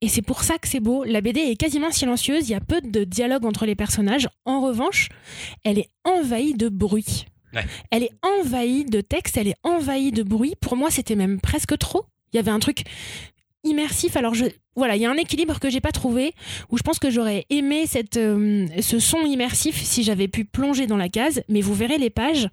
Et 0.00 0.08
c'est 0.08 0.22
pour 0.22 0.42
ça 0.44 0.58
que 0.58 0.68
c'est 0.68 0.80
beau. 0.80 1.04
La 1.04 1.20
BD 1.20 1.40
est 1.40 1.56
quasiment 1.56 1.90
silencieuse. 1.90 2.48
Il 2.48 2.52
y 2.52 2.54
a 2.54 2.60
peu 2.60 2.80
de 2.80 3.04
dialogue 3.04 3.44
entre 3.44 3.66
les 3.66 3.74
personnages. 3.74 4.28
En 4.44 4.60
revanche, 4.60 5.08
elle 5.64 5.78
est 5.78 5.90
envahie 6.04 6.54
de 6.54 6.68
bruit. 6.68 7.26
Ouais. 7.54 7.64
Elle 7.90 8.04
est 8.04 8.12
envahie 8.22 8.84
de 8.84 9.00
texte, 9.00 9.36
elle 9.36 9.48
est 9.48 9.56
envahie 9.62 10.12
de 10.12 10.22
bruit. 10.22 10.54
Pour 10.60 10.76
moi, 10.76 10.90
c'était 10.90 11.16
même 11.16 11.40
presque 11.40 11.76
trop. 11.78 12.04
Il 12.32 12.36
y 12.36 12.38
avait 12.38 12.50
un 12.50 12.58
truc 12.58 12.84
immersif. 13.64 14.16
Alors, 14.16 14.34
je, 14.34 14.44
voilà, 14.76 14.96
il 14.96 15.02
y 15.02 15.06
a 15.06 15.10
un 15.10 15.16
équilibre 15.16 15.58
que 15.58 15.70
j'ai 15.70 15.80
pas 15.80 15.92
trouvé 15.92 16.34
où 16.70 16.76
je 16.76 16.82
pense 16.82 16.98
que 16.98 17.10
j'aurais 17.10 17.46
aimé 17.50 17.86
cette, 17.86 18.16
euh, 18.16 18.66
ce 18.80 18.98
son 18.98 19.22
immersif 19.22 19.82
si 19.82 20.02
j'avais 20.02 20.28
pu 20.28 20.44
plonger 20.44 20.86
dans 20.86 20.96
la 20.96 21.08
case. 21.08 21.42
Mais 21.48 21.62
vous 21.62 21.74
verrez 21.74 21.98
les 21.98 22.10
pages, 22.10 22.48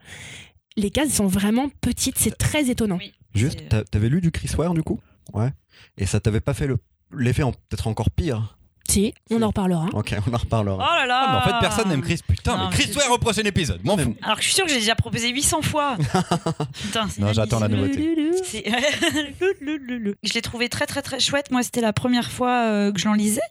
les 0.77 0.89
cases 0.91 1.12
sont 1.13 1.27
vraiment 1.27 1.69
petites. 1.81 2.17
C'est 2.17 2.38
très 2.38 2.69
étonnant. 2.69 2.97
Oui. 2.99 3.13
Juste, 3.36 3.67
t'a- 3.69 3.83
t'avais 3.83 4.09
lu 4.09 4.21
du 4.21 4.31
Chris 4.31 4.49
Ware 4.57 4.73
du 4.73 4.83
coup? 4.83 4.99
Ouais. 5.33 5.49
Et 5.97 6.05
ça 6.05 6.19
t'avait 6.19 6.41
pas 6.41 6.53
fait 6.53 6.67
le- 6.67 6.77
l'effet 7.17 7.43
en- 7.43 7.51
peut-être 7.51 7.88
encore 7.88 8.09
pire? 8.12 8.57
Si, 8.89 9.13
on 9.31 9.41
en 9.41 9.47
reparlera. 9.47 9.88
Ok, 9.93 10.13
on 10.27 10.31
en 10.31 10.36
Oh 10.36 10.38
reparlera. 10.38 10.77
là 10.77 11.05
là 11.07 11.23
Ah, 11.25 11.31
mais 11.31 11.38
en 11.38 11.41
fait, 11.55 11.59
personne 11.65 11.88
n'aime 11.89 12.01
Chris. 12.01 12.19
Putain, 12.27 12.57
Non, 12.57 12.69
mais 12.69 12.75
Chris 12.75 12.91
Ware 12.95 13.09
au 13.12 13.17
prochain 13.17 13.41
épisode. 13.43 13.79
M'en 13.86 13.97
fous. 13.97 14.15
Alors 14.21 14.36
que 14.36 14.41
je 14.43 14.47
suis 14.47 14.55
sûre 14.55 14.65
que 14.65 14.71
j'ai 14.71 14.79
déjà 14.79 14.93
proposé 14.93 15.29
800 15.29 15.62
fois. 15.62 15.95
Putain, 16.81 17.07
c'est 17.09 17.19
Non, 17.21 17.31
j'attends 17.33 17.59
la 17.59 17.69
nouveauté. 17.69 18.15
Je 20.23 20.33
l'ai 20.33 20.41
trouvé 20.41 20.69
très 20.69 20.86
très 20.86 21.01
très 21.01 21.19
chouette. 21.19 21.49
Moi, 21.51 21.63
c'était 21.63 21.81
la 21.81 21.93
première 21.93 22.29
fois 22.31 22.65
euh, 22.67 22.91
que 22.91 22.99
je 22.99 23.05
l'en 23.07 23.13
lisais. 23.13 23.41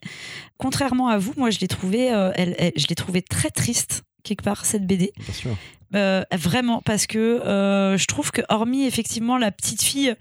Contrairement 0.58 1.08
à 1.08 1.18
vous, 1.18 1.32
moi, 1.36 1.50
je 1.50 1.58
l'ai 1.60 1.68
trouvé, 1.68 2.12
euh, 2.12 2.30
elle, 2.34 2.54
elle- 2.58 2.72
je 2.76 2.86
l'ai 2.86 2.94
trouvé 2.94 3.22
très 3.22 3.50
triste 3.50 4.02
quelque 4.22 4.42
part 4.42 4.64
cette 4.64 4.86
BD. 4.86 5.12
Bien 5.18 5.34
sûr. 5.34 5.50
Euh, 5.94 6.22
vraiment, 6.32 6.80
parce 6.84 7.06
que 7.06 7.18
euh, 7.18 7.96
je 7.96 8.06
trouve 8.06 8.30
que 8.30 8.40
hormis 8.48 8.84
effectivement 8.86 9.36
la 9.38 9.50
petite 9.52 9.82
fille, 9.82 10.14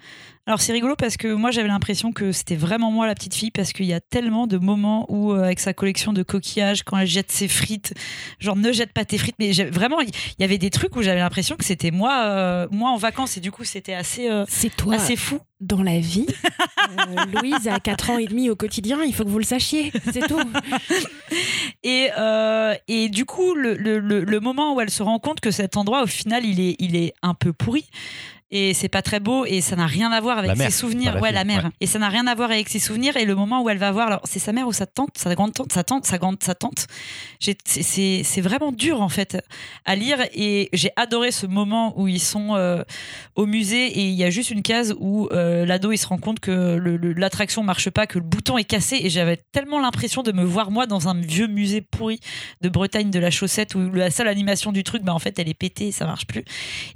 alors 0.48 0.60
c'est 0.60 0.74
rigolo 0.74 0.96
parce 0.96 1.18
que 1.18 1.32
moi 1.34 1.52
j'avais 1.52 1.68
l'impression 1.68 2.12
que 2.12 2.32
c'était 2.32 2.56
vraiment 2.56 2.92
moi 2.92 3.06
la 3.08 3.14
petite 3.16 3.36
fille 3.36 3.52
parce 3.52 3.72
qu'il 3.74 3.86
y 3.86 3.94
a 3.94 4.00
tellement 4.02 4.48
de 4.48 4.58
moments 4.58 5.06
où 5.10 5.32
euh, 5.32 5.44
avec 5.44 5.60
sa 5.60 5.74
collection 5.74 6.14
de 6.14 6.24
coquillages 6.24 6.84
quand 6.84 6.98
elle 6.98 7.08
jette 7.08 7.32
ses 7.32 7.48
frites, 7.48 7.94
genre 8.40 8.56
ne 8.56 8.72
jette 8.72 8.92
pas 8.92 9.06
tes 9.06 9.18
frites, 9.18 9.36
mais 9.40 9.52
vraiment 9.70 10.02
il 10.02 10.10
y 10.40 10.44
avait 10.44 10.58
des 10.58 10.72
trucs 10.72 10.96
où 10.96 11.02
j'avais 11.04 11.20
l'impression 11.20 11.56
que 11.56 11.64
c'était 11.64 11.92
moi, 11.92 12.24
euh, 12.26 12.68
moi 12.72 12.90
en 12.90 12.98
vacances 12.98 13.38
et 13.38 13.40
du 13.40 13.52
coup 13.52 13.64
c'était 13.64 13.94
assez 13.94 14.28
C'est 14.50 14.76
toi. 14.76 14.96
assez 14.96 15.16
fou. 15.16 15.40
Dans 15.62 15.84
la 15.84 16.00
vie, 16.00 16.26
Louise 17.36 17.68
a 17.68 17.80
4 17.80 18.10
ans 18.10 18.18
et 18.18 18.26
demi 18.26 18.50
au 18.50 18.56
quotidien, 18.56 18.98
il 19.06 19.14
faut 19.14 19.24
que 19.24 19.30
vous 19.30 19.38
le 19.38 19.44
sachiez, 19.46 19.92
c'est 20.12 20.28
tout. 20.28 20.40
Et, 21.84 22.10
et 22.88 23.10
du 23.10 23.26
coup, 23.26 23.54
le, 23.56 23.76
le, 23.76 24.00
le, 24.00 24.24
le 24.24 24.40
moment 24.40 24.74
où 24.76 24.82
elle 24.82 24.90
se 24.90 25.04
rend 25.04 25.20
compte 25.20 25.40
que 25.40 25.52
cet 25.62 25.78
endroit, 25.78 26.04
au 26.04 26.08
final, 26.08 26.44
il 26.44 26.60
est, 26.60 26.76
il 26.80 26.96
est 26.96 27.14
un 27.22 27.34
peu 27.36 27.54
pourri. 27.54 27.86
Et 28.54 28.74
c'est 28.74 28.90
pas 28.90 29.02
très 29.02 29.20
beau 29.22 29.46
et 29.46 29.62
ça 29.62 29.76
n'a 29.78 29.86
rien 29.88 30.12
à 30.12 30.20
voir 30.20 30.38
avec 30.38 30.50
La 30.50 30.56
mère, 30.56 30.70
ses 30.72 30.78
souvenirs. 30.78 31.14
la 31.16 31.22
ouais, 31.22 31.30
fille, 31.30 31.36
la 31.36 31.44
mère. 31.46 31.64
ouais. 31.66 31.70
Et 31.80 31.88
ça 31.88 32.00
n'a 32.00 32.10
rien 32.10 32.28
à 32.28 32.36
voir 32.36 32.52
avec 32.52 32.68
ses 32.68 32.80
souvenirs. 32.80 33.16
Et 33.16 33.24
le 33.24 33.34
moment 33.34 33.62
où 33.64 33.70
elle 33.70 33.78
va 33.78 33.92
voir, 33.92 34.08
alors 34.08 34.22
c'est 34.26 34.40
sa 34.40 34.52
mère 34.52 34.68
ou 34.68 34.74
sa 34.74 34.86
tante, 34.86 35.18
sa 35.18 35.34
grande 35.36 35.54
tante, 35.54 35.72
sa 35.72 35.84
tante, 35.86 36.06
sa 36.06 36.18
grande, 36.18 36.42
sa 36.44 36.54
tante. 36.56 36.88
C'est- 37.40 38.24
C'est 38.24 38.42
vraiment 38.42 38.72
dur 38.74 39.02
en 39.02 39.08
fait 39.10 39.38
à 39.86 39.96
lire. 39.96 40.18
Et 40.34 40.70
j'ai 40.74 40.92
adoré 40.98 41.32
ce 41.32 41.46
moment 41.48 41.98
où 42.00 42.08
ils 42.10 42.20
sont 42.20 42.56
euh, 42.56 42.84
au 43.36 43.46
musée 43.46 43.88
et 43.88 44.02
il 44.10 44.14
y 44.16 44.24
a 44.24 44.30
juste 44.30 44.52
une 44.52 44.62
case 44.64 44.94
où 45.00 45.30
euh, 45.32 45.66
l'ado 45.66 45.92
il 45.94 45.98
se 45.98 46.08
rend 46.08 46.18
compte 46.18 46.40
que 46.42 46.52
l'attraction 47.18 47.64
marche 47.64 47.90
pas, 47.90 48.06
que 48.06 48.20
le 48.20 48.26
bouton 48.26 48.58
est 48.58 48.64
cassé. 48.66 49.00
Et 49.02 49.10
j'avais 49.10 49.38
tellement 49.54 49.80
l'impression 49.80 50.24
de 50.24 50.32
me 50.34 50.44
voir 50.44 50.72
moi 50.72 50.88
dans 50.88 51.08
un 51.08 51.16
vieux 51.20 51.48
musée 51.48 51.82
pourri 51.82 52.20
de 52.62 52.68
Bretagne 52.70 53.12
de 53.12 53.20
la 53.20 53.32
chaussette 53.32 53.76
où 53.76 53.92
la 53.92 54.12
seule 54.12 54.28
animation 54.28 54.72
du 54.74 54.84
truc, 54.84 55.04
bah, 55.04 55.14
en 55.14 55.20
fait, 55.20 55.40
elle 55.40 55.48
est 55.50 55.54
pétée 55.54 55.88
et 55.88 55.92
ça 55.94 56.06
marche 56.06 56.26
plus. 56.28 56.44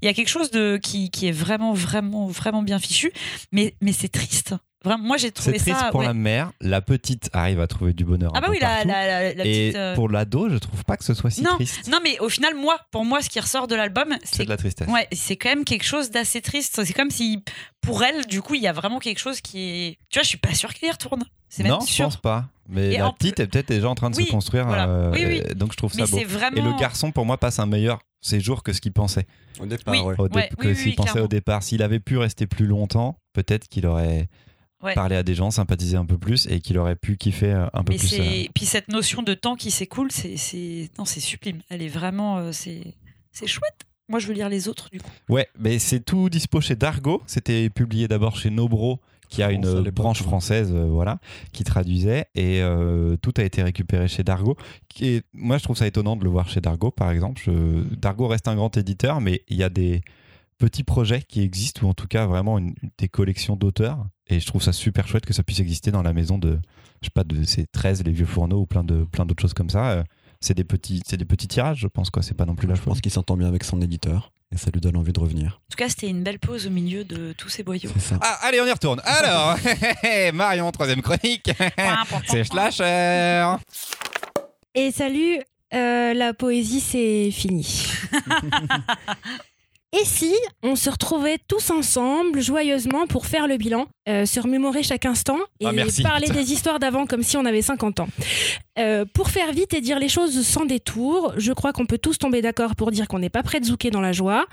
Il 0.02 0.06
y 0.06 0.10
a 0.10 0.13
quelque 0.13 0.28
chose 0.30 0.52
de 0.52 0.78
qui, 0.82 1.10
qui 1.10 1.28
est 1.28 1.32
vraiment, 1.32 1.45
vraiment, 1.74 2.28
vraiment 2.28 2.62
bien 2.64 2.80
fichu, 2.80 3.12
mais, 3.52 3.76
mais 3.82 3.92
c'est 3.94 4.10
triste. 4.10 4.56
Vraiment, 4.84 5.04
moi 5.04 5.18
j'ai 5.18 5.28
C'est 5.28 5.32
trouvé 5.32 5.58
triste 5.58 5.80
ça. 5.80 5.90
pour 5.90 6.02
ouais. 6.02 6.06
la 6.06 6.14
mère. 6.14 6.52
La 6.62 6.80
petite 6.80 7.30
arrive 7.34 7.60
à 7.60 7.66
trouver 7.66 7.94
du 7.94 8.06
bonheur. 8.06 8.32
Ah 8.36 8.42
bah 8.42 8.50
oui, 8.52 8.60
la, 8.62 8.68
partout. 8.68 8.88
la, 8.90 9.08
la, 9.08 9.34
la 9.34 9.46
Et 9.46 9.70
petite. 9.70 9.76
euh, 9.78 9.96
pour 9.96 10.10
l'ado, 10.10 10.48
je 10.48 10.58
trouve 10.58 10.84
pas 10.86 10.96
que 10.96 11.04
ce 11.04 11.16
soit 11.16 11.32
si 11.32 11.42
Non, 11.42 11.56
triste. 11.56 11.88
Non, 11.88 11.98
mais 12.04 12.20
au 12.20 12.30
final, 12.30 12.54
moi, 12.54 12.78
pour 12.92 13.04
moi, 13.04 13.24
ce 13.24 13.30
qui 13.30 13.40
ressort 13.40 13.66
de 13.68 13.74
l'album, 13.74 14.16
C'est 14.24 14.44
de 14.46 14.50
la 14.50 14.58
tristesse. 14.58 14.88
ouais, 14.88 15.08
c'est 15.12 15.38
quand 15.38 15.50
même 15.50 15.66
quelque 15.66 15.86
chose 15.86 16.12
d'assez 16.12 16.40
triste. 16.42 16.84
C'est 16.86 16.94
comme 16.94 17.10
si, 17.10 17.44
pour 17.82 18.04
elle, 18.04 18.28
du 18.28 18.44
coup, 18.44 18.54
il 18.54 18.62
y 18.62 18.68
a 18.68 18.74
vraiment 18.74 19.00
quelque 19.00 19.18
chose 19.20 19.42
qui 19.42 19.60
est. 19.60 19.98
Tu 20.10 20.20
vois, 20.20 20.24
je 20.24 20.30
suis 20.30 20.38
pas 20.38 20.54
sûre 20.54 20.72
qu'il 20.72 20.88
y 20.88 20.92
retourne. 20.92 21.24
C'est 21.50 21.64
même 21.64 21.72
Non, 21.72 21.80
je 21.80 22.04
pense 22.04 22.18
pas. 22.18 22.46
Mais 22.70 22.94
Et 22.94 22.98
la 23.00 23.08
en 23.08 23.14
petite 23.14 23.40
est 23.40 23.48
peut-être 23.48 23.70
déjà 23.70 23.90
en 23.90 23.96
train 23.96 24.10
de 24.12 24.16
Oui, 24.18 24.26
se 24.28 24.32
construire. 24.32 24.66
voilà. 24.68 24.88
euh, 24.88 25.12
Oui, 25.14 25.24
oui. 25.26 25.56
donc 25.56 25.72
je 25.72 25.78
trouve 25.78 25.94
ça 25.94 26.04
Mais 26.14 26.24
beau. 26.26 26.30
vraiment. 26.30 26.58
Et 26.58 26.62
le 26.62 26.78
garçon, 26.80 27.12
pour 27.12 27.26
moi, 27.26 27.38
passe 27.40 27.58
un 27.60 27.66
meilleur 27.68 28.00
séjour 28.26 28.64
que 28.64 28.74
ce 28.74 28.82
qu'il 28.82 28.92
pensait. 28.94 29.26
Au 29.60 29.66
départ, 29.66 29.94
Oui. 29.94 30.02
ouais. 30.02 30.16
Au 30.18 30.28
dé- 30.28 30.36
Ouais, 30.36 30.50
que 30.58 30.68
oui, 30.68 30.74
oui, 30.86 30.94
pensait 30.94 31.12
clairement. 31.12 31.26
au 31.26 31.28
départ. 31.30 31.64
S'il 31.64 31.82
avait 31.84 32.00
pu 32.00 32.18
rester 32.18 32.48
plus 32.48 32.66
longtemps, 32.68 33.20
peut-être 33.34 33.68
qu'il 33.68 33.86
aurait 33.86 34.28
Ouais. 34.84 34.94
parlé 34.94 35.16
à 35.16 35.24
des 35.24 35.34
gens, 35.36 35.52
sympathisé 35.52 35.96
un 35.98 36.06
peu 36.06 36.18
plus 36.18 36.48
et 36.48 36.60
qu'il 36.60 36.78
aurait 36.78 36.96
pu 36.96 37.18
kiffer 37.18 37.52
euh, 37.54 37.66
un 37.74 37.84
peu 37.84 37.94
Mais 37.94 37.98
plus. 38.00 38.20
euh. 38.20 38.44
Puis 38.54 38.66
cette 38.66 38.90
notion 38.90 39.24
de 39.24 39.34
temps 39.34 39.56
qui 39.56 39.72
s'écoule, 39.72 40.12
c'est. 40.12 40.38
c'est- 40.38 40.90
Non, 40.98 41.06
c'est 41.06 41.20
sublime. 41.22 41.62
Elle 41.70 41.82
est 41.82 41.88
vraiment. 41.88 42.38
euh, 42.38 42.52
C'est 42.52 42.94
c'est 43.32 43.48
chouette. 43.48 43.82
Moi, 44.08 44.20
je 44.20 44.28
veux 44.28 44.34
lire 44.34 44.50
les 44.50 44.68
autres, 44.68 44.90
du 44.92 45.00
coup. 45.00 45.10
Ouais, 45.30 45.48
mais 45.58 45.80
c'est 45.80 46.00
tout 46.00 46.30
dispo 46.30 46.62
chez 46.62 46.76
Dargo. 46.76 47.24
C'était 47.26 47.70
publié 47.72 48.08
d'abord 48.08 48.38
chez 48.38 48.52
Nobro, 48.52 49.00
qui 49.36 49.43
a 49.43 49.52
une 49.52 49.65
branche 49.91 50.21
française, 50.24 50.71
euh, 50.74 50.86
voilà, 50.89 51.19
qui 51.52 51.63
traduisait. 51.63 52.26
Et 52.36 52.62
euh, 52.62 53.17
tout 53.17 53.34
a 53.38 53.43
été 53.43 53.62
récupéré 53.63 54.08
chez 54.08 54.24
Dargo. 54.24 54.56
Moi, 55.34 55.58
je 55.58 55.63
trouve 55.63 55.78
ça 55.78 55.88
étonnant 55.88 56.15
de 56.15 56.24
le 56.24 56.30
voir 56.30 56.48
chez 56.50 56.62
Dargo, 56.62 56.91
par 56.91 57.12
exemple. 57.12 57.41
Je- 57.45 57.84
Dargo 57.95 58.28
reste 58.28 58.48
un 58.48 58.56
grand 58.56 58.76
éditeur, 58.78 59.21
mais 59.21 59.41
il 59.50 59.58
y 59.58 59.63
a 59.63 59.69
des 59.69 60.02
petits 60.58 60.84
projets 60.84 61.21
qui 61.21 61.41
existent, 61.41 61.86
ou 61.86 61.89
en 61.89 61.93
tout 61.93 62.08
cas 62.08 62.26
vraiment 62.28 62.58
une- 62.58 62.76
des 62.98 63.10
collections 63.10 63.56
d'auteurs. 63.56 64.06
Et 64.28 64.39
je 64.39 64.45
trouve 64.45 64.62
ça 64.63 64.71
super 64.74 65.08
chouette 65.08 65.26
que 65.26 65.34
ça 65.34 65.43
puisse 65.43 65.60
exister 65.60 65.91
dans 65.91 66.02
la 66.02 66.13
maison 66.13 66.38
de, 66.38 66.60
je 67.02 67.08
sais 67.08 67.12
pas, 67.13 67.24
de 67.24 67.43
ces 67.43 67.65
13, 67.67 68.04
les 68.04 68.12
vieux 68.12 68.26
fourneaux 68.26 68.62
ou 68.62 68.65
plein 68.65 68.84
d'autres 68.84 69.41
choses 69.41 69.54
comme 69.54 69.69
ça. 69.69 69.91
Euh, 69.91 70.04
C'est 70.41 70.54
des 70.54 70.63
petits, 70.65 71.02
c'est 71.08 71.17
des 71.17 71.26
petits 71.26 71.48
tirages, 71.48 71.80
je 71.80 71.88
pense 71.88 72.10
quoi. 72.10 72.21
C'est 72.21 72.36
pas 72.36 72.45
non 72.45 72.56
plus 72.56 72.67
la 72.67 72.76
Je 72.76 72.82
pense 72.82 73.02
qu'il 73.02 73.12
s'entend 73.12 73.36
bien 73.38 73.48
avec 73.48 73.63
son 73.63 73.82
éditeur 73.82 74.32
et 74.54 74.58
ça 74.58 74.70
lui 74.72 74.82
donne 74.82 74.98
envie 74.98 75.14
de 75.14 75.20
revenir. 75.20 75.60
En 75.66 75.70
tout 75.72 75.78
cas, 75.78 75.90
c'était 75.90 76.08
une 76.08 76.24
belle 76.24 76.40
pause 76.40 76.68
au 76.68 76.70
milieu 76.70 77.04
de 77.04 77.34
tous 77.34 77.50
ces 77.50 77.64
boyaux. 77.64 77.90
C'est 77.96 78.10
ça. 78.14 78.20
Ah, 78.22 78.40
allez, 78.44 78.62
on 78.62 78.66
y 78.66 78.72
retourne. 78.72 79.02
Alors, 79.04 79.58
Marion, 80.34 80.72
troisième 80.72 81.02
chronique. 81.02 81.52
C'est 82.28 82.44
Slasher. 82.44 83.56
Et 84.74 84.92
salut, 84.92 85.40
euh, 85.74 86.14
la 86.14 86.34
poésie 86.34 86.80
c'est 86.80 87.32
fini. 87.32 87.88
Et 90.02 90.04
si 90.04 90.34
on 90.62 90.76
se 90.76 90.90
retrouvait 90.90 91.38
tous 91.48 91.70
ensemble, 91.70 92.42
joyeusement, 92.42 93.08
pour 93.08 93.26
faire 93.26 93.48
le 93.48 93.56
bilan, 93.56 93.86
euh, 94.10 94.26
se 94.26 94.40
remémorer 94.42 94.84
chaque 94.84 95.06
instant 95.06 95.38
et 95.62 95.68
Ah, 95.68 95.72
parler 96.04 96.28
des 96.34 96.52
histoires 96.52 96.80
d'avant 96.80 97.06
comme 97.06 97.24
si 97.24 97.38
on 97.38 97.46
avait 97.46 97.62
50 97.62 98.02
ans 98.02 98.08
Euh, 98.78 99.06
Pour 99.14 99.30
faire 99.30 99.54
vite 99.54 99.74
et 99.74 99.80
dire 99.80 99.98
les 100.00 100.10
choses 100.10 100.46
sans 100.46 100.66
détour, 100.66 101.34
je 101.38 101.54
crois 101.54 101.72
qu'on 101.72 101.86
peut 101.86 101.98
tous 101.98 102.18
tomber 102.18 102.42
d'accord 102.42 102.76
pour 102.76 102.92
dire 102.92 103.08
qu'on 103.08 103.20
n'est 103.20 103.30
pas 103.30 103.42
prêt 103.42 103.62
de 103.62 103.66
zouker 103.66 103.90
dans 103.90 104.02
la 104.02 104.12
joie. 104.12 104.46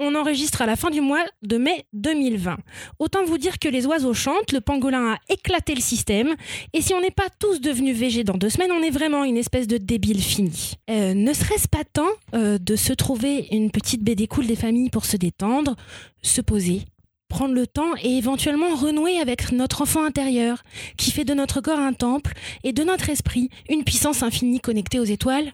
On 0.00 0.16
enregistre 0.16 0.62
à 0.62 0.66
la 0.66 0.74
fin 0.74 0.90
du 0.90 1.00
mois 1.00 1.24
de 1.42 1.58
mai 1.58 1.86
2020. 1.92 2.56
Autant 2.98 3.24
vous 3.24 3.38
dire 3.38 3.60
que 3.60 3.68
les 3.68 3.86
oiseaux 3.86 4.14
chantent, 4.14 4.50
le 4.50 4.60
pangolin 4.60 5.12
a 5.12 5.18
éclaté 5.32 5.76
le 5.76 5.80
système, 5.80 6.34
et 6.72 6.82
si 6.82 6.92
on 6.92 7.00
n'est 7.00 7.12
pas 7.12 7.28
tous 7.38 7.60
devenus 7.60 7.96
végés 7.96 8.24
dans 8.24 8.36
deux 8.36 8.50
semaines, 8.50 8.72
on 8.72 8.82
est 8.82 8.90
vraiment 8.90 9.22
une 9.22 9.36
espèce 9.36 9.68
de 9.68 9.78
débile 9.78 10.22
fini. 10.22 10.74
Euh, 10.90 11.14
ne 11.14 11.32
serait-ce 11.32 11.68
pas 11.68 11.84
temps 11.84 12.08
de 12.32 12.76
se 12.76 12.92
trouver 12.92 13.46
une 13.52 13.70
petite 13.70 14.02
BD 14.02 14.26
cool 14.26 14.46
des 14.46 14.56
familles 14.56 14.87
pour 14.88 15.04
se 15.04 15.16
détendre, 15.16 15.76
se 16.22 16.40
poser, 16.40 16.82
prendre 17.28 17.54
le 17.54 17.66
temps 17.66 17.94
et 18.02 18.16
éventuellement 18.16 18.74
renouer 18.74 19.18
avec 19.20 19.52
notre 19.52 19.82
enfant 19.82 20.04
intérieur, 20.04 20.62
qui 20.96 21.10
fait 21.10 21.24
de 21.24 21.34
notre 21.34 21.60
corps 21.60 21.78
un 21.78 21.92
temple 21.92 22.32
et 22.64 22.72
de 22.72 22.82
notre 22.82 23.10
esprit 23.10 23.50
une 23.68 23.84
puissance 23.84 24.22
infinie 24.22 24.60
connectée 24.60 24.98
aux 24.98 25.04
étoiles 25.04 25.52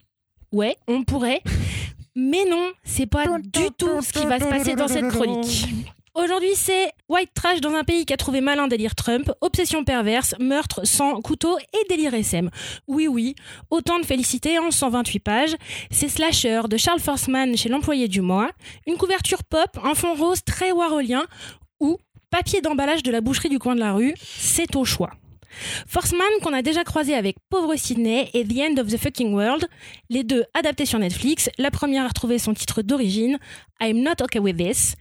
Ouais, 0.52 0.76
on 0.86 1.02
pourrait. 1.02 1.42
Mais 2.14 2.44
non, 2.48 2.70
c'est 2.84 3.06
pas 3.06 3.26
du 3.26 3.70
tout 3.76 4.00
ce 4.02 4.12
qui 4.12 4.24
va 4.24 4.38
se 4.38 4.44
passer 4.44 4.76
dans 4.76 4.86
cette 4.86 5.08
chronique. 5.08 5.66
Aujourd'hui, 6.16 6.54
c'est 6.54 6.92
White 7.08 7.30
Trash 7.34 7.60
dans 7.60 7.74
un 7.74 7.82
pays 7.82 8.06
qui 8.06 8.12
a 8.12 8.16
trouvé 8.16 8.40
malin 8.40 8.68
délire 8.68 8.94
Trump, 8.94 9.32
obsession 9.40 9.82
perverse, 9.82 10.36
meurtre, 10.38 10.86
sang, 10.86 11.20
couteau 11.20 11.58
et 11.58 11.88
délire 11.88 12.14
SM. 12.14 12.50
Oui, 12.86 13.08
oui, 13.08 13.34
autant 13.68 13.98
de 13.98 14.06
félicité 14.06 14.60
en 14.60 14.70
128 14.70 15.18
pages. 15.18 15.56
C'est 15.90 16.08
Slasher 16.08 16.62
de 16.68 16.76
Charles 16.76 17.00
Forsman 17.00 17.56
chez 17.56 17.68
l'employé 17.68 18.06
du 18.06 18.20
mois, 18.20 18.50
une 18.86 18.96
couverture 18.96 19.42
pop, 19.42 19.76
un 19.82 19.94
fond 19.94 20.14
rose 20.14 20.44
très 20.44 20.70
warolien 20.70 21.24
ou 21.80 21.98
papier 22.30 22.60
d'emballage 22.60 23.02
de 23.02 23.10
la 23.10 23.20
boucherie 23.20 23.48
du 23.48 23.58
coin 23.58 23.74
de 23.74 23.80
la 23.80 23.92
rue, 23.92 24.14
c'est 24.20 24.76
au 24.76 24.84
choix. 24.84 25.10
Forsman, 25.86 26.28
qu'on 26.42 26.52
a 26.52 26.62
déjà 26.62 26.84
croisé 26.84 27.14
avec 27.14 27.36
Pauvre 27.50 27.76
Sydney 27.76 28.30
et 28.34 28.44
The 28.44 28.58
End 28.58 28.80
of 28.80 28.88
the 28.88 28.96
Fucking 28.96 29.32
World, 29.32 29.66
les 30.10 30.24
deux 30.24 30.44
adaptés 30.54 30.86
sur 30.86 30.98
Netflix, 30.98 31.50
la 31.58 31.70
première 31.70 32.04
a 32.04 32.08
retrouvé 32.08 32.38
son 32.38 32.54
titre 32.54 32.82
d'origine, 32.82 33.38
I'm 33.80 34.02
Not 34.02 34.22
Okay 34.22 34.38
With 34.38 34.56
This, 34.56 34.94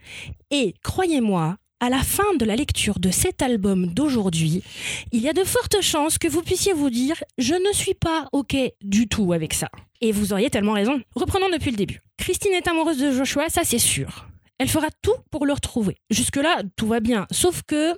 et 0.52 0.74
croyez-moi, 0.84 1.58
à 1.80 1.90
la 1.90 2.00
fin 2.00 2.36
de 2.40 2.46
la 2.46 2.56
lecture 2.56 2.98
de 2.98 3.12
cet 3.12 3.42
album 3.42 3.88
d'aujourd'hui, 3.88 4.64
il 5.12 5.22
y 5.22 5.28
a 5.28 5.34
de 5.34 5.44
fortes 5.44 5.82
chances 5.82 6.18
que 6.18 6.30
vous 6.30 6.42
puissiez 6.42 6.72
vous 6.72 6.90
dire 6.90 7.22
Je 7.38 7.56
ne 7.56 7.74
suis 7.74 7.94
pas 7.94 8.30
OK 8.32 8.56
du 8.82 9.10
tout 9.10 9.34
avec 9.34 9.54
ça. 9.54 9.70
Et 10.00 10.14
vous 10.14 10.32
auriez 10.32 10.50
tellement 10.50 10.72
raison. 10.72 11.02
Reprenons 11.14 11.50
depuis 11.50 11.72
le 11.72 11.78
début. 11.78 12.00
Christine 12.18 12.54
est 12.54 12.70
amoureuse 12.70 13.00
de 13.00 13.12
Joshua, 13.12 13.50
ça 13.50 13.64
c'est 13.66 13.80
sûr. 13.80 14.28
Elle 14.60 14.70
fera 14.70 14.88
tout 15.02 15.16
pour 15.32 15.46
le 15.46 15.54
retrouver. 15.54 15.98
Jusque-là, 16.10 16.62
tout 16.76 16.88
va 16.88 17.00
bien. 17.00 17.26
Sauf 17.32 17.64
que, 17.64 17.96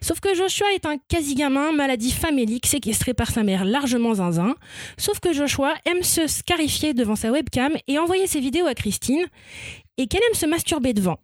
sauf 0.00 0.20
que 0.20 0.34
Joshua 0.34 0.72
est 0.74 0.86
un 0.86 0.96
quasi-gamin, 0.96 1.72
maladie 1.72 2.12
famélique, 2.12 2.66
séquestré 2.66 3.14
par 3.14 3.30
sa 3.30 3.42
mère 3.42 3.64
largement 3.64 4.14
zinzin. 4.14 4.54
Sauf 4.96 5.20
que 5.20 5.32
Joshua 5.32 5.74
aime 5.84 6.02
se 6.02 6.26
scarifier 6.26 6.94
devant 6.94 7.16
sa 7.16 7.30
webcam 7.30 7.76
et 7.86 7.98
envoyer 7.98 8.26
ses 8.26 8.40
vidéos 8.40 8.66
à 8.66 8.74
Christine, 8.74 9.26
et 9.98 10.06
qu'elle 10.06 10.22
aime 10.28 10.34
se 10.34 10.46
masturber 10.46 10.94
devant. 10.94 11.18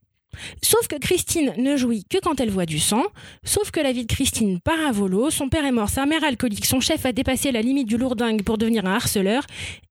Sauf 0.63 0.89
que 0.89 0.97
Christine 0.97 1.53
ne 1.57 1.77
jouit 1.77 2.05
que 2.05 2.19
quand 2.19 2.41
elle 2.41 2.51
voit 2.51 2.67
du 2.67 2.79
sang, 2.79 3.05
sauf 3.45 3.71
que 3.71 3.81
la 3.81 3.93
vie 3.93 4.07
de 4.07 4.13
Christine 4.13 4.61
part 4.61 4.81
à 4.87 4.93
volo, 4.93 5.31
son 5.31 5.49
père 5.49 5.65
est 5.65 5.73
mort, 5.73 5.89
sa 5.89 6.07
mère 6.07 6.25
alcoolique, 6.25 6.67
son 6.67 6.81
chef 6.81 7.07
a 7.07 7.13
dépassé 7.13 7.53
la 7.53 7.63
limite 7.63 7.89
du 7.89 7.97
lourdingue 7.97 8.43
pour 8.43 8.59
devenir 8.59 8.87
un 8.87 8.95
harceleur 8.95 9.45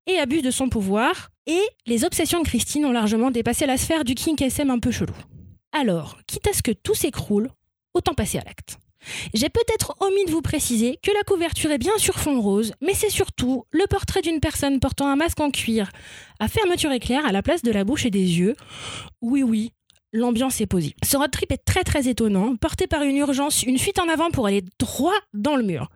et 0.06 0.18
abuse 0.18 0.42
de 0.42 0.50
son 0.50 0.68
pouvoir, 0.68 1.30
et 1.46 1.62
les 1.86 2.04
obsessions 2.04 2.40
de 2.40 2.46
Christine 2.46 2.84
ont 2.86 2.92
largement 2.92 3.30
dépassé 3.30 3.66
la 3.66 3.76
sphère 3.76 4.04
du 4.04 4.14
kink 4.14 4.40
SM 4.40 4.70
un 4.70 4.78
peu 4.78 4.90
chelou. 4.90 5.14
Alors, 5.72 6.18
quitte 6.26 6.46
à 6.46 6.52
ce 6.52 6.62
que 6.62 6.72
tout 6.72 6.94
s'écroule, 6.94 7.50
autant 7.94 8.14
passer 8.14 8.38
à 8.38 8.44
l'acte. 8.44 8.78
J'ai 9.34 9.48
peut-être 9.48 9.96
omis 10.00 10.24
de 10.24 10.30
vous 10.30 10.42
préciser 10.42 10.98
que 11.02 11.10
la 11.10 11.22
couverture 11.22 11.70
est 11.70 11.78
bien 11.78 11.96
sur 11.98 12.18
fond 12.18 12.40
rose, 12.40 12.72
mais 12.80 12.94
c'est 12.94 13.10
surtout 13.10 13.64
le 13.70 13.86
portrait 13.86 14.22
d'une 14.22 14.40
personne 14.40 14.80
portant 14.80 15.08
un 15.08 15.16
masque 15.16 15.40
en 15.40 15.50
cuir 15.50 15.90
à 16.40 16.48
fermeture 16.48 16.92
éclair 16.92 17.26
à 17.26 17.32
la 17.32 17.42
place 17.42 17.62
de 17.62 17.70
la 17.70 17.84
bouche 17.84 18.06
et 18.06 18.10
des 18.10 18.38
yeux. 18.38 18.56
Oui, 19.20 19.42
oui, 19.42 19.72
l'ambiance 20.14 20.60
est 20.60 20.66
posée. 20.66 20.94
Ce 21.02 21.16
road 21.16 21.30
trip 21.30 21.52
est 21.52 21.64
très 21.64 21.82
très 21.82 22.08
étonnant, 22.08 22.56
porté 22.56 22.86
par 22.86 23.02
une 23.02 23.16
urgence, 23.16 23.62
une 23.64 23.78
fuite 23.78 23.98
en 23.98 24.08
avant 24.08 24.30
pour 24.30 24.46
aller 24.46 24.64
droit 24.78 25.12
dans 25.34 25.56
le 25.56 25.64
mur. 25.64 25.90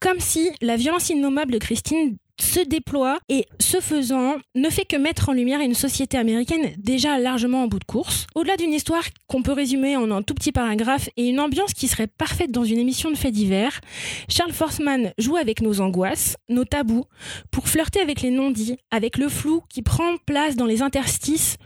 Comme 0.00 0.20
si 0.20 0.50
la 0.62 0.76
violence 0.76 1.10
innommable 1.10 1.52
de 1.52 1.58
Christine 1.58 2.16
se 2.40 2.60
déploie 2.60 3.18
et, 3.28 3.46
ce 3.60 3.80
faisant, 3.80 4.36
ne 4.54 4.70
fait 4.70 4.84
que 4.84 4.96
mettre 4.96 5.28
en 5.28 5.32
lumière 5.32 5.60
une 5.60 5.74
société 5.74 6.18
américaine 6.18 6.72
déjà 6.78 7.18
largement 7.18 7.62
en 7.62 7.66
bout 7.66 7.78
de 7.78 7.84
course. 7.84 8.26
Au-delà 8.34 8.56
d'une 8.56 8.72
histoire 8.72 9.04
qu'on 9.26 9.42
peut 9.42 9.52
résumer 9.52 9.96
en 9.96 10.10
un 10.10 10.22
tout 10.22 10.34
petit 10.34 10.52
paragraphe 10.52 11.08
et 11.16 11.28
une 11.28 11.40
ambiance 11.40 11.72
qui 11.74 11.88
serait 11.88 12.06
parfaite 12.06 12.50
dans 12.50 12.64
une 12.64 12.78
émission 12.78 13.10
de 13.10 13.16
faits 13.16 13.32
divers, 13.32 13.80
Charles 14.28 14.52
Forsman 14.52 15.12
joue 15.18 15.36
avec 15.36 15.60
nos 15.60 15.80
angoisses, 15.80 16.36
nos 16.48 16.64
tabous, 16.64 17.04
pour 17.50 17.68
flirter 17.68 18.00
avec 18.00 18.22
les 18.22 18.30
non-dits, 18.30 18.78
avec 18.90 19.18
le 19.18 19.28
flou 19.28 19.62
qui 19.68 19.82
prend 19.82 20.16
place 20.26 20.56
dans 20.56 20.66
les 20.66 20.82
interstices 20.82 21.56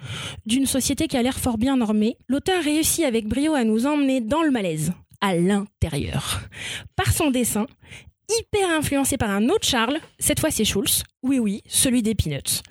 d'une 0.46 0.66
société 0.66 1.06
qui 1.06 1.16
a 1.16 1.22
l'air 1.22 1.38
fort 1.38 1.58
bien 1.58 1.76
normée. 1.76 2.16
L'auteur 2.28 2.62
réussit 2.62 3.04
avec 3.04 3.26
brio 3.26 3.54
à 3.54 3.64
nous 3.64 3.86
emmener 3.86 4.20
dans 4.20 4.42
le 4.42 4.50
malaise, 4.50 4.92
à 5.20 5.34
l'intérieur. 5.34 6.40
Par 6.96 7.12
son 7.12 7.30
dessin, 7.30 7.66
hyper 8.38 8.70
influencé 8.70 9.16
par 9.16 9.30
un 9.30 9.48
autre 9.48 9.66
Charles, 9.66 9.98
cette 10.18 10.40
fois 10.40 10.50
c'est 10.50 10.64
Schulz, 10.64 11.02
oui 11.22 11.38
oui, 11.38 11.62
celui 11.66 12.02
des 12.02 12.14
Peanuts. 12.14 12.62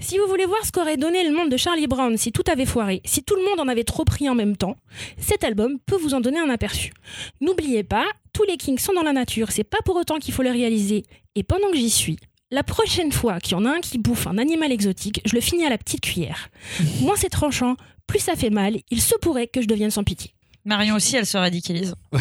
Si 0.00 0.18
vous 0.18 0.26
voulez 0.28 0.46
voir 0.46 0.64
ce 0.64 0.72
qu'aurait 0.72 0.96
donné 0.96 1.22
le 1.28 1.34
monde 1.34 1.50
de 1.50 1.56
Charlie 1.56 1.86
Brown 1.86 2.16
si 2.16 2.32
tout 2.32 2.42
avait 2.50 2.66
foiré, 2.66 3.00
si 3.04 3.22
tout 3.22 3.36
le 3.36 3.44
monde 3.44 3.60
en 3.60 3.68
avait 3.68 3.84
trop 3.84 4.04
pris 4.04 4.28
en 4.28 4.34
même 4.34 4.56
temps, 4.56 4.76
cet 5.18 5.44
album 5.44 5.78
peut 5.86 5.96
vous 5.96 6.14
en 6.14 6.20
donner 6.20 6.38
un 6.38 6.48
aperçu. 6.50 6.92
N'oubliez 7.40 7.82
pas, 7.84 8.06
tous 8.32 8.44
les 8.44 8.56
kings 8.56 8.78
sont 8.78 8.92
dans 8.94 9.02
la 9.02 9.12
nature, 9.12 9.50
c'est 9.52 9.64
pas 9.64 9.78
pour 9.84 9.96
autant 9.96 10.18
qu'il 10.18 10.34
faut 10.34 10.42
le 10.42 10.50
réaliser. 10.50 11.04
Et 11.34 11.42
pendant 11.42 11.70
que 11.70 11.76
j'y 11.76 11.90
suis, 11.90 12.18
la 12.50 12.62
prochaine 12.62 13.10
fois 13.12 13.40
qu'il 13.40 13.52
y 13.52 13.60
en 13.60 13.64
a 13.64 13.70
un 13.70 13.80
qui 13.80 13.98
bouffe 13.98 14.26
un 14.26 14.38
animal 14.38 14.70
exotique, 14.72 15.20
je 15.24 15.34
le 15.34 15.40
finis 15.40 15.64
à 15.66 15.70
la 15.70 15.78
petite 15.78 16.00
cuillère. 16.02 16.48
Moins 17.00 17.16
c'est 17.16 17.28
tranchant, 17.30 17.76
plus 18.06 18.18
ça 18.20 18.36
fait 18.36 18.50
mal, 18.50 18.78
il 18.90 19.00
se 19.00 19.14
pourrait 19.20 19.46
que 19.48 19.60
je 19.62 19.66
devienne 19.66 19.90
sans 19.90 20.04
pitié. 20.04 20.32
Marion 20.64 20.94
aussi, 20.96 21.16
elle 21.16 21.26
se 21.26 21.36
radicalise. 21.36 21.94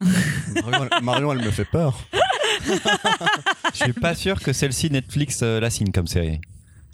Marion, 0.00 0.88
elle- 0.90 1.02
Marion, 1.04 1.32
elle 1.32 1.44
me 1.44 1.50
fait 1.50 1.64
peur. 1.64 1.98
Je 3.74 3.84
suis 3.84 3.92
pas 3.92 4.14
sûr 4.14 4.40
que 4.40 4.52
celle-ci 4.52 4.90
Netflix 4.90 5.40
euh, 5.42 5.60
la 5.60 5.70
signe 5.70 5.90
comme 5.92 6.06
série. 6.06 6.40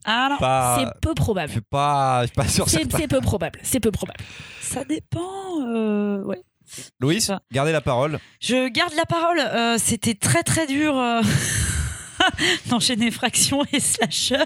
Ah 0.05 0.29
non, 0.31 0.37
Pas, 0.39 0.79
C'est 0.79 1.01
peu 1.01 1.11
je 1.11 1.15
probable. 1.15 1.51
suis 1.51 1.61
pas, 1.61 2.23
je 2.23 2.27
suis 2.29 2.35
pas 2.35 2.47
sûr. 2.49 2.69
C'est 2.69 2.79
certain. 2.83 2.99
c'est 2.99 3.09
peu 3.09 3.21
probable. 3.21 3.59
C'est 3.63 3.81
peu 3.81 3.91
probable. 3.91 4.21
ça 4.61 4.85
dépend. 4.85 5.21
euh, 5.67 6.23
ouais. 6.23 6.41
Louise, 7.01 7.27
pas. 7.29 7.41
gardez 7.53 7.73
la 7.73 7.81
parole. 7.81 8.19
Je 8.41 8.69
garde 8.69 8.93
la 8.97 9.05
parole. 9.07 9.39
euh, 9.41 9.77
C'était 9.79 10.15
très 10.15 10.43
très 10.43 10.67
dur 10.67 10.97
euh, 10.97 11.23
d'enchaîner 12.71 13.11
fraction 13.11 13.63
et 13.73 13.81
slasher. 13.81 14.45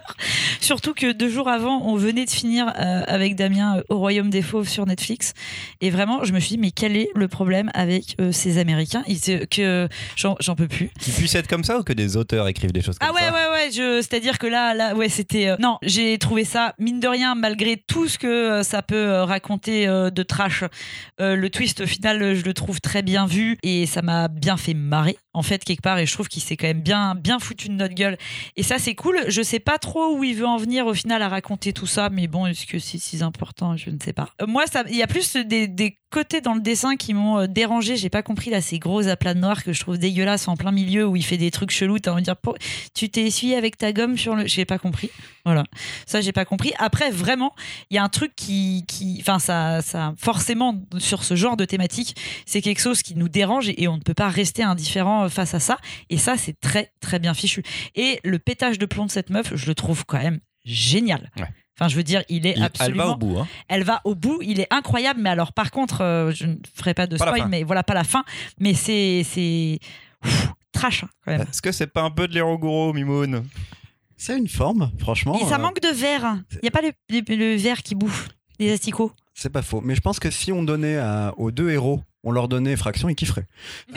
Surtout 0.60 0.94
que 0.94 1.12
deux 1.12 1.28
jours 1.28 1.48
avant, 1.48 1.82
on 1.84 1.96
venait 1.96 2.24
de 2.24 2.30
finir 2.30 2.72
euh, 2.78 3.02
avec 3.06 3.36
Damien 3.36 3.78
euh, 3.78 3.82
au 3.88 3.98
Royaume 3.98 4.30
des 4.30 4.42
Fauves 4.42 4.68
sur 4.68 4.86
Netflix. 4.86 5.34
Et 5.80 5.90
vraiment, 5.90 6.24
je 6.24 6.32
me 6.32 6.40
suis 6.40 6.50
dit, 6.50 6.58
mais 6.58 6.70
quel 6.70 6.96
est 6.96 7.08
le 7.14 7.28
problème 7.28 7.70
avec 7.74 8.16
euh, 8.20 8.32
ces 8.32 8.58
Américains? 8.58 9.02
Ils, 9.06 9.20
que 9.48 9.88
j'en 10.16 10.54
peux 10.54 10.68
plus. 10.68 10.90
Qu'ils 11.00 11.12
puissent 11.12 11.34
être 11.34 11.48
comme 11.48 11.64
ça 11.64 11.78
ou 11.78 11.82
que 11.82 11.92
des 11.92 12.16
auteurs 12.16 12.48
écrivent 12.48 12.72
des 12.72 12.82
choses 12.82 12.98
comme 12.98 13.08
Ah 13.10 13.14
ouais, 13.14 13.20
ça? 13.20 13.32
ouais, 13.32 13.50
ouais. 13.52 14.02
C'est-à-dire 14.02 14.38
que 14.38 14.46
là, 14.46 14.74
là, 14.74 14.94
ouais, 14.94 15.08
c'était. 15.08 15.56
non, 15.58 15.78
j'ai 15.82 16.18
trouvé 16.18 16.44
ça 16.44 16.74
mine 16.78 17.00
de 17.00 17.08
rien, 17.08 17.34
malgré 17.34 17.76
tout 17.76 18.08
ce 18.08 18.18
que 18.18 18.62
ça 18.62 18.82
peut 18.82 19.22
raconter 19.22 19.86
de 19.86 20.22
trash. 20.22 20.64
le 21.18 21.48
twist 21.48 21.80
au 21.80 21.86
final, 21.86 22.34
je 22.34 22.44
le 22.44 22.54
trouve 22.54 22.80
très 22.80 23.02
bien 23.02 23.26
vu 23.26 23.58
et 23.62 23.86
ça 23.86 24.02
m'a 24.02 24.28
bien 24.28 24.56
fait 24.56 24.74
marrer 24.74 25.16
en 25.32 25.42
fait 25.42 25.64
quelque 25.64 25.82
part. 25.82 25.98
Et 25.98 26.06
je 26.06 26.12
trouve 26.12 26.28
qu'il 26.28 26.42
s'est 26.42 26.56
quand 26.56 26.66
même 26.66 26.82
bien, 26.82 27.14
bien 27.14 27.38
foutu 27.38 27.68
de 27.68 27.74
notre 27.74 27.94
gueule. 27.94 28.18
Et 28.56 28.62
ça, 28.62 28.78
c'est 28.78 28.94
cool. 28.94 29.18
Je 29.28 29.42
sais 29.42 29.60
pas 29.60 29.78
trop 29.78 30.16
où 30.16 30.24
il 30.24 30.34
veut 30.34 30.46
en 30.46 30.56
venir 30.56 30.86
au 30.86 30.94
final 30.94 31.22
à 31.22 31.28
raconter 31.28 31.72
tout 31.72 31.86
ça, 31.86 32.10
mais 32.10 32.26
bon, 32.26 32.46
est-ce 32.46 32.66
que 32.66 32.78
c'est 32.78 32.98
si 32.98 33.22
important? 33.22 33.76
Je 33.76 33.90
ne 33.90 33.98
sais 34.02 34.12
pas. 34.12 34.30
Euh, 34.42 34.46
Moi, 34.46 34.66
ça, 34.66 34.84
il 34.88 34.96
y 34.96 35.02
a 35.02 35.06
plus 35.06 35.36
des, 35.36 35.96
côtés 36.10 36.40
dans 36.40 36.54
le 36.54 36.60
dessin 36.60 36.96
qui 36.96 37.14
m'ont 37.14 37.38
euh, 37.38 37.46
dérangé. 37.46 37.96
J'ai 37.96 38.10
pas 38.10 38.22
compris 38.22 38.50
là 38.50 38.60
ces 38.60 38.80
gros 38.80 39.06
aplats 39.06 39.34
de 39.34 39.38
noir 39.38 39.62
que 39.62 39.72
je 39.72 39.80
trouve 39.80 39.96
dégueulasses 39.96 40.48
en 40.48 40.56
plein 40.56 40.72
milieu 40.72 41.06
où 41.06 41.14
il 41.14 41.24
fait 41.24 41.36
des 41.36 41.52
trucs 41.52 41.70
chelous. 41.70 41.98
Dire, 41.98 42.36
tu 42.94 43.08
t'es 43.08 43.22
essuyé 43.22 43.56
avec 43.56 43.78
ta 43.78 43.92
gomme 43.92 44.18
sur 44.18 44.34
le. 44.34 44.46
J'ai 44.46 44.64
pas 44.64 44.78
compris. 44.78 45.10
Voilà. 45.44 45.64
Ça, 46.06 46.20
j'ai 46.20 46.32
pas 46.32 46.44
compris. 46.44 46.72
Après, 46.78 47.10
vraiment, 47.10 47.54
il 47.90 47.94
y 47.94 47.98
a 47.98 48.02
un 48.04 48.08
truc 48.08 48.32
qui. 48.36 48.84
qui 48.86 49.18
enfin, 49.20 49.38
ça, 49.38 49.80
ça. 49.82 50.14
Forcément, 50.18 50.80
sur 50.98 51.24
ce 51.24 51.34
genre 51.34 51.56
de 51.56 51.64
thématique, 51.64 52.14
c'est 52.46 52.60
quelque 52.60 52.80
chose 52.80 53.02
qui 53.02 53.14
nous 53.14 53.28
dérange 53.28 53.68
et, 53.68 53.82
et 53.82 53.88
on 53.88 53.96
ne 53.96 54.02
peut 54.02 54.14
pas 54.14 54.28
rester 54.28 54.62
indifférent 54.62 55.24
euh, 55.24 55.28
face 55.28 55.54
à 55.54 55.60
ça. 55.60 55.78
Et 56.10 56.18
ça, 56.18 56.36
c'est 56.36 56.58
très, 56.60 56.92
très 57.00 57.18
bien 57.18 57.32
fichu. 57.34 57.62
Et 57.94 58.20
le 58.24 58.38
pétage 58.38 58.78
de 58.78 58.86
plomb 58.86 59.06
de 59.06 59.10
cette 59.10 59.30
meuf, 59.30 59.54
je 59.56 59.66
le 59.66 59.74
trouve 59.74 60.04
quand 60.04 60.18
même 60.18 60.40
génial. 60.64 61.30
Ouais. 61.38 61.46
Enfin, 61.78 61.88
je 61.88 61.96
veux 61.96 62.02
dire, 62.02 62.22
il 62.28 62.46
est 62.46 62.54
Il- 62.58 62.62
absolument. 62.62 63.02
Elle 63.02 63.08
va 63.08 63.12
au 63.14 63.16
bout. 63.16 63.38
Hein. 63.38 63.48
Elle 63.68 63.82
va 63.84 64.00
au 64.04 64.14
bout, 64.14 64.38
il 64.42 64.60
est 64.60 64.66
incroyable, 64.70 65.20
mais 65.22 65.30
alors 65.30 65.54
par 65.54 65.70
contre, 65.70 66.02
euh, 66.02 66.30
je 66.32 66.44
ne 66.44 66.56
ferai 66.74 66.92
pas 66.92 67.06
de 67.06 67.16
Pas 67.16 67.28
spoil, 67.28 67.48
mais 67.48 67.62
voilà, 67.62 67.82
pas 67.82 67.94
la 67.94 68.04
fin, 68.04 68.24
mais 68.58 68.74
c'est. 68.74 69.22
c'est 69.24 69.78
trash 70.72 71.04
hein, 71.04 71.08
quand 71.24 71.32
même. 71.32 71.40
Est-ce 71.42 71.62
que 71.62 71.72
c'est 71.72 71.86
pas 71.86 72.02
un 72.02 72.10
peu 72.10 72.28
de 72.28 72.34
l'Héroguro, 72.34 72.92
Mimoun? 72.92 73.44
C'est 74.22 74.36
une 74.36 74.48
forme, 74.48 74.90
franchement. 74.98 75.38
Et 75.40 75.46
ça 75.48 75.54
euh, 75.54 75.58
manque 75.58 75.80
de 75.80 75.88
verre. 75.88 76.36
Il 76.52 76.58
n'y 76.62 76.68
a 76.68 76.70
pas 76.70 76.82
le, 76.82 76.92
le- 77.08 77.36
le 77.36 77.56
verre 77.56 77.82
qui 77.82 77.94
bouffe 77.94 78.28
les 78.58 78.70
asticots. 78.70 79.12
C'est 79.32 79.48
pas 79.48 79.62
faux. 79.62 79.80
Mais 79.82 79.94
je 79.94 80.02
pense 80.02 80.18
que 80.20 80.30
si 80.30 80.52
on 80.52 80.62
donnait 80.62 80.98
à- 80.98 81.32
aux 81.38 81.50
deux 81.50 81.70
héros, 81.70 82.02
on 82.22 82.30
leur 82.30 82.46
donnait 82.46 82.76
fraction, 82.76 83.08
ils 83.08 83.14
kifferaient. 83.14 83.46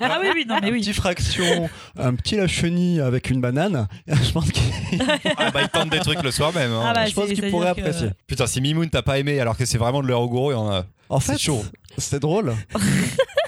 Ah 0.00 0.18
oui, 0.20 0.28
oui, 0.34 0.44
non, 0.48 0.56
mais 0.60 0.68
Un 0.68 0.72
oui. 0.72 0.80
petit 0.80 0.92
fraction, 0.92 1.70
un 1.96 2.14
petit 2.14 2.36
la 2.36 2.48
chenille 2.48 3.00
avec 3.00 3.30
une 3.30 3.40
banane. 3.40 3.86
Je 4.08 4.32
pense 4.32 4.50
qu'ils 4.50 5.00
ah 5.36 5.50
bah, 5.52 5.62
ils 5.62 5.68
tentent 5.68 5.90
des 5.90 6.00
trucs 6.00 6.22
le 6.22 6.32
soir 6.32 6.52
même. 6.52 6.72
hein. 6.72 6.82
Ah 6.84 6.92
bah, 6.92 7.06
je 7.06 7.14
pense 7.14 7.28
qu'ils 7.28 7.50
pourraient 7.50 7.72
que- 7.74 7.80
apprécier. 7.80 8.10
Putain, 8.26 8.46
si 8.48 8.60
Mimoun 8.60 8.90
t'as 8.90 9.02
pas 9.02 9.18
aimé 9.20 9.38
alors 9.40 9.56
que 9.56 9.64
c'est 9.64 9.78
vraiment 9.78 10.02
de 10.02 10.08
l'Héroguro, 10.08 10.50
il 10.50 10.54
y 10.54 10.58
en 10.58 10.70
a. 10.70 10.84
En 11.08 11.20
C'est 11.20 11.32
fait, 11.34 11.38
chaud. 11.38 11.64
c'est 11.98 12.18
drôle. 12.20 12.54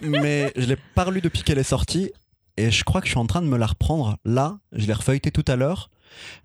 mais 0.03 0.53
je 0.57 0.67
l'ai 0.67 0.77
pas 0.95 1.05
relu 1.05 1.21
depuis 1.21 1.43
qu'elle 1.43 1.59
est 1.59 1.63
sortie. 1.65 2.11
Et 2.57 2.71
je 2.71 2.85
crois 2.85 3.01
que 3.01 3.07
je 3.07 3.13
suis 3.13 3.19
en 3.19 3.27
train 3.27 3.43
de 3.43 3.47
me 3.47 3.57
la 3.57 3.67
reprendre 3.67 4.17
là. 4.25 4.59
Je 4.73 4.87
l'ai 4.87 4.93
refeuilleté 4.93 5.31
tout 5.31 5.45
à 5.49 5.57
l'heure. 5.57 5.91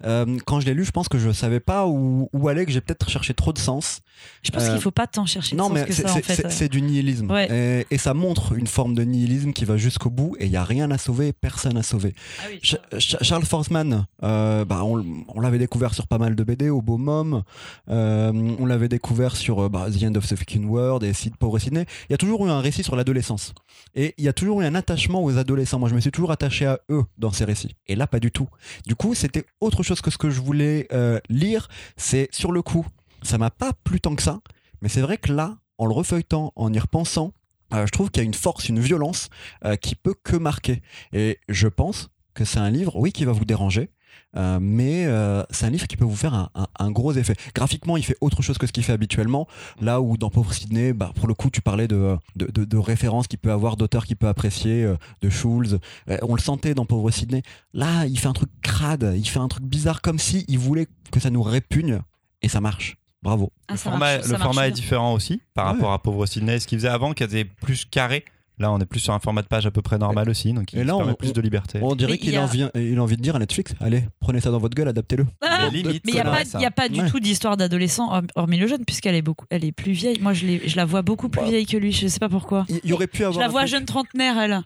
Euh, 0.05 0.37
quand 0.45 0.59
je 0.59 0.65
l'ai 0.65 0.73
lu, 0.73 0.85
je 0.85 0.91
pense 0.91 1.07
que 1.09 1.17
je 1.17 1.31
savais 1.31 1.59
pas 1.59 1.87
où, 1.87 2.29
où 2.33 2.47
aller, 2.47 2.65
que 2.65 2.71
j'ai 2.71 2.81
peut-être 2.81 3.09
cherché 3.09 3.33
trop 3.33 3.53
de 3.53 3.57
sens. 3.59 4.01
Je 4.43 4.51
pense 4.51 4.63
Euh, 4.63 4.71
qu'il 4.73 4.81
faut 4.81 4.91
pas 4.91 5.07
tant 5.07 5.25
chercher 5.25 5.55
de 5.55 5.57
Non, 5.61 5.65
sens 5.67 5.73
mais 5.73 5.85
que 5.85 5.93
c'est 5.93 6.03
ça, 6.03 6.11
en 6.11 6.15
c'est- 6.15 6.21
fait. 6.23 6.35
c'est- 6.35 6.49
c'est 6.49 6.69
du 6.69 6.81
nihilisme. 6.81 7.31
Ouais. 7.31 7.47
Et, 7.89 7.95
et 7.95 7.97
ça 7.97 8.13
montre 8.13 8.53
une 8.53 8.67
forme 8.67 8.93
de 8.95 9.03
nihilisme 9.03 9.53
qui 9.53 9.65
va 9.65 9.77
jusqu'au 9.77 10.09
bout 10.09 10.35
et 10.39 10.45
il 10.45 10.51
n'y 10.51 10.57
a 10.57 10.63
rien 10.63 10.91
à 10.91 10.97
sauver, 10.97 11.31
personne 11.33 11.77
à 11.77 11.83
sauver. 11.83 12.13
Ah 12.39 12.43
oui, 12.51 12.59
Ch- 12.63 12.81
Ch- 12.93 13.17
Charles 13.21 13.45
Forsman, 13.45 14.05
euh, 14.23 14.65
bah, 14.65 14.83
on, 14.83 15.03
on 15.29 15.39
l'avait 15.39 15.57
découvert 15.59 15.93
sur 15.93 16.07
pas 16.07 16.17
mal 16.17 16.35
de 16.35 16.43
BD, 16.43 16.69
au 16.69 16.81
Beau 16.81 16.97
Mom, 16.97 17.43
euh, 17.89 18.31
on 18.59 18.65
l'avait 18.65 18.89
découvert 18.89 19.35
sur 19.35 19.63
euh, 19.65 19.69
bah, 19.69 19.87
The 19.89 20.03
End 20.03 20.15
of 20.15 20.27
the 20.27 20.35
Fucking 20.35 20.65
World 20.65 21.03
et 21.03 21.13
Sid 21.13 21.35
Pauvre 21.37 21.59
Sydney. 21.59 21.85
Il 22.09 22.11
y 22.11 22.15
a 22.15 22.17
toujours 22.17 22.45
eu 22.45 22.49
un 22.49 22.59
récit 22.59 22.83
sur 22.83 22.95
l'adolescence. 22.95 23.53
Et 23.95 24.13
il 24.17 24.23
y 24.23 24.27
a 24.27 24.33
toujours 24.33 24.61
eu 24.61 24.65
un 24.65 24.75
attachement 24.75 25.23
aux 25.23 25.37
adolescents. 25.37 25.79
Moi, 25.79 25.89
je 25.89 25.95
me 25.95 25.99
suis 25.99 26.11
toujours 26.11 26.31
attaché 26.31 26.65
à 26.65 26.79
eux 26.89 27.03
dans 27.17 27.31
ces 27.31 27.45
récits. 27.45 27.75
Et 27.87 27.95
là, 27.95 28.05
pas 28.07 28.19
du 28.19 28.31
tout. 28.31 28.47
Du 28.85 28.95
coup, 28.95 29.15
c'était 29.15 29.45
autre 29.61 29.83
chose 29.83 30.01
que 30.01 30.11
ce 30.11 30.17
que 30.17 30.29
je 30.29 30.41
voulais 30.41 30.87
euh, 30.91 31.19
lire. 31.29 31.67
C'est 31.97 32.33
sur 32.33 32.51
le 32.51 32.61
coup, 32.61 32.85
ça 33.23 33.37
m'a 33.37 33.49
pas 33.49 33.73
plu 33.83 33.99
tant 33.99 34.15
que 34.15 34.23
ça. 34.23 34.41
Mais 34.81 34.89
c'est 34.89 35.01
vrai 35.01 35.17
que 35.17 35.33
là, 35.33 35.57
en 35.77 35.85
le 35.85 35.93
refeuilletant, 35.93 36.53
en 36.55 36.73
y 36.73 36.79
repensant, 36.79 37.33
euh, 37.73 37.85
je 37.85 37.91
trouve 37.91 38.09
qu'il 38.09 38.21
y 38.21 38.25
a 38.25 38.25
une 38.25 38.33
force, 38.33 38.69
une 38.69 38.79
violence 38.79 39.29
euh, 39.65 39.75
qui 39.75 39.95
peut 39.95 40.15
que 40.23 40.35
marquer. 40.35 40.81
Et 41.13 41.39
je 41.49 41.67
pense 41.67 42.09
que 42.33 42.45
c'est 42.45 42.59
un 42.59 42.69
livre, 42.69 42.95
oui, 42.95 43.11
qui 43.11 43.25
va 43.25 43.31
vous 43.31 43.45
déranger, 43.45 43.91
euh, 44.35 44.59
mais 44.61 45.05
euh, 45.05 45.43
c'est 45.49 45.65
un 45.65 45.69
livre 45.69 45.87
qui 45.87 45.97
peut 45.97 46.05
vous 46.05 46.15
faire 46.15 46.33
un, 46.33 46.49
un- 46.55 46.67
un 46.79 46.91
gros 46.91 47.13
effet. 47.13 47.35
Graphiquement, 47.55 47.97
il 47.97 48.03
fait 48.03 48.17
autre 48.21 48.41
chose 48.41 48.57
que 48.57 48.67
ce 48.67 48.71
qu'il 48.71 48.83
fait 48.83 48.93
habituellement. 48.93 49.47
Là 49.81 50.01
où 50.01 50.17
dans 50.17 50.29
Pauvre 50.29 50.53
Sydney, 50.53 50.93
bah, 50.93 51.11
pour 51.15 51.27
le 51.27 51.33
coup, 51.33 51.49
tu 51.49 51.61
parlais 51.61 51.87
de, 51.87 52.17
de, 52.35 52.45
de- 52.51 52.65
de 52.65 52.77
références 52.77 53.27
qu'il 53.27 53.39
peut 53.39 53.51
avoir, 53.51 53.75
d'auteurs 53.77 54.05
qu'il 54.05 54.15
peut 54.17 54.27
apprécier, 54.27 54.83
euh, 54.83 54.95
de 55.21 55.29
Schulz. 55.29 55.79
On 56.21 56.35
le 56.35 56.41
sentait 56.41 56.73
dans 56.73 56.85
Pauvre 56.85 57.09
Sydney. 57.11 57.41
Là, 57.73 58.05
il 58.05 58.17
fait 58.19 58.27
un 58.27 58.33
truc 58.33 58.49
crade, 58.61 59.13
il 59.17 59.27
fait 59.27 59.39
un 59.39 59.47
truc 59.47 59.63
bizarre, 59.63 60.01
comme 60.01 60.19
si 60.19 60.45
il 60.47 60.59
voulait 60.59 60.87
que 61.11 61.19
ça 61.19 61.29
nous 61.29 61.43
répugne, 61.43 61.99
et 62.41 62.49
ça 62.49 62.61
marche. 62.61 62.97
Bravo. 63.21 63.51
Ah, 63.67 63.73
le 63.73 63.77
ça 63.77 63.83
format, 63.89 63.99
marche- 63.99 64.21
ça 64.21 64.27
le 64.27 64.31
marche 64.37 64.43
format 64.43 64.67
est 64.67 64.71
différent 64.71 65.13
aussi 65.13 65.41
par 65.53 65.65
Ouais. 65.65 65.71
rapport 65.73 65.91
à 65.91 66.01
Pauvre 66.01 66.25
Sydney. 66.25 66.59
Ce 66.59 66.67
qu'il 66.67 66.77
faisait 66.77 66.87
avant, 66.87 67.13
qui 67.13 67.23
était 67.23 67.43
plus 67.45 67.83
carré. 67.85 68.23
Là, 68.59 68.71
on 68.71 68.79
est 68.79 68.85
plus 68.85 68.99
sur 68.99 69.13
un 69.13 69.19
format 69.19 69.41
de 69.41 69.47
page 69.47 69.65
à 69.65 69.71
peu 69.71 69.81
près 69.81 69.97
normal 69.97 70.29
aussi, 70.29 70.51
donc 70.53 70.73
il 70.73 70.79
Et 70.79 70.83
là, 70.83 70.95
permet 70.97 71.11
on- 71.13 71.15
plus 71.15 71.33
de 71.33 71.41
liberté. 71.41 71.79
On 71.81 71.95
dirait 71.95 72.17
qu'il 72.17 72.35
a... 72.37 72.47
il 72.75 72.97
a 72.99 73.01
envie 73.03 73.15
de 73.17 73.21
dire 73.21 73.35
à 73.35 73.39
Netflix 73.39 73.73
allez, 73.79 74.03
prenez 74.19 74.41
ça 74.41 74.51
dans 74.51 74.59
votre 74.59 74.75
gueule, 74.75 74.87
adaptez-le. 74.89 75.25
Ah, 75.41 75.69
Mais 75.71 75.79
il 75.79 76.13
n'y 76.13 76.19
a, 76.19 76.23
pas- 76.23 76.29
vrai, 76.29 76.45
ça. 76.45 76.59
y 76.59 76.65
a 76.65 76.71
pas 76.71 76.89
du 76.89 76.99
Ouais. 77.01 77.09
tout 77.09 77.19
d'histoire 77.19 77.55
d'adolescent, 77.57 78.11
hor- 78.11 78.21
hormis 78.35 78.57
le 78.57 78.67
jeune, 78.67 78.83
puisqu'elle 78.85 79.15
est, 79.15 79.21
beaucoup, 79.21 79.45
elle 79.49 79.63
est 79.65 79.71
plus 79.71 79.93
vieille. 79.93 80.19
Moi, 80.21 80.33
je, 80.33 80.45
l'ai- 80.45 80.61
je 80.67 80.75
la 80.75 80.85
vois 80.85 81.01
beaucoup 81.01 81.29
plus 81.29 81.41
Bah. 81.41 81.47
vieille 81.47 81.65
que 81.65 81.77
lui, 81.77 81.91
je 81.93 82.07
sais 82.07 82.19
pas 82.19 82.29
pourquoi. 82.29 82.65
Il 82.83 82.89
y 82.89 82.93
aurait 82.93 83.07
pu 83.07 83.23
avoir. 83.23 83.33
Je 83.33 83.39
la 83.39 83.45
un 83.45 83.49
vois 83.49 83.61
truc- 83.61 83.71
jeune 83.71 83.85
trentenaire, 83.85 84.37
elle. 84.39 84.61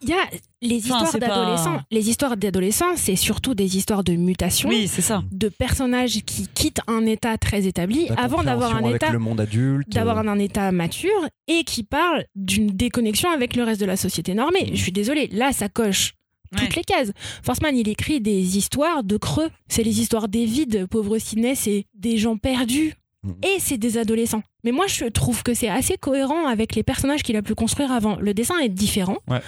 Il 0.00 0.10
y 0.10 0.12
a 0.12 0.16
les 0.62 0.76
Enfin, 0.84 1.02
histoires 1.04 1.12
pas- 1.12 1.18
d'adolescents. 1.18 1.80
Les 1.90 2.08
histoires 2.08 2.36
d'adolescents, 2.36 2.94
c'est 2.96 3.16
surtout 3.16 3.54
des 3.54 3.76
histoires 3.76 4.04
de 4.04 4.12
mutation. 4.12 4.68
Oui, 4.68 4.86
c'est 4.86 5.02
ça. 5.02 5.24
de 5.32 5.48
personnages 5.48 6.22
qui 6.24 6.46
quittent 6.54 6.80
un 6.86 7.04
état 7.04 7.36
très 7.36 7.66
établi 7.66 8.08
avant 8.16 8.44
d'avoir 8.44 8.76
un 8.76 8.84
état 8.92 9.10
le 9.10 9.18
monde 9.18 9.40
adulte. 9.40 9.88
d'avoir 9.90 10.18
euh, 10.18 10.28
un, 10.28 10.38
état 10.38 10.70
mature 10.70 11.10
et 11.48 11.64
qui 11.64 11.82
parle 11.82 12.24
d'une 12.36 12.68
déconnexion 12.68 13.28
avec 13.30 13.37
le 13.56 13.62
reste 13.64 13.80
de 13.80 13.86
la 13.86 13.96
société 13.96 14.34
normée. 14.34 14.70
Je 14.74 14.82
suis 14.82 14.92
désolée, 14.92 15.28
là 15.32 15.52
ça 15.52 15.68
coche 15.68 16.14
toutes 16.50 16.62
Ouais. 16.62 16.76
les 16.76 16.84
cases. 16.84 17.12
Forsman, 17.42 17.76
il 17.76 17.88
écrit 17.88 18.20
des 18.22 18.56
histoires 18.56 19.04
de 19.04 19.16
creux. 19.18 19.50
C'est 19.68 19.82
les 19.82 20.00
histoires 20.00 20.28
des 20.28 20.46
vides, 20.46 20.86
pauvre 20.86 21.18
Sidney, 21.18 21.54
c'est 21.54 21.84
des 21.94 22.16
gens 22.16 22.38
perdus. 22.38 22.94
Mhm. 23.22 23.34
Et 23.44 23.58
c'est 23.58 23.76
des 23.76 23.98
adolescents. 23.98 24.42
Mais 24.64 24.72
moi, 24.72 24.86
je 24.86 25.04
trouve 25.06 25.42
que 25.42 25.52
c'est 25.52 25.68
assez 25.68 25.96
cohérent 25.98 26.46
avec 26.46 26.74
les 26.74 26.82
personnages 26.82 27.22
qu'il 27.22 27.36
a 27.36 27.42
pu 27.42 27.54
construire 27.54 27.92
avant. 27.92 28.16
Le 28.16 28.32
dessin 28.32 28.58
est 28.60 28.68
différent, 28.70 29.18
Ouais. 29.28 29.40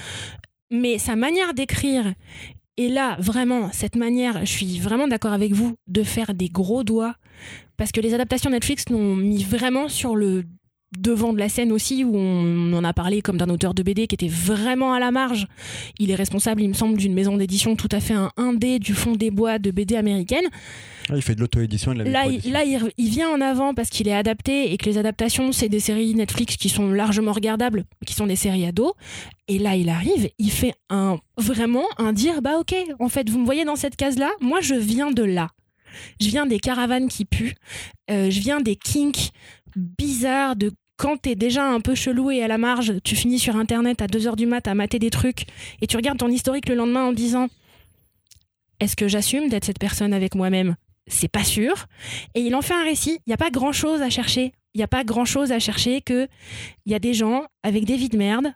mais 0.70 0.98
sa 0.98 1.16
manière 1.16 1.54
d'écrire, 1.54 2.12
et 2.76 2.88
là, 2.88 3.16
vraiment, 3.18 3.70
cette 3.72 3.96
manière, 3.96 4.40
je 4.44 4.50
suis 4.52 4.78
vraiment 4.78 5.08
d'accord 5.08 5.32
avec 5.32 5.52
vous, 5.52 5.76
de 5.86 6.02
faire 6.02 6.34
des 6.34 6.48
gros 6.48 6.84
doigts, 6.84 7.14
parce 7.78 7.92
que 7.92 8.00
les 8.00 8.12
adaptations 8.12 8.50
Netflix 8.50 8.88
l'ont 8.90 9.16
mis 9.16 9.42
vraiment 9.42 9.88
sur 9.88 10.16
le 10.16 10.44
devant 10.98 11.32
de 11.32 11.38
la 11.38 11.48
scène 11.48 11.72
aussi, 11.72 12.04
où 12.04 12.16
on 12.16 12.72
en 12.72 12.84
a 12.84 12.92
parlé 12.92 13.22
comme 13.22 13.36
d'un 13.36 13.48
auteur 13.48 13.74
de 13.74 13.82
BD 13.82 14.06
qui 14.06 14.14
était 14.14 14.28
vraiment 14.28 14.92
à 14.92 14.98
la 14.98 15.10
marge. 15.10 15.46
Il 15.98 16.10
est 16.10 16.14
responsable, 16.14 16.62
il 16.62 16.68
me 16.68 16.74
semble, 16.74 16.96
d'une 16.98 17.14
maison 17.14 17.36
d'édition 17.36 17.76
tout 17.76 17.88
à 17.92 18.00
fait 18.00 18.14
un 18.14 18.30
indé 18.36 18.78
du 18.78 18.94
fond 18.94 19.12
des 19.12 19.30
bois 19.30 19.58
de 19.58 19.70
BD 19.70 19.96
américaine. 19.96 20.44
Ah, 21.08 21.16
il 21.16 21.22
fait 21.22 21.34
de 21.34 21.40
l'auto-édition 21.40 21.92
et 21.92 21.96
de 21.96 22.02
la 22.02 22.10
Là, 22.10 22.26
il, 22.26 22.52
là 22.52 22.64
il, 22.64 22.78
il 22.98 23.08
vient 23.08 23.30
en 23.30 23.40
avant 23.40 23.74
parce 23.74 23.88
qu'il 23.88 24.08
est 24.08 24.14
adapté 24.14 24.72
et 24.72 24.76
que 24.76 24.86
les 24.86 24.98
adaptations, 24.98 25.52
c'est 25.52 25.68
des 25.68 25.80
séries 25.80 26.14
Netflix 26.14 26.56
qui 26.56 26.68
sont 26.68 26.90
largement 26.90 27.32
regardables, 27.32 27.84
qui 28.06 28.14
sont 28.14 28.26
des 28.26 28.36
séries 28.36 28.66
ados. 28.66 28.92
Et 29.48 29.58
là, 29.58 29.76
il 29.76 29.88
arrive, 29.88 30.30
il 30.38 30.50
fait 30.50 30.74
un 30.88 31.18
vraiment 31.36 31.84
un 31.98 32.12
dire 32.12 32.42
bah 32.42 32.58
ok, 32.58 32.74
en 32.98 33.08
fait, 33.08 33.28
vous 33.30 33.38
me 33.38 33.44
voyez 33.44 33.64
dans 33.64 33.76
cette 33.76 33.96
case-là, 33.96 34.30
moi 34.40 34.60
je 34.60 34.74
viens 34.74 35.10
de 35.10 35.22
là. 35.22 35.48
Je 36.20 36.28
viens 36.28 36.46
des 36.46 36.60
caravanes 36.60 37.08
qui 37.08 37.24
puent, 37.24 37.56
euh, 38.10 38.30
je 38.30 38.40
viens 38.40 38.60
des 38.60 38.76
kinks 38.76 39.30
bizarres 39.76 40.56
de 40.56 40.70
quand 41.00 41.16
t'es 41.16 41.34
déjà 41.34 41.64
un 41.64 41.80
peu 41.80 41.94
chelou 41.94 42.30
et 42.30 42.42
à 42.42 42.48
la 42.48 42.58
marge, 42.58 42.92
tu 43.02 43.16
finis 43.16 43.38
sur 43.38 43.56
internet 43.56 44.02
à 44.02 44.06
2h 44.06 44.36
du 44.36 44.44
mat 44.44 44.68
à 44.68 44.74
mater 44.74 44.98
des 44.98 45.08
trucs 45.08 45.46
et 45.80 45.86
tu 45.86 45.96
regardes 45.96 46.18
ton 46.18 46.28
historique 46.28 46.68
le 46.68 46.74
lendemain 46.74 47.06
en 47.06 47.12
disant 47.12 47.48
est-ce 48.80 48.96
que 48.96 49.08
j'assume 49.08 49.48
d'être 49.48 49.64
cette 49.64 49.78
personne 49.78 50.12
avec 50.12 50.34
moi-même? 50.34 50.76
C'est 51.06 51.28
pas 51.28 51.42
sûr. 51.42 51.86
Et 52.34 52.40
il 52.40 52.54
en 52.54 52.60
fait 52.60 52.74
un 52.74 52.84
récit. 52.84 53.18
Il 53.26 53.30
n'y 53.30 53.34
a 53.34 53.38
pas 53.38 53.50
grand-chose 53.50 54.02
à 54.02 54.10
chercher. 54.10 54.52
Il 54.74 54.78
n'y 54.78 54.84
a 54.84 54.88
pas 54.88 55.02
grand-chose 55.02 55.52
à 55.52 55.58
chercher 55.58 56.02
que 56.02 56.28
il 56.84 56.92
y 56.92 56.94
a 56.94 56.98
des 56.98 57.14
gens 57.14 57.46
avec 57.62 57.86
des 57.86 57.96
vies 57.96 58.10
de 58.10 58.18
merde 58.18 58.52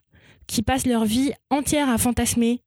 qui 0.47 0.63
passent 0.63 0.87
leur 0.87 1.07
vie 1.07 1.33
entière 1.49 1.89
à 1.89 1.97
fantasmer 1.97 2.61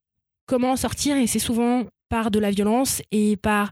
comment 0.46 0.72
en 0.72 0.76
sortir 0.76 1.16
et 1.16 1.28
c'est 1.28 1.38
souvent 1.38 1.84
par 2.08 2.32
de 2.32 2.40
la 2.40 2.50
violence 2.50 3.00
et 3.12 3.36
par 3.36 3.70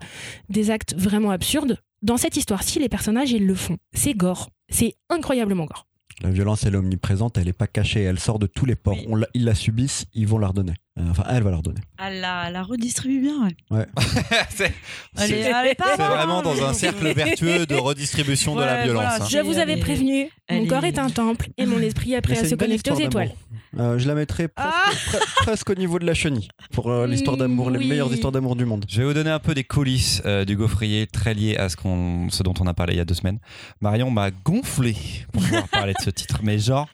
des 0.49 0.71
actes 0.71 0.95
vraiment 0.95 1.33
absurdes. 1.33 1.81
Dans 2.03 2.17
cette 2.17 2.37
histoire-ci, 2.37 2.79
les 2.79 2.89
personnages, 2.89 3.33
ils 3.33 3.47
le 3.47 3.57
font. 3.57 3.79
C'est 3.93 4.15
gore. 4.15 4.51
C'est 4.69 4.95
incroyablement 5.09 5.65
gore. 5.65 5.87
La 6.23 6.31
violence, 6.31 6.64
elle 6.64 6.75
est 6.75 6.79
omniprésente, 6.79 7.37
elle 7.37 7.45
n'est 7.45 7.53
pas 7.53 7.67
cachée, 7.67 8.03
elle 8.03 8.19
sort 8.19 8.39
de 8.39 8.47
tous 8.47 8.64
les 8.64 8.75
ports. 8.75 8.95
Oui. 8.97 9.05
On 9.09 9.17
la- 9.17 9.27
ils 9.35 9.45
la 9.45 9.55
subissent, 9.55 10.07
ils 10.14 10.27
vont 10.27 10.39
la 10.39 10.49
redonner. 10.49 10.73
Euh, 10.99 11.03
enfin, 11.11 11.25
elle 11.29 11.43
va 11.43 11.51
la 11.51 11.59
redonner. 11.59 11.81
Elle 12.03 12.21
la, 12.23 12.45
elle 12.47 12.55
la 12.55 12.62
redistribue 12.62 13.21
bien. 13.21 13.49
Ouais. 13.71 13.87
c'est 14.49 14.73
Elle 15.19 15.25
est, 15.25 15.43
c'est- 15.43 15.51
elle 15.51 15.67
est 15.69 15.75
pas 15.75 15.91
c'est 15.95 15.99
mal, 15.99 16.17
vraiment 16.17 16.39
hein. 16.39 16.43
dans 16.43 16.64
un 16.64 16.73
cercle 16.73 17.12
vertueux 17.12 17.67
de 17.67 17.75
redistribution 17.75 18.55
de 18.57 18.62
la 18.62 18.77
Ouais, 18.77 18.85
violence. 18.85 19.03
voilà, 19.05 19.25
hein. 19.25 19.29
Je 19.31 19.39
vous 19.41 19.59
avais 19.59 19.77
prévenu, 19.77 20.31
elle 20.49 20.62
mon 20.62 20.67
corps 20.69 20.85
est- 20.85 20.89
est 20.95 20.99
un 20.99 21.11
temple 21.11 21.49
et 21.59 21.67
mon 21.67 21.81
esprit 21.81 22.14
a 22.14 22.19
appris 22.19 22.33
Mais 22.33 22.39
à 22.39 22.43
c'est 22.43 22.49
se 22.49 22.55
une 22.55 22.59
belle 22.61 22.69
connecter 22.69 22.91
aux 22.93 22.95
histoire 22.95 23.09
étoiles. 23.09 23.29
d'amour. 23.29 23.43
Euh, 23.79 23.99
je 23.99 24.09
la 24.09 24.14
mettrais 24.14 24.49
presque, 24.49 24.70
Ah 24.74 24.91
pre- 24.91 25.35
presque 25.45 25.70
au 25.70 25.74
niveau 25.74 25.99
de 25.99 26.07
la 26.07 26.14
chenille 26.14 26.49
pour 26.72 26.91
euh, 26.91 27.07
l'histoire 27.07 27.37
d'amour, 27.37 27.70
les 27.70 27.87
meilleures 27.87 28.12
histoires 28.12 28.33
d'amour 28.33 28.57
du 28.57 28.64
monde. 28.64 28.87
Je 28.89 29.03
vais 29.03 29.07
vous 29.07 29.12
donner 29.14 29.31
un 29.31 29.39
peu 29.39 29.55
des 29.55 29.64
coulisses 29.64 30.22
euh, 30.24 30.45
du 30.47 30.57
gaufrier, 30.57 31.07
très 31.07 31.35
liées 31.35 31.57
à 31.57 31.68
ce, 31.68 31.77
qu'on, 31.77 32.29
ce 32.31 32.43
dont 32.43 32.55
on 32.61 32.66
a 32.66 32.72
parlé 32.74 32.95
il 32.95 32.97
y 32.97 33.01
a 33.01 33.05
deux 33.05 33.14
semaines. 33.14 33.39
Marion 33.83 34.11
m'a 34.11 34.31
gonflé 34.31 34.97
pour 35.33 35.43
pouvoir 35.43 35.68
parler 35.68 35.93
de 35.93 36.03
ce 36.03 36.11
titre, 36.11 36.41
mais 36.43 36.59
genre 36.59 36.89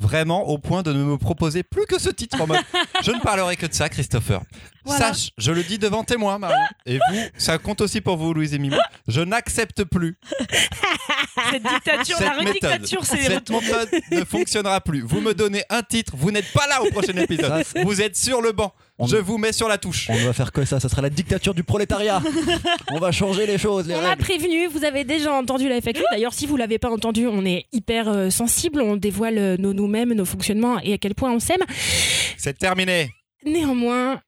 vraiment 0.00 0.48
au 0.48 0.58
point 0.58 0.82
de 0.82 0.92
ne 0.92 1.02
me 1.04 1.16
proposer 1.18 1.62
plus 1.62 1.86
que 1.86 1.98
ce 1.98 2.10
titre 2.10 2.40
en 2.40 2.46
mode 2.46 2.60
je 3.02 3.12
ne 3.12 3.20
parlerai 3.20 3.56
que 3.56 3.66
de 3.66 3.72
ça, 3.74 3.88
Christopher. 3.88 4.40
Voilà. 4.84 5.12
Sache, 5.12 5.30
je 5.38 5.52
le 5.52 5.62
dis 5.62 5.78
devant 5.78 6.04
témoin, 6.04 6.38
Marion, 6.38 6.58
et 6.86 6.98
vous, 7.10 7.20
ça 7.38 7.58
compte 7.58 7.80
aussi 7.80 8.00
pour 8.00 8.16
vous, 8.16 8.34
Louise 8.34 8.52
et 8.54 8.58
Mimou. 8.58 8.76
Je 9.08 9.20
n'accepte 9.20 9.84
plus 9.84 10.18
Cette 11.50 11.62
dictature, 11.62 12.16
la 12.20 12.34
cette 12.34 12.44
méthode. 12.44 12.86
Cette 12.86 13.50
méthode 13.50 13.88
ne 14.10 14.24
fonctionnera 14.24 14.80
plus. 14.80 15.02
Vous 15.02 15.20
me 15.20 15.34
donnez 15.34 15.64
un 15.70 15.82
titre, 15.82 16.14
vous 16.16 16.30
n'êtes 16.30 16.52
pas 16.52 16.66
là 16.66 16.82
au 16.82 16.90
prochain 16.90 17.16
épisode. 17.16 17.64
Vous 17.84 18.00
êtes 18.00 18.16
sur 18.16 18.42
le 18.42 18.52
banc. 18.52 18.72
On- 18.98 19.06
Je 19.08 19.16
vous 19.16 19.38
mets 19.38 19.52
sur 19.52 19.66
la 19.68 19.76
touche. 19.78 20.08
On 20.08 20.14
ne 20.14 20.24
va 20.24 20.32
faire 20.32 20.52
que 20.52 20.64
ça, 20.64 20.78
ça 20.78 20.88
sera 20.88 21.02
la 21.02 21.10
dictature 21.10 21.52
du 21.52 21.64
prolétariat. 21.64 22.22
On 22.92 22.98
va 23.00 23.10
changer 23.10 23.44
les 23.46 23.58
choses, 23.58 23.88
les 23.88 23.94
On 23.96 24.00
règles. 24.00 24.22
prévenu, 24.22 24.66
vous 24.68 24.84
avez 24.84 25.02
déjà 25.04 25.32
entendu 25.32 25.68
la 25.68 25.76
FAQ. 25.80 26.00
D'ailleurs, 26.12 26.32
si 26.32 26.46
vous 26.46 26.56
l'avez 26.56 26.78
pas 26.78 26.90
entendu, 26.90 27.26
on 27.26 27.44
est 27.44 27.66
hyper 27.72 28.08
euh, 28.08 28.30
sensible, 28.30 28.80
on 28.80 28.96
dévoile 28.96 29.38
euh, 29.38 29.56
nos 29.58 29.72
nous-mêmes, 29.74 30.12
nos 30.14 30.24
fonctionnements 30.24 30.78
et 30.80 30.92
à 30.92 30.98
quel 30.98 31.14
point 31.16 31.32
on 31.32 31.40
s'aime. 31.40 31.62
C'est 32.38 32.56
terminé. 32.56 33.10
Néanmoins, 33.44 34.20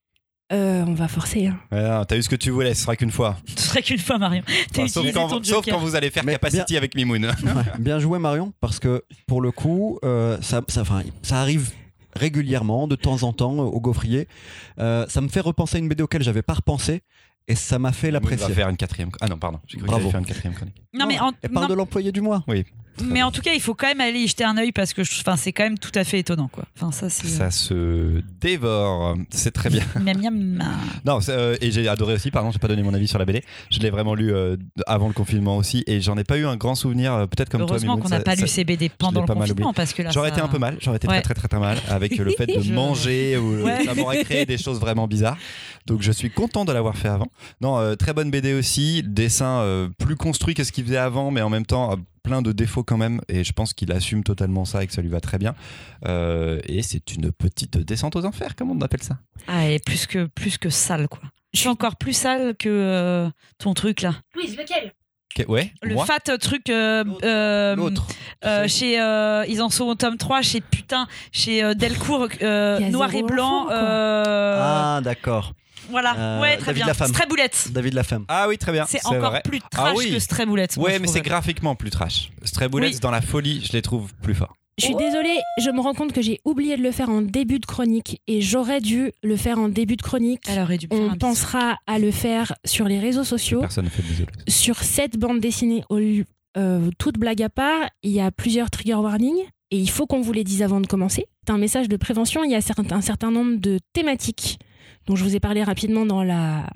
euh, 0.53 0.85
on 0.87 0.95
va 0.95 1.07
forcer. 1.09 1.47
hein. 1.47 1.59
Ouais, 1.71 2.05
T'as 2.09 2.17
eu 2.17 2.23
ce 2.23 2.29
que 2.29 2.37
tu 2.37 2.51
voulais, 2.51 2.75
ce 2.75 2.83
sera 2.83 2.97
qu'une 2.97 3.11
fois. 3.13 3.37
Ce 3.57 3.63
serait 3.69 3.83
qu'une 3.83 3.99
fois, 3.99 4.19
Marion. 4.19 4.43
Enfin, 4.73 4.89
sauf, 4.89 5.07
quand, 5.13 5.29
ton 5.29 5.37
sauf 5.37 5.45
joker. 5.45 5.75
quand 5.75 5.81
vous 5.81 5.95
allez 5.95 6.11
faire 6.11 6.25
Mais 6.25 6.33
Capacity 6.33 6.77
avec 6.77 6.95
Mimoun. 6.97 7.25
Ouais, 7.27 7.33
bien 7.79 7.99
joué 8.01 8.19
Marion, 8.19 8.53
parce 8.61 8.79
que 8.81 9.05
pour 9.29 9.41
le 9.41 9.53
coup, 9.53 9.99
euh, 10.05 10.37
ça, 10.43 10.61
ça, 10.69 10.81
enfin, 10.83 11.03
ça 11.23 11.37
arrive 11.41 11.71
régulièrement, 12.17 12.89
de 12.89 12.97
temps 12.97 13.23
en 13.23 13.33
temps, 13.33 13.53
au 13.59 13.81
gaufrier. 13.81 14.27
Euh, 14.79 15.07
ça 15.09 15.21
me 15.21 15.29
fait 15.29 15.41
repenser 15.41 15.77
à 15.77 15.79
une 15.81 15.89
BD 15.89 16.03
auquel 16.03 16.23
j'avais 16.23 16.43
pas 16.43 16.55
repensé, 16.55 17.03
et 17.49 17.55
ça 17.55 17.79
m'a 17.79 17.93
fait 17.93 18.09
Mimoun 18.09 18.23
va 18.23 18.31
l'apprécier. 18.31 18.55
faire 18.55 18.69
une 18.69 18.77
quatrième. 18.77 19.11
Ah 19.21 19.29
non, 19.29 19.39
pardon. 19.39 19.61
J'ai 19.67 19.79
cru 19.79 19.87
Bravo. 19.87 20.11
faire 20.11 20.21
une 20.21 20.27
quatrième 20.27 20.55
chronique. 20.55 20.83
Non, 20.93 21.07
mais 21.07 21.19
en, 21.21 21.33
Elle 21.43 21.51
parle 21.51 21.67
non, 21.67 21.71
de 21.71 21.75
l'employé 21.79 22.11
du 22.13 22.21
mois. 22.21 22.45
Mais 23.03 23.23
en 23.23 23.31
tout 23.31 23.41
cas, 23.43 23.53
il 23.55 23.61
faut 23.61 23.75
quand 23.75 23.87
même 23.89 24.01
aller 24.01 24.21
y 24.21 24.29
jeter 24.29 24.45
un 24.45 24.57
œil 24.59 24.73
parce 24.73 24.93
que 24.95 25.03
enfin, 25.03 25.37
c'est 25.37 25.53
quand 25.53 25.65
même 25.65 25.79
tout 25.79 25.93
à 25.95 26.05
fait 26.05 26.19
étonnant. 26.21 26.49
Quoi. 26.49 26.65
Enfin, 26.77 26.93
ça, 26.93 27.09
se 27.11 28.21
dévore. 28.41 29.17
C'est 29.31 29.51
très 29.53 29.71
bien. 29.71 29.83
Miam, 30.01 30.19
miam. 30.21 30.65
Non, 31.05 31.19
euh, 31.29 31.57
et 31.61 31.71
j'ai 31.71 31.89
adoré 31.89 32.15
aussi, 32.15 32.31
pardon, 32.31 32.51
j'ai 32.51 32.59
pas 32.59 32.69
donné 32.69 32.83
mon 32.83 32.95
avis 32.95 33.09
sur 33.09 33.19
la 33.19 33.25
BD. 33.25 33.43
Je 33.71 33.79
l'ai 33.81 33.91
vraiment 33.91 34.15
lu 34.15 34.33
euh, 34.33 34.57
avant 34.87 35.09
le 35.09 35.15
confinement 35.15 35.57
aussi, 35.57 35.85
et 35.87 36.01
j'en 36.01 36.17
ai 36.17 36.25
pas 36.25 36.37
eu 36.39 36.47
un 36.47 36.57
grand 36.57 36.75
souvenir, 36.75 37.13
euh, 37.15 37.27
peut-être 37.27 37.49
comme 37.49 37.63
Heureusement 37.63 37.95
toi. 37.95 38.03
qu'on 38.03 38.09
Mimoun, 38.09 38.19
n'a 38.19 38.25
pas 38.25 38.35
lu 38.35 38.49
ces 38.49 38.65
BD 38.65 38.89
pendant 38.89 39.23
le 39.23 39.27
confinement 39.27 39.73
parce 39.73 39.93
que. 39.93 40.03
J'aurais 40.11 40.29
ça- 40.31 40.37
été 40.37 40.43
un 40.45 40.49
peu 40.49 40.59
mal, 40.59 40.77
j'aurais 40.81 40.97
été 40.97 41.09
Ouais. 41.09 41.23
très 41.23 41.35
très 41.35 41.49
très 41.49 41.59
mal 41.59 41.79
avec 41.89 42.17
le 42.17 42.31
fait 42.33 42.47
de 42.57 42.61
Je- 42.61 42.73
manger 42.73 43.37
ou 43.37 43.65
Ouais. 43.65 43.85
ça 43.85 43.95
m'aurait 43.95 44.25
créé 44.25 44.47
des 44.47 44.59
choses 44.59 44.81
vraiment 44.81 45.07
bizarres. 45.07 45.37
Donc 45.87 46.03
je 46.03 46.13
suis 46.13 46.31
content 46.31 46.65
de 46.65 46.73
l'avoir 46.73 46.97
fait 46.97 47.09
avant. 47.09 47.29
Non, 47.61 47.79
euh, 47.79 47.95
très 47.95 48.13
bonne 48.13 48.31
BD 48.31 48.55
aussi, 48.55 49.03
dessin 49.05 49.89
plus 49.99 50.17
construit 50.17 50.55
que 50.55 50.65
ce 50.65 50.73
qu'il 50.73 50.85
faisait 50.85 50.97
avant, 50.97 51.31
mais 51.31 51.43
en 51.43 51.51
même 51.51 51.67
temps 51.67 51.97
plein 52.27 52.43
de 52.43 52.53
défauts 52.53 52.83
quand 52.83 52.97
même. 52.99 53.21
Et 53.29 53.45
je 53.45 53.53
pense 53.53 53.73
qu'il 53.73 53.93
assume 53.93 54.25
totalement 54.25 54.65
ça 54.65 54.83
et 54.83 54.87
que 54.87 54.93
ça 54.93 55.01
lui 55.03 55.09
va 55.09 55.21
très 55.21 55.39
bien. 55.39 55.55
Euh, 56.07 56.61
et 56.67 56.83
c'est 56.83 57.13
une 57.15 57.31
petite 57.33 57.79
descente 57.79 58.17
aux 58.17 58.25
enfers, 58.25 58.55
comment 58.57 58.75
on 58.75 58.81
appelle 58.83 59.03
ça? 59.03 59.19
Ah, 59.47 59.69
est 59.71 59.85
plus 59.85 60.07
que, 60.07 60.27
plus 60.27 60.59
que 60.59 60.69
sale, 60.71 61.09
quoi. 61.09 61.23
Je 61.55 61.61
suis 61.61 61.69
encore 61.69 61.97
plus 61.97 62.13
sale 62.13 62.55
que 62.59 62.69
euh, 62.69 63.31
ton 63.59 63.73
truc 63.75 64.03
là. 64.03 64.15
Louise, 64.35 64.57
lequel? 64.57 64.93
Ouais. 65.49 65.71
Le 65.83 65.93
moi 65.95 66.07
fat 66.07 66.39
truc 66.39 66.71
euh, 66.71 67.05
euh, 67.23 67.77
L'autre. 67.77 68.07
euh, 68.47 68.67
chez 68.69 68.99
euh, 68.99 69.45
ils 69.47 69.61
en 69.61 69.69
sont 69.69 69.85
au 69.85 69.95
tome 69.95 70.17
3 70.17 70.41
chez 70.41 70.63
putain 70.63 71.07
chez 71.31 71.75
Delcourt 71.75 72.29
euh, 72.41 72.81
noir 72.89 73.15
et 73.15 73.23
blanc 73.23 73.69
euh, 73.71 74.59
Ah, 74.63 75.01
d'accord. 75.05 75.53
Voilà 75.91 76.15
Euh, 76.17 76.41
ouais 76.41 76.57
très 76.57 76.67
David 76.67 76.85
bien 76.85 76.87
Lafemme. 76.87 77.13
David 77.71 77.95
Lafemme. 77.95 78.25
Ah 78.29 78.47
oui, 78.49 78.59
très 78.59 78.73
bien. 78.73 78.87
c'est 78.89 79.05
encore 79.07 79.31
vrai. 79.31 79.43
plus 79.45 79.61
Ah 79.65 79.69
trash 79.71 79.97
oui. 79.97 80.11
que 80.13 80.19
Stray 80.19 80.47
Boulette 80.47 80.77
moi, 80.77 80.89
Ouais, 80.89 80.97
je 80.97 81.01
mais 81.03 81.07
c'est 81.09 81.21
graphiquement 81.23 81.75
plus 81.75 81.91
trash. 81.91 82.31
Stray 82.45 82.69
Bullets, 82.69 82.89
Oui. 82.95 82.99
dans 83.01 83.11
la 83.11 83.21
folie, 83.21 83.65
je 83.67 83.73
les 83.73 83.83
trouve 83.83 84.13
plus 84.23 84.35
forts. 84.35 84.55
Je 84.79 84.85
suis 84.85 84.95
désolée, 84.95 85.39
je 85.59 85.71
me 85.71 85.81
rends 85.81 85.95
compte 85.95 86.13
que 86.13 86.21
j'ai 86.21 86.39
oublié 86.45 86.77
de 86.77 86.83
le 86.83 86.93
faire 86.93 87.09
en 87.09 87.23
début 87.23 87.59
de 87.61 87.65
chronique 87.67 88.21
et 88.29 88.43
j'aurais 88.43 88.83
dû 88.83 89.11
le 89.23 89.37
faire 89.37 89.59
en 89.59 89.69
début 89.71 89.97
de 89.97 90.03
chronique. 90.03 90.43
elle 90.49 90.61
aurait 90.61 90.77
dû 90.77 90.87
me 90.91 90.95
faire 90.95 91.11
un 91.11 91.15
On 91.15 91.17
pensera 91.17 91.79
à 91.87 91.99
le 91.99 92.11
faire 92.11 92.53
sur 92.67 92.87
les 92.87 93.01
réseaux 93.01 93.25
sociaux. 93.25 93.61
Personne 93.61 93.87
ne 93.87 93.91
fait 93.91 94.03
de 94.03 94.09
bisous. 94.09 94.25
Sur 94.49 94.77
cette 94.83 95.17
bande 95.17 95.41
dessinée, 95.41 95.83
au 95.89 95.97
lieu- 95.99 96.25
euh, 96.59 96.91
toute 96.99 97.17
blague 97.19 97.43
à 97.43 97.49
part, 97.49 97.89
il 98.03 98.11
y 98.11 98.21
a 98.21 98.31
plusieurs 98.31 98.71
trigger 98.71 98.95
warnings 98.97 99.45
et 99.71 99.79
il 99.79 99.89
faut 99.89 100.07
qu'on 100.07 100.21
vous 100.21 100.33
les 100.33 100.45
dise 100.45 100.63
avant 100.63 100.81
de 100.83 100.87
commencer. 100.87 101.25
C'est 101.47 101.53
un 101.55 101.59
message 101.59 101.89
de 101.89 101.97
prévention. 101.97 102.45
Il 102.45 102.51
y 102.51 102.55
a 102.55 102.61
certain- 102.61 102.97
un 102.97 103.01
certain 103.01 103.31
nombre 103.31 103.57
de 103.57 103.79
thématiques 103.95 104.59
dont 105.07 105.17
je 105.17 105.25
vous 105.25 105.37
ai 105.37 105.41
parlé 105.41 105.63
rapidement 105.63 106.07
dans 106.07 106.23
la 106.23 106.67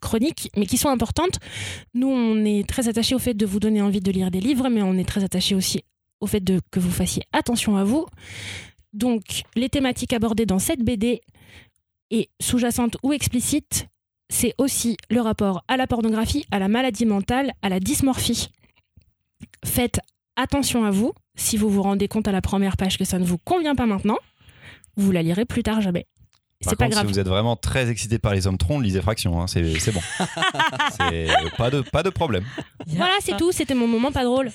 chronique, 0.00 0.50
mais 0.56 0.66
qui 0.66 0.76
sont 0.76 0.88
importantes. 0.88 1.38
Nous, 1.94 2.08
on 2.08 2.44
est 2.44 2.68
très 2.68 2.88
attachés 2.88 3.14
au 3.14 3.18
fait 3.18 3.34
de 3.34 3.46
vous 3.46 3.60
donner 3.60 3.82
envie 3.82 4.00
de 4.00 4.10
lire 4.10 4.30
des 4.30 4.40
livres, 4.40 4.68
mais 4.68 4.82
on 4.82 4.94
est 4.94 5.08
très 5.08 5.24
attachés 5.24 5.54
aussi 5.54 5.82
au 6.20 6.26
fait 6.26 6.40
de, 6.40 6.60
que 6.70 6.80
vous 6.80 6.90
fassiez 6.90 7.22
attention 7.32 7.76
à 7.76 7.84
vous. 7.84 8.06
Donc, 8.92 9.42
les 9.56 9.68
thématiques 9.68 10.12
abordées 10.12 10.46
dans 10.46 10.58
cette 10.58 10.84
BD 10.84 11.22
et 12.10 12.28
sous-jacentes 12.40 12.96
ou 13.02 13.12
explicites, 13.12 13.86
c'est 14.28 14.54
aussi 14.58 14.96
le 15.10 15.20
rapport 15.20 15.64
à 15.68 15.76
la 15.76 15.86
pornographie, 15.86 16.44
à 16.50 16.58
la 16.58 16.68
maladie 16.68 17.06
mentale, 17.06 17.52
à 17.62 17.68
la 17.68 17.80
dysmorphie. 17.80 18.48
Faites 19.64 20.00
attention 20.36 20.84
à 20.84 20.90
vous. 20.90 21.12
Si 21.36 21.56
vous 21.56 21.70
vous 21.70 21.82
rendez 21.82 22.08
compte 22.08 22.28
à 22.28 22.32
la 22.32 22.42
première 22.42 22.76
page 22.76 22.98
que 22.98 23.04
ça 23.04 23.18
ne 23.18 23.24
vous 23.24 23.38
convient 23.38 23.74
pas 23.74 23.86
maintenant, 23.86 24.18
vous 24.96 25.10
la 25.10 25.22
lirez 25.22 25.44
plus 25.44 25.62
tard 25.62 25.80
jamais. 25.80 26.06
Par 26.64 26.76
contre, 26.76 26.90
grave. 26.90 27.06
si 27.06 27.12
vous 27.14 27.18
êtes 27.18 27.28
vraiment 27.28 27.56
très 27.56 27.88
excité 27.88 28.18
par 28.18 28.34
les 28.34 28.46
hommes 28.46 28.58
troncs, 28.58 28.82
lisez 28.82 29.00
Fraction, 29.00 29.40
hein, 29.40 29.46
c'est 29.46 29.78
c'est 29.78 29.92
bon. 29.92 30.02
c'est 30.98 31.28
pas 31.56 31.70
de, 31.70 31.80
pas 31.80 32.02
de 32.02 32.10
problème. 32.10 32.44
Voilà, 32.86 33.14
c'est 33.20 33.36
tout. 33.38 33.50
C'était 33.50 33.74
mon 33.74 33.86
moment 33.86 34.12
pas 34.12 34.24
drôle. 34.24 34.50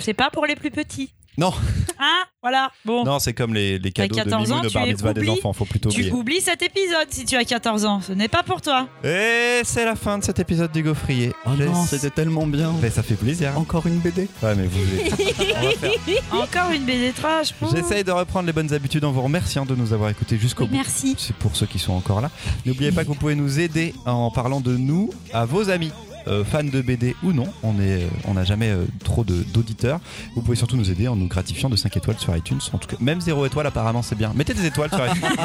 c'est 0.00 0.12
pas 0.12 0.28
pour 0.30 0.44
les 0.44 0.54
plus 0.54 0.70
petits 0.70 1.14
Non. 1.38 1.54
Hein 1.98 2.22
voilà 2.42 2.70
bon 2.84 3.04
Non, 3.04 3.18
c'est 3.18 3.32
comme 3.34 3.54
les, 3.54 3.78
les 3.78 3.90
cadeaux 3.92 4.14
de 4.14 4.20
14 4.22 4.52
ans, 4.52 4.54
Mimou 4.56 4.64
de 4.64 4.68
tu 4.68 4.74
bar 4.74 4.86
mitzvah 4.86 5.12
des 5.14 5.20
oublies- 5.22 5.30
enfants, 5.30 5.52
faut 5.52 5.64
plutôt 5.64 5.88
tu 5.88 5.98
oublier. 6.00 6.12
oublies 6.12 6.40
cet 6.40 6.62
épisode 6.62 7.06
si 7.10 7.24
tu 7.24 7.36
as 7.36 7.44
14 7.44 7.84
ans 7.84 8.00
ce 8.00 8.12
n'est 8.12 8.28
pas 8.28 8.42
pour 8.42 8.60
toi 8.60 8.88
Et 9.04 9.60
c'est 9.64 9.84
la 9.84 9.96
fin 9.96 10.18
de 10.18 10.24
cet 10.24 10.38
épisode 10.38 10.70
du 10.72 10.82
Gaufrier. 10.82 11.32
Oh 11.46 11.50
non, 11.50 11.84
c'était 11.86 12.10
tellement 12.10 12.46
bien. 12.46 12.72
Mais 12.82 12.90
ça 12.90 13.02
fait 13.02 13.14
plaisir. 13.14 13.52
Encore 13.58 13.86
une 13.86 13.98
BD. 13.98 14.28
Ouais, 14.42 14.54
mais 14.54 14.66
vous. 14.66 14.80
On 15.60 15.64
va 15.64 15.70
faire. 15.72 15.90
encore 16.32 16.70
une 16.72 16.84
BD 16.84 17.12
trash 17.12 17.54
oh. 17.62 17.66
J'essaye 17.74 18.04
de 18.04 18.12
reprendre 18.12 18.46
les 18.46 18.52
bonnes 18.52 18.72
habitudes 18.72 19.04
en 19.04 19.12
vous 19.12 19.22
remerciant 19.22 19.64
de 19.66 19.74
nous 19.74 19.92
avoir 19.92 20.10
écoutés 20.10 20.36
jusqu'au 20.38 20.64
Oui, 20.64 20.70
bout. 20.70 20.76
merci 20.76 21.14
C'est 21.18 21.36
pour 21.36 21.56
ceux 21.56 21.66
qui 21.66 21.78
sont 21.78 21.92
encore 21.94 22.20
là. 22.20 22.30
N'oubliez 22.64 22.92
pas 22.92 23.02
que 23.02 23.08
vous 23.08 23.14
pouvez 23.14 23.34
nous 23.34 23.58
aider 23.58 23.94
en 24.04 24.30
parlant 24.30 24.60
de 24.60 24.76
nous 24.76 25.10
à 25.32 25.44
vos 25.44 25.70
amis. 25.70 25.92
Euh, 26.28 26.44
fans 26.44 26.64
de 26.64 26.80
BD 26.80 27.14
ou 27.22 27.32
non, 27.32 27.46
on 27.62 27.74
est, 27.80 28.02
euh, 28.02 28.08
on 28.26 28.34
n'a 28.34 28.44
jamais 28.44 28.70
euh, 28.70 28.84
trop 29.04 29.24
d'auditeurs. 29.24 30.00
Vous 30.34 30.42
pouvez 30.42 30.56
surtout 30.56 30.76
nous 30.76 30.90
aider 30.90 31.08
en 31.08 31.16
nous 31.16 31.26
gratifiant 31.28 31.68
de 31.70 31.76
5 31.76 31.96
étoiles 31.96 32.18
sur 32.18 32.34
iTunes. 32.36 32.58
En 32.72 32.78
tout 32.78 32.88
cas, 32.88 32.96
même 33.00 33.20
0 33.20 33.46
étoile 33.46 33.66
apparemment 33.66 34.02
c'est 34.02 34.16
bien. 34.16 34.32
Mettez 34.34 34.54
des 34.54 34.66
étoiles 34.66 34.90
sur 34.90 35.04
iTunes. 35.06 35.22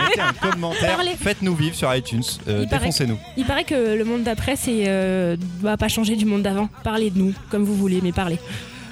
Mettez 0.00 0.20
un 0.20 0.32
commentaire. 0.50 0.96
Parlez. 0.96 1.16
Faites-nous 1.16 1.54
vivre 1.54 1.74
sur 1.74 1.94
iTunes. 1.94 2.22
Euh, 2.48 2.60
Il 2.62 2.68
paraît- 2.68 2.86
Défoncez-nous. 2.86 3.18
Il 3.36 3.44
paraît 3.44 3.64
que 3.64 3.96
le 3.96 4.04
monde 4.04 4.22
d'après, 4.22 4.56
c'est 4.56 5.36
va 5.60 5.76
pas 5.76 5.88
changer 5.88 6.16
du 6.16 6.24
monde 6.24 6.42
d'avant. 6.42 6.68
Parlez 6.84 7.10
de 7.10 7.18
nous, 7.18 7.32
comme 7.50 7.64
vous 7.64 7.74
voulez, 7.76 8.00
mais 8.02 8.12
parlez. 8.12 8.38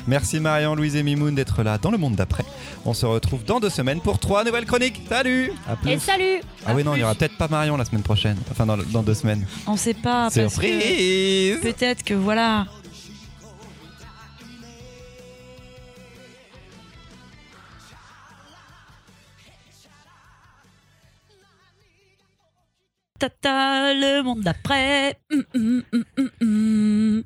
Merci 0.08 0.40
Marion, 0.40 0.74
Louise 0.74 0.96
et 0.96 1.02
Mimoun 1.02 1.34
d'être 1.34 1.62
là 1.62 1.76
dans 1.76 1.90
le 1.90 1.98
monde 1.98 2.16
d'après. 2.16 2.42
On 2.86 2.94
se 2.94 3.04
retrouve 3.04 3.44
dans 3.44 3.60
deux 3.60 3.68
semaines 3.68 4.00
pour 4.00 4.18
trois 4.18 4.42
nouvelles 4.42 4.64
chroniques. 4.64 5.02
Salut 5.06 5.52
À 5.68 5.76
plus. 5.76 5.90
Et 5.90 5.98
salut 5.98 6.40
Ah 6.66 6.72
oui 6.74 6.82
non, 6.82 6.94
il 6.94 7.00
y 7.00 7.04
aura 7.04 7.14
peut-être 7.14 7.36
pas 7.36 7.46
Marion 7.46 7.76
la 7.76 7.84
semaine 7.84 8.02
prochaine. 8.02 8.38
Enfin 8.50 8.64
dans, 8.64 8.78
dans 8.78 9.02
deux 9.02 9.12
semaines. 9.12 9.46
on 9.66 9.76
sait 9.76 9.92
pas 9.92 10.30
parce 10.32 10.34
que 10.36 10.48
Surprise 10.48 11.58
peut-être 11.60 12.02
que 12.02 12.14
voilà 12.14 12.66
Tata, 23.18 23.92
le 23.94 24.22
monde 24.22 24.42
d'après. 24.42 25.18
Hum, 25.32 25.44
hum, 25.54 25.82
hum, 25.92 26.04
hum, 26.16 26.30
hum. 26.40 27.24